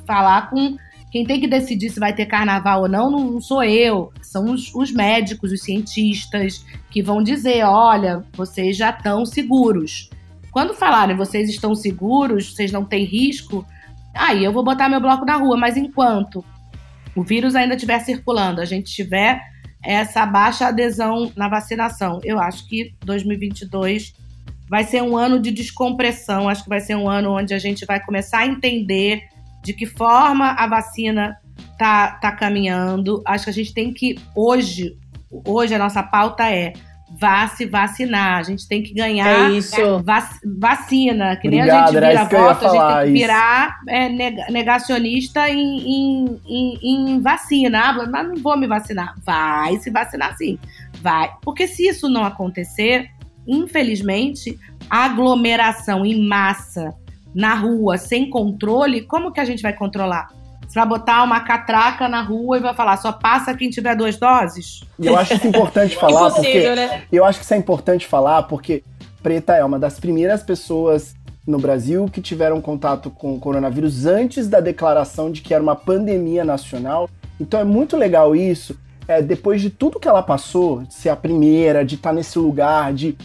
falar 0.05 0.49
com 0.49 0.78
quem 1.12 1.26
tem 1.26 1.41
que 1.41 1.47
decidir 1.47 1.89
se 1.89 1.99
vai 1.99 2.14
ter 2.14 2.26
carnaval 2.26 2.84
ou 2.84 2.89
não, 2.89 3.12
não 3.12 3.41
sou 3.41 3.64
eu. 3.64 4.14
São 4.22 4.45
os, 4.45 4.74
os 4.74 4.91
médicos, 4.91 5.51
os 5.51 5.62
cientistas 5.62 6.66
que 6.89 7.03
vão 7.03 7.22
dizer: 7.22 7.64
olha, 7.64 8.24
vocês 8.34 8.78
já 8.78 8.91
estão 8.91 9.26
seguros. 9.26 10.09
Quando 10.51 10.74
falarem 10.74 11.16
vocês 11.16 11.49
estão 11.49 11.76
seguros, 11.76 12.53
vocês 12.53 12.72
não 12.72 12.86
têm 12.86 13.05
risco, 13.05 13.66
aí 14.14 14.43
eu 14.43 14.53
vou 14.53 14.64
botar 14.64 14.89
meu 14.89 15.01
bloco 15.01 15.26
na 15.26 15.36
rua. 15.36 15.57
Mas 15.57 15.76
enquanto 15.76 16.43
o 17.16 17.24
vírus 17.24 17.55
ainda 17.55 17.76
estiver 17.76 17.99
circulando, 17.99 18.62
a 18.62 18.66
gente 18.66 18.93
tiver 18.93 19.41
essa 19.84 20.26
baixa 20.26 20.68
adesão 20.68 21.32
na 21.36 21.48
vacinação, 21.48 22.20
eu 22.24 22.40
acho 22.40 22.68
que 22.68 22.94
2022 23.04 24.14
vai 24.70 24.86
ser 24.86 25.02
um 25.02 25.18
ano 25.18 25.38
de 25.38 25.52
descompressão. 25.52 26.48
Acho 26.48 26.64
que 26.64 26.70
vai 26.70 26.80
ser 26.80 26.96
um 26.96 27.10
ano 27.10 27.32
onde 27.32 27.54
a 27.54 27.60
gente 27.60 27.86
vai 27.86 28.00
começar 28.00 28.40
a 28.40 28.48
entender 28.48 29.22
de 29.62 29.74
que 29.74 29.86
forma 29.86 30.52
a 30.52 30.66
vacina 30.66 31.38
tá, 31.78 32.12
tá 32.22 32.32
caminhando. 32.32 33.22
Acho 33.26 33.44
que 33.44 33.50
a 33.50 33.54
gente 33.54 33.74
tem 33.74 33.92
que 33.92 34.18
hoje, 34.34 34.98
hoje 35.30 35.76
a 35.76 35.78
nossa 35.78 36.02
pauta 36.02 36.50
é 36.50 36.72
vá 37.20 37.47
se 37.47 37.66
vacinar. 37.66 38.39
A 38.39 38.43
gente 38.43 38.68
tem 38.68 38.82
que 38.82 38.93
ganhar 38.93 39.51
é. 39.51 39.59
Vac, 40.03 40.39
vacina. 40.57 41.36
Que 41.36 41.47
Obrigado, 41.47 41.68
nem 41.68 41.76
a 41.76 41.86
gente 41.86 41.93
vira 41.93 42.24
voto, 42.26 42.68
a 42.68 42.70
gente 42.70 42.93
tem 42.95 43.05
que 43.05 43.20
virar 43.20 43.80
é, 43.88 44.09
negacionista 44.51 45.49
em, 45.49 45.80
em, 45.80 46.41
em, 46.47 46.80
em 46.84 47.22
vacina. 47.22 47.89
Ah, 47.89 48.07
mas 48.07 48.28
não 48.28 48.36
vou 48.36 48.57
me 48.57 48.68
vacinar. 48.68 49.16
Vai 49.24 49.78
se 49.78 49.89
vacinar 49.89 50.36
sim. 50.38 50.57
Vai. 51.01 51.32
Porque 51.41 51.68
se 51.68 51.88
isso 51.88 52.07
não 52.09 52.24
acontecer, 52.24 53.09
infelizmente, 53.47 54.57
aglomeração 54.89 56.05
em 56.05 56.28
massa 56.28 56.93
na 57.34 57.55
rua 57.55 57.97
sem 57.97 58.30
controle, 58.30 59.01
como 59.01 59.32
que 59.32 59.39
a 59.39 59.45
gente 59.45 59.62
vai 59.62 59.74
controlar? 59.74 60.28
Você 60.72 60.80
vai 60.80 60.88
botar 60.88 61.22
uma 61.24 61.42
catraca 61.42 62.08
na 62.08 62.22
rua 62.22 62.56
e 62.56 62.62
vai 62.62 62.74
falar, 62.74 62.96
só 62.96 63.12
passa 63.12 63.54
quem 63.54 63.70
tiver 63.70 63.94
duas 63.94 64.16
doses? 64.16 64.80
Eu 64.98 65.18
acho 65.18 65.34
isso 65.34 65.46
importante 65.46 65.98
falar, 66.00 66.30
Impossível, 66.30 66.62
porque. 66.62 66.76
né? 66.76 67.04
Eu 67.12 67.26
acho 67.26 67.40
que 67.40 67.44
isso 67.44 67.54
é 67.54 67.58
importante 67.58 68.08
falar, 68.08 68.44
porque 68.44 68.82
Preta 69.22 69.54
é 69.54 69.66
uma 69.66 69.78
das 69.78 70.00
primeiras 70.00 70.42
pessoas 70.42 71.14
no 71.46 71.60
Brasil 71.60 72.06
que 72.10 72.22
tiveram 72.22 72.62
contato 72.62 73.10
com 73.10 73.36
o 73.36 73.40
coronavírus 73.40 74.06
antes 74.06 74.48
da 74.48 74.62
declaração 74.62 75.30
de 75.30 75.42
que 75.42 75.54
era 75.54 75.62
uma 75.62 75.76
pandemia 75.76 76.46
nacional. 76.46 77.10
Então 77.38 77.60
é 77.60 77.66
muito 77.66 77.98
legal 77.98 78.34
isso. 78.34 78.80
É, 79.10 79.22
depois 79.22 79.60
de 79.60 79.70
tudo 79.70 80.00
que 80.00 80.08
ela 80.08 80.24
passou, 80.24 80.84
de 80.84 80.94
ser 80.94 81.10
a 81.10 81.18
primeira, 81.18 81.84
de 81.84 81.96
estar 81.96 82.14
nesse 82.14 82.40
lugar, 82.40 82.94
de, 82.94 83.18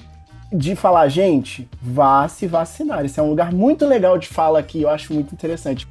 de 0.53 0.75
falar, 0.75 1.07
gente, 1.07 1.69
vá 1.81 2.27
se 2.27 2.49
vacinar. 2.49 3.05
Isso 3.05 3.21
é 3.21 3.23
um 3.23 3.31
lugar 3.31 3.53
muito 3.53 3.87
legal 3.87 4.19
de 4.19 4.27
fala 4.27 4.59
aqui, 4.59 4.83
eu 4.83 4.91
acho 4.91 5.15
muito 5.15 5.33
interessante. 5.33 5.87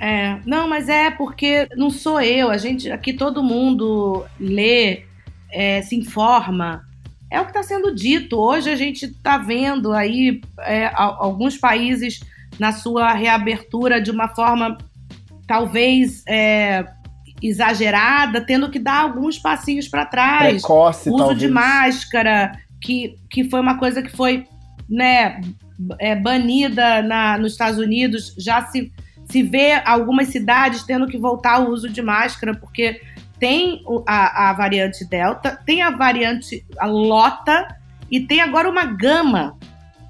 É, 0.00 0.38
não, 0.46 0.68
mas 0.68 0.88
é 0.88 1.10
porque 1.10 1.68
não 1.76 1.90
sou 1.90 2.20
eu, 2.20 2.50
a 2.50 2.56
gente 2.56 2.90
aqui 2.90 3.12
todo 3.12 3.42
mundo 3.42 4.24
lê, 4.38 5.02
é, 5.50 5.82
se 5.82 5.96
informa. 5.96 6.84
É 7.30 7.40
o 7.40 7.44
que 7.44 7.50
está 7.50 7.62
sendo 7.62 7.94
dito. 7.94 8.38
Hoje 8.38 8.70
a 8.70 8.76
gente 8.76 9.06
está 9.06 9.36
vendo 9.36 9.92
aí 9.92 10.40
é, 10.60 10.90
alguns 10.94 11.56
países 11.58 12.20
na 12.58 12.72
sua 12.72 13.12
reabertura 13.12 14.00
de 14.00 14.10
uma 14.10 14.28
forma 14.28 14.78
talvez 15.46 16.22
é, 16.28 16.86
exagerada, 17.42 18.40
tendo 18.40 18.70
que 18.70 18.78
dar 18.78 19.02
alguns 19.02 19.38
passinhos 19.38 19.88
para 19.88 20.06
trás. 20.06 20.62
Precoce, 20.62 21.10
uso 21.10 21.18
talvez. 21.18 21.38
de 21.38 21.48
máscara, 21.48 22.52
que, 22.80 23.16
que 23.28 23.44
foi 23.44 23.60
uma 23.60 23.78
coisa 23.78 24.02
que 24.02 24.10
foi 24.10 24.46
né, 24.88 25.40
é, 25.98 26.14
banida 26.14 27.02
na, 27.02 27.36
nos 27.36 27.52
Estados 27.52 27.78
Unidos, 27.78 28.34
já 28.38 28.64
se, 28.66 28.92
se 29.30 29.42
vê 29.42 29.74
algumas 29.84 30.28
cidades 30.28 30.82
tendo 30.82 31.06
que 31.06 31.18
voltar 31.18 31.56
ao 31.56 31.68
uso 31.68 31.88
de 31.88 32.00
máscara, 32.00 32.54
porque 32.54 33.00
tem 33.38 33.82
a, 34.06 34.50
a 34.50 34.52
variante 34.52 35.04
Delta, 35.04 35.58
tem 35.64 35.82
a 35.82 35.90
variante 35.90 36.64
a 36.78 36.86
Lota 36.86 37.76
e 38.10 38.20
tem 38.20 38.40
agora 38.40 38.68
uma 38.68 38.84
gama. 38.84 39.56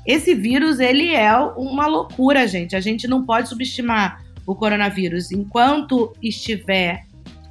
Esse 0.07 0.35
vírus, 0.35 0.81
ele 0.81 1.15
é 1.15 1.37
uma 1.37 1.87
loucura, 1.87 2.47
gente. 2.47 2.75
A 2.75 2.81
gente 2.81 3.07
não 3.07 3.27
pode 3.27 3.49
subestimar 3.49 4.23
o 4.47 4.55
coronavírus. 4.55 5.31
Enquanto 5.31 6.13
estiver 6.23 7.05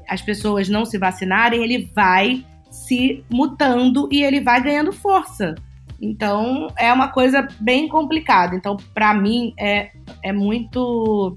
as 0.08 0.22
pessoas 0.22 0.70
não 0.70 0.86
se 0.86 0.98
vacinarem, 0.98 1.64
ele 1.64 1.92
vai 1.94 2.44
se 2.72 3.24
mutando 3.30 4.08
e 4.12 4.24
ele 4.24 4.40
vai 4.40 4.62
ganhando 4.64 4.92
força. 4.92 5.54
Então 6.02 6.68
é 6.78 6.92
uma 6.92 7.10
coisa 7.10 7.48
bem 7.60 7.88
complicada. 7.88 8.56
Então, 8.56 8.78
para 8.94 9.14
mim, 9.14 9.54
é, 9.60 9.92
é 10.24 10.32
muito 10.32 11.36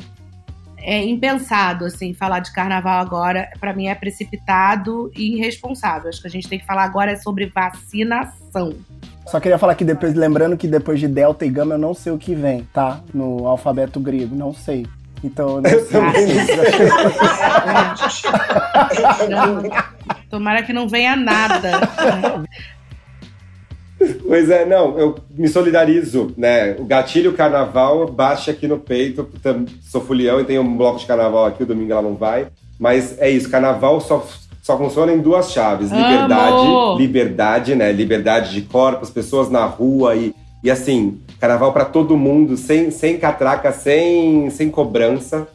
é 0.83 1.03
impensado 1.05 1.85
assim 1.85 2.13
falar 2.15 2.41
de 2.41 2.53
carnaval 2.53 3.01
agora. 3.01 3.49
Para 3.61 3.73
mim 3.73 3.89
é 3.89 3.95
precipitado 3.95 5.11
e 5.15 5.37
irresponsável. 5.37 6.09
Acho 6.09 6.21
que 6.21 6.29
a 6.29 6.31
gente 6.31 6.49
tem 6.49 6.59
que 6.59 6.67
falar 6.67 6.85
agora 6.85 7.13
é 7.13 7.17
sobre 7.17 7.47
vacinação. 7.47 8.75
Só 9.27 9.39
queria 9.39 9.59
falar 9.59 9.75
que 9.75 9.85
depois, 9.85 10.15
lembrando 10.15 10.57
que 10.57 10.67
depois 10.67 10.99
de 10.99 11.07
Delta 11.07 11.47
e 11.47 11.51
Gama 11.51 11.75
eu 11.75 11.79
não 11.79 11.95
sei 11.95 12.13
o 12.13 12.19
que 12.19 12.35
vem, 12.35 12.67
tá? 12.73 13.01
No 13.15 13.47
alfabeto 13.47 14.01
grego, 14.01 14.35
não 14.35 14.53
sei. 14.53 14.87
Então 15.23 15.57
eu 15.57 15.61
não 15.61 15.71
Eu 15.71 15.85
sei. 15.87 16.01
também 16.01 16.27
Tomara 20.31 20.63
que 20.63 20.73
não 20.73 20.89
venha 20.89 21.15
nada. 21.17 21.81
Pois 24.27 24.49
é, 24.49 24.65
não, 24.65 24.99
eu 24.99 25.17
me 25.31 25.47
solidarizo, 25.49 26.33
né? 26.37 26.75
O 26.79 26.85
gatilho 26.85 27.35
carnaval 27.35 28.07
bate 28.07 28.51
aqui 28.51 28.67
no 28.67 28.79
peito. 28.79 29.29
Sou 29.83 30.01
fulião 30.01 30.41
e 30.41 30.45
tenho 30.45 30.63
um 30.63 30.77
bloco 30.77 30.99
de 30.99 31.07
carnaval 31.07 31.47
aqui, 31.47 31.63
o 31.63 31.67
domingo 31.67 31.93
ela 31.93 32.03
não 32.03 32.15
vai. 32.15 32.47
Mas 32.79 33.19
é 33.19 33.29
isso, 33.29 33.51
carnaval 33.51 34.01
só, 34.01 34.27
só 34.63 34.79
funciona 34.79 35.13
em 35.13 35.19
duas 35.19 35.53
chaves: 35.53 35.91
liberdade, 35.91 36.99
liberdade, 36.99 37.75
né? 37.75 37.93
Liberdade 37.93 38.53
de 38.53 38.63
corpos, 38.63 39.11
pessoas 39.11 39.51
na 39.51 39.67
rua 39.67 40.15
e, 40.17 40.35
e 40.65 40.71
assim, 40.71 41.21
carnaval 41.39 41.73
pra 41.73 41.85
todo 41.85 42.17
mundo, 42.17 42.57
sem, 42.57 42.91
sem 42.91 43.19
catraca, 43.19 43.71
sem, 43.71 44.49
sem 44.49 44.71
cobrança. 44.71 45.47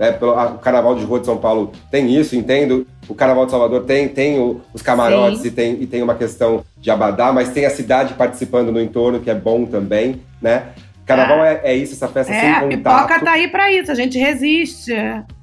Né? 0.00 0.16
A- 0.20 0.46
O 0.46 0.58
carnaval 0.58 0.94
de 0.96 1.04
rua 1.04 1.20
de 1.20 1.26
São 1.26 1.36
Paulo 1.36 1.70
tem 1.90 2.10
isso, 2.18 2.34
entendo. 2.34 2.86
O 3.06 3.14
carnaval 3.14 3.44
de 3.44 3.50
Salvador 3.50 3.84
tem, 3.84 4.08
tem 4.08 4.40
o- 4.40 4.60
os 4.72 4.80
camarotes 4.80 5.40
Sim. 5.42 5.48
e 5.48 5.50
tem, 5.50 5.72
e 5.82 5.86
tem 5.86 6.02
uma 6.02 6.14
questão 6.14 6.64
de 6.78 6.90
abadá, 6.90 7.30
mas 7.32 7.50
tem 7.50 7.66
a 7.66 7.70
cidade 7.70 8.14
participando 8.14 8.72
no 8.72 8.80
entorno, 8.80 9.20
que 9.20 9.28
é 9.30 9.34
bom 9.34 9.66
também, 9.66 10.20
né? 10.40 10.68
Carnaval 11.04 11.44
é, 11.44 11.60
é 11.64 11.74
isso, 11.76 11.92
essa 11.94 12.08
festa 12.08 12.32
É, 12.32 12.40
sem 12.40 12.50
a 12.50 12.60
contato. 12.60 13.02
pipoca 13.06 13.24
tá 13.24 13.32
aí 13.32 13.48
pra 13.48 13.70
isso, 13.70 13.90
a 13.92 13.94
gente 13.94 14.16
resiste. 14.18 14.92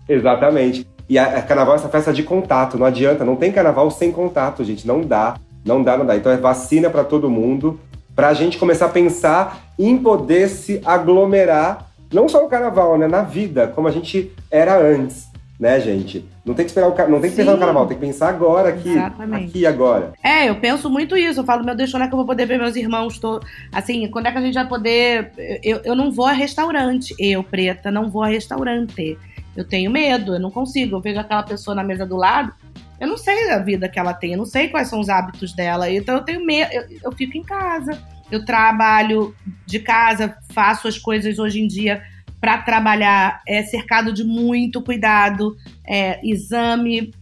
Exatamente. 0.09 0.87
E 1.09 1.19
a, 1.19 1.37
a 1.37 1.41
carnaval 1.41 1.75
é 1.75 1.77
essa 1.77 1.89
festa 1.89 2.11
de 2.11 2.23
contato, 2.23 2.77
não 2.77 2.85
adianta, 2.85 3.23
não 3.23 3.35
tem 3.35 3.51
carnaval 3.51 3.91
sem 3.91 4.11
contato, 4.11 4.63
gente, 4.63 4.87
não 4.87 5.01
dá, 5.01 5.35
não 5.65 5.83
dá, 5.83 5.97
não 5.97 6.05
dá. 6.05 6.15
Então 6.15 6.31
é 6.31 6.37
vacina 6.37 6.89
pra 6.89 7.03
todo 7.03 7.29
mundo, 7.29 7.79
pra 8.15 8.33
gente 8.33 8.57
começar 8.57 8.85
a 8.87 8.89
pensar 8.89 9.73
em 9.77 9.97
poder 9.97 10.47
se 10.49 10.81
aglomerar, 10.85 11.86
não 12.13 12.27
só 12.29 12.41
no 12.41 12.49
carnaval, 12.49 12.97
né, 12.97 13.07
na 13.07 13.21
vida, 13.23 13.67
como 13.67 13.87
a 13.87 13.91
gente 13.91 14.31
era 14.49 14.77
antes, 14.79 15.27
né, 15.59 15.79
gente? 15.79 16.23
Não 16.45 16.53
tem 16.53 16.63
que 16.65 16.69
esperar 16.71 16.87
o 16.87 16.91
car- 16.93 17.09
não 17.09 17.19
tem 17.19 17.29
que 17.29 17.35
pensar 17.35 17.51
no 17.51 17.57
Sim. 17.57 17.59
carnaval, 17.65 17.87
tem 17.87 17.97
que 17.97 18.05
pensar 18.05 18.29
agora 18.29 18.69
aqui, 18.69 18.89
Exatamente. 18.89 19.49
aqui 19.49 19.65
agora. 19.65 20.13
É, 20.23 20.49
eu 20.49 20.55
penso 20.55 20.89
muito 20.89 21.17
isso. 21.17 21.39
Eu 21.39 21.43
falo, 21.43 21.63
meu 21.65 21.75
Deus, 21.75 21.91
quando 21.91 22.03
é 22.03 22.07
que 22.07 22.13
eu 22.13 22.17
vou 22.17 22.25
poder 22.25 22.45
ver 22.45 22.57
meus 22.57 22.75
irmãos? 22.75 23.17
Tô... 23.19 23.41
Assim, 23.73 24.07
quando 24.09 24.27
é 24.27 24.31
que 24.31 24.37
a 24.37 24.41
gente 24.41 24.53
vai 24.53 24.67
poder. 24.67 25.31
Eu, 25.63 25.81
eu 25.83 25.95
não 25.95 26.11
vou 26.11 26.25
a 26.25 26.31
restaurante. 26.31 27.13
Eu, 27.19 27.43
preta, 27.43 27.91
não 27.91 28.09
vou 28.09 28.23
a 28.23 28.27
restaurante. 28.27 29.17
Eu 29.55 29.65
tenho 29.67 29.89
medo, 29.89 30.35
eu 30.35 30.39
não 30.39 30.51
consigo. 30.51 30.95
Eu 30.95 31.01
vejo 31.01 31.19
aquela 31.19 31.43
pessoa 31.43 31.73
na 31.75 31.83
mesa 31.83 32.05
do 32.05 32.15
lado, 32.15 32.53
eu 33.01 33.07
não 33.07 33.17
sei 33.17 33.49
a 33.49 33.57
vida 33.57 33.89
que 33.89 33.99
ela 33.99 34.13
tem, 34.13 34.31
eu 34.33 34.37
não 34.37 34.45
sei 34.45 34.69
quais 34.69 34.87
são 34.87 34.99
os 34.99 35.09
hábitos 35.09 35.53
dela. 35.53 35.89
Então 35.91 36.15
eu 36.15 36.21
tenho 36.21 36.45
medo, 36.45 36.71
eu, 36.71 36.83
eu 37.05 37.11
fico 37.11 37.35
em 37.37 37.43
casa. 37.43 37.97
Eu 38.31 38.45
trabalho 38.45 39.35
de 39.65 39.79
casa, 39.79 40.37
faço 40.53 40.87
as 40.87 40.97
coisas 40.97 41.39
hoje 41.39 41.61
em 41.61 41.67
dia 41.67 42.03
para 42.39 42.59
trabalhar 42.59 43.41
é 43.47 43.63
cercado 43.63 44.13
de 44.13 44.23
muito 44.23 44.81
cuidado, 44.81 45.57
é, 45.85 46.19
exame, 46.23 47.13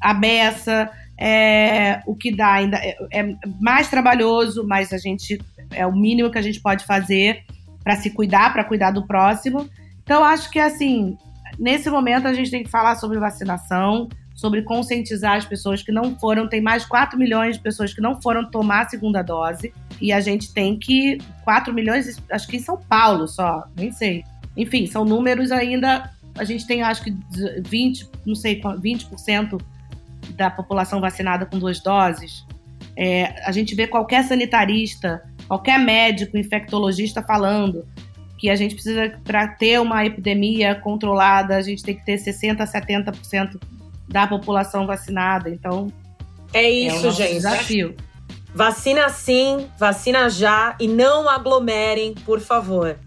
a 0.00 0.12
beça, 0.12 0.90
é, 1.16 2.00
o 2.06 2.14
que 2.14 2.34
dá 2.34 2.52
ainda 2.52 2.76
é, 2.76 2.96
é 3.10 3.34
mais 3.60 3.88
trabalhoso, 3.88 4.66
mas 4.66 4.92
a 4.92 4.98
gente 4.98 5.40
é 5.70 5.86
o 5.86 5.92
mínimo 5.92 6.30
que 6.30 6.38
a 6.38 6.42
gente 6.42 6.60
pode 6.60 6.84
fazer 6.84 7.44
para 7.82 7.96
se 7.96 8.10
cuidar, 8.10 8.52
para 8.52 8.64
cuidar 8.64 8.90
do 8.90 9.06
próximo. 9.06 9.68
Então 10.02 10.24
acho 10.24 10.50
que 10.50 10.58
assim, 10.58 11.16
nesse 11.58 11.90
momento 11.90 12.28
a 12.28 12.34
gente 12.34 12.50
tem 12.50 12.62
que 12.62 12.70
falar 12.70 12.94
sobre 12.96 13.18
vacinação, 13.18 14.08
sobre 14.34 14.62
conscientizar 14.62 15.36
as 15.36 15.44
pessoas 15.44 15.82
que 15.82 15.90
não 15.90 16.16
foram, 16.16 16.48
tem 16.48 16.60
mais 16.60 16.84
4 16.84 17.18
milhões 17.18 17.56
de 17.56 17.62
pessoas 17.62 17.92
que 17.92 18.00
não 18.00 18.20
foram 18.22 18.48
tomar 18.48 18.82
a 18.82 18.88
segunda 18.88 19.22
dose. 19.22 19.72
E 20.00 20.12
a 20.12 20.20
gente 20.20 20.52
tem 20.52 20.78
que 20.78 21.18
4 21.44 21.72
milhões, 21.72 22.22
acho 22.30 22.46
que 22.46 22.56
em 22.56 22.60
São 22.60 22.76
Paulo 22.76 23.26
só, 23.26 23.64
nem 23.76 23.90
sei. 23.90 24.24
Enfim, 24.56 24.86
são 24.86 25.04
números 25.04 25.50
ainda. 25.50 26.10
A 26.36 26.44
gente 26.44 26.66
tem, 26.66 26.82
acho 26.82 27.02
que 27.02 27.16
20, 27.66 28.08
não 28.24 28.34
sei, 28.34 28.60
20% 28.60 29.60
da 30.36 30.50
população 30.50 31.00
vacinada 31.00 31.46
com 31.46 31.58
duas 31.58 31.80
doses. 31.80 32.44
É, 32.96 33.42
a 33.46 33.52
gente 33.52 33.74
vê 33.74 33.86
qualquer 33.86 34.24
sanitarista, 34.24 35.22
qualquer 35.46 35.78
médico, 35.78 36.36
infectologista 36.36 37.22
falando 37.22 37.86
que 38.38 38.48
a 38.48 38.54
gente 38.54 38.74
precisa, 38.74 39.18
para 39.24 39.48
ter 39.48 39.80
uma 39.80 40.06
epidemia 40.06 40.76
controlada, 40.76 41.56
a 41.56 41.62
gente 41.62 41.82
tem 41.82 41.96
que 41.96 42.04
ter 42.04 42.16
60% 42.16 42.60
a 42.60 42.66
70% 42.66 43.60
da 44.08 44.26
população 44.26 44.86
vacinada. 44.86 45.50
Então, 45.50 45.92
é 46.54 46.70
isso, 46.70 47.06
é 47.06 47.08
um 47.08 47.12
gente. 47.12 47.32
Desafio. 47.34 47.96
Vacina 48.58 49.08
sim, 49.08 49.70
vacina 49.78 50.28
já 50.28 50.74
e 50.80 50.88
não 50.88 51.28
aglomerem, 51.28 52.12
por 52.12 52.40
favor. 52.40 52.98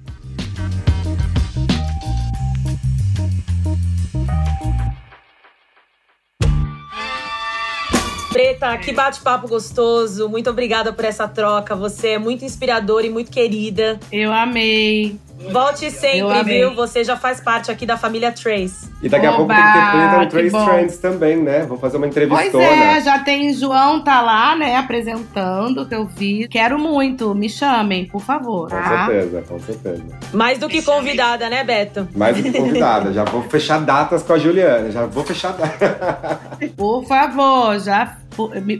Preta, 8.31 8.77
que 8.77 8.93
bate-papo 8.93 9.49
gostoso. 9.49 10.29
Muito 10.29 10.49
obrigada 10.49 10.93
por 10.93 11.03
essa 11.03 11.27
troca. 11.27 11.75
Você 11.75 12.11
é 12.11 12.17
muito 12.17 12.45
inspiradora 12.45 13.05
e 13.05 13.09
muito 13.09 13.29
querida. 13.29 13.99
Eu 14.09 14.31
amei. 14.31 15.19
Volte 15.49 15.89
sempre, 15.89 16.43
viu? 16.43 16.75
Você 16.75 17.03
já 17.03 17.15
faz 17.15 17.39
parte 17.39 17.71
aqui 17.71 17.85
da 17.85 17.97
família 17.97 18.31
Trace. 18.31 18.89
E 19.01 19.09
daqui 19.09 19.25
Oba, 19.25 19.33
a 19.33 19.37
pouco 19.37 19.53
tem 19.53 19.63
que 19.63 19.91
ter 19.91 20.17
no 20.17 20.29
Trace 20.29 20.65
Trends 20.65 20.97
também, 20.97 21.37
né? 21.37 21.65
Vou 21.65 21.77
fazer 21.77 21.97
uma 21.97 22.07
entrevistona. 22.07 22.51
Pois 22.51 22.63
é, 22.63 23.01
já 23.01 23.19
tem 23.19 23.53
João 23.53 24.03
tá 24.03 24.21
lá, 24.21 24.55
né, 24.55 24.75
apresentando, 24.75 25.85
que 25.85 25.95
eu 25.95 26.05
vi. 26.05 26.47
Quero 26.47 26.77
muito, 26.77 27.33
me 27.33 27.49
chamem, 27.49 28.05
por 28.05 28.21
favor. 28.21 28.69
Com 28.69 28.75
tá? 28.75 29.07
certeza, 29.07 29.41
com 29.47 29.59
certeza. 29.59 30.03
Mais 30.33 30.59
do 30.59 30.67
que 30.67 30.81
convidada, 30.81 31.49
né, 31.49 31.63
Beto? 31.63 32.07
Mais 32.15 32.37
do 32.37 32.43
que 32.43 32.51
convidada. 32.51 33.11
já 33.13 33.23
vou 33.23 33.41
fechar 33.43 33.79
datas 33.81 34.23
com 34.23 34.33
a 34.33 34.37
Juliana, 34.37 34.91
já 34.91 35.05
vou 35.05 35.23
fechar 35.23 35.53
datas. 35.53 36.71
por 36.75 37.03
favor, 37.05 37.79
já 37.79 38.17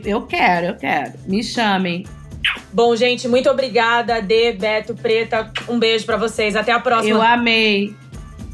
eu 0.04 0.22
quero, 0.22 0.66
eu 0.66 0.76
quero. 0.76 1.12
Me 1.26 1.42
chamem. 1.42 2.04
Bom, 2.72 2.96
gente, 2.96 3.28
muito 3.28 3.50
obrigada, 3.50 4.20
Dê, 4.22 4.52
Beto, 4.52 4.94
Preta. 4.94 5.50
Um 5.68 5.78
beijo 5.78 6.06
para 6.06 6.16
vocês. 6.16 6.56
Até 6.56 6.72
a 6.72 6.80
próxima. 6.80 7.10
Eu 7.16 7.22
amei. 7.22 7.94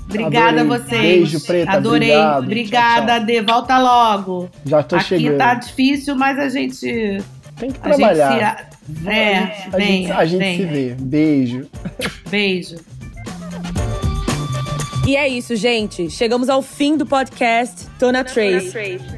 Obrigada 0.09 0.61
Adorei. 0.61 0.61
a 0.61 0.65
vocês. 0.65 1.01
Beijo, 1.03 1.41
Preta. 1.47 1.73
Adorei. 1.73 2.11
Obrigado. 2.11 2.45
Obrigada, 2.45 3.19
Dê. 3.21 3.43
Volta 3.43 3.79
logo. 3.79 4.51
Já 4.65 4.83
tô 4.83 4.97
Aqui 4.97 5.05
chegando. 5.05 5.39
tá 5.39 5.55
difícil, 5.55 6.17
mas 6.17 6.39
a 6.39 6.49
gente. 6.49 7.23
Tem 7.59 7.71
que 7.71 7.79
trabalhar. 7.79 8.69
Se... 8.85 9.09
É, 9.09 9.67
a 9.73 9.77
vem, 9.77 10.03
gente, 10.03 10.13
a 10.13 10.25
gente 10.25 10.39
vem. 10.39 10.57
se 10.57 10.65
vê. 10.65 10.97
Beijo. 10.99 11.69
Beijo. 12.31 12.77
E 15.07 15.17
é 15.17 15.29
isso, 15.29 15.55
gente. 15.57 16.11
Chegamos 16.11 16.49
ao 16.49 16.63
fim 16.63 16.97
do 16.97 17.07
podcast 17.07 17.87
Tona 17.99 18.25
Trace. 18.25 19.18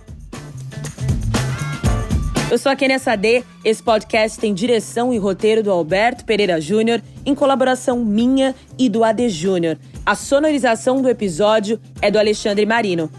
Eu 2.51 2.57
sou 2.57 2.69
a 2.69 2.75
Kenia 2.75 2.99
Sade. 2.99 3.45
Esse 3.63 3.81
podcast 3.81 4.37
tem 4.37 4.53
direção 4.53 5.13
e 5.13 5.17
roteiro 5.17 5.63
do 5.63 5.71
Alberto 5.71 6.25
Pereira 6.25 6.59
Júnior, 6.59 7.01
em 7.25 7.33
colaboração 7.33 8.03
minha 8.03 8.53
e 8.77 8.89
do 8.89 9.05
AD 9.05 9.29
Júnior. 9.29 9.77
A 10.05 10.15
sonorização 10.15 11.01
do 11.01 11.07
episódio 11.07 11.79
é 12.01 12.11
do 12.11 12.19
Alexandre 12.19 12.65
Marino. 12.65 13.09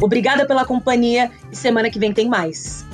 Obrigada 0.00 0.46
pela 0.46 0.64
companhia 0.64 1.30
e 1.52 1.54
semana 1.54 1.90
que 1.90 1.98
vem 1.98 2.14
tem 2.14 2.30
mais. 2.30 2.86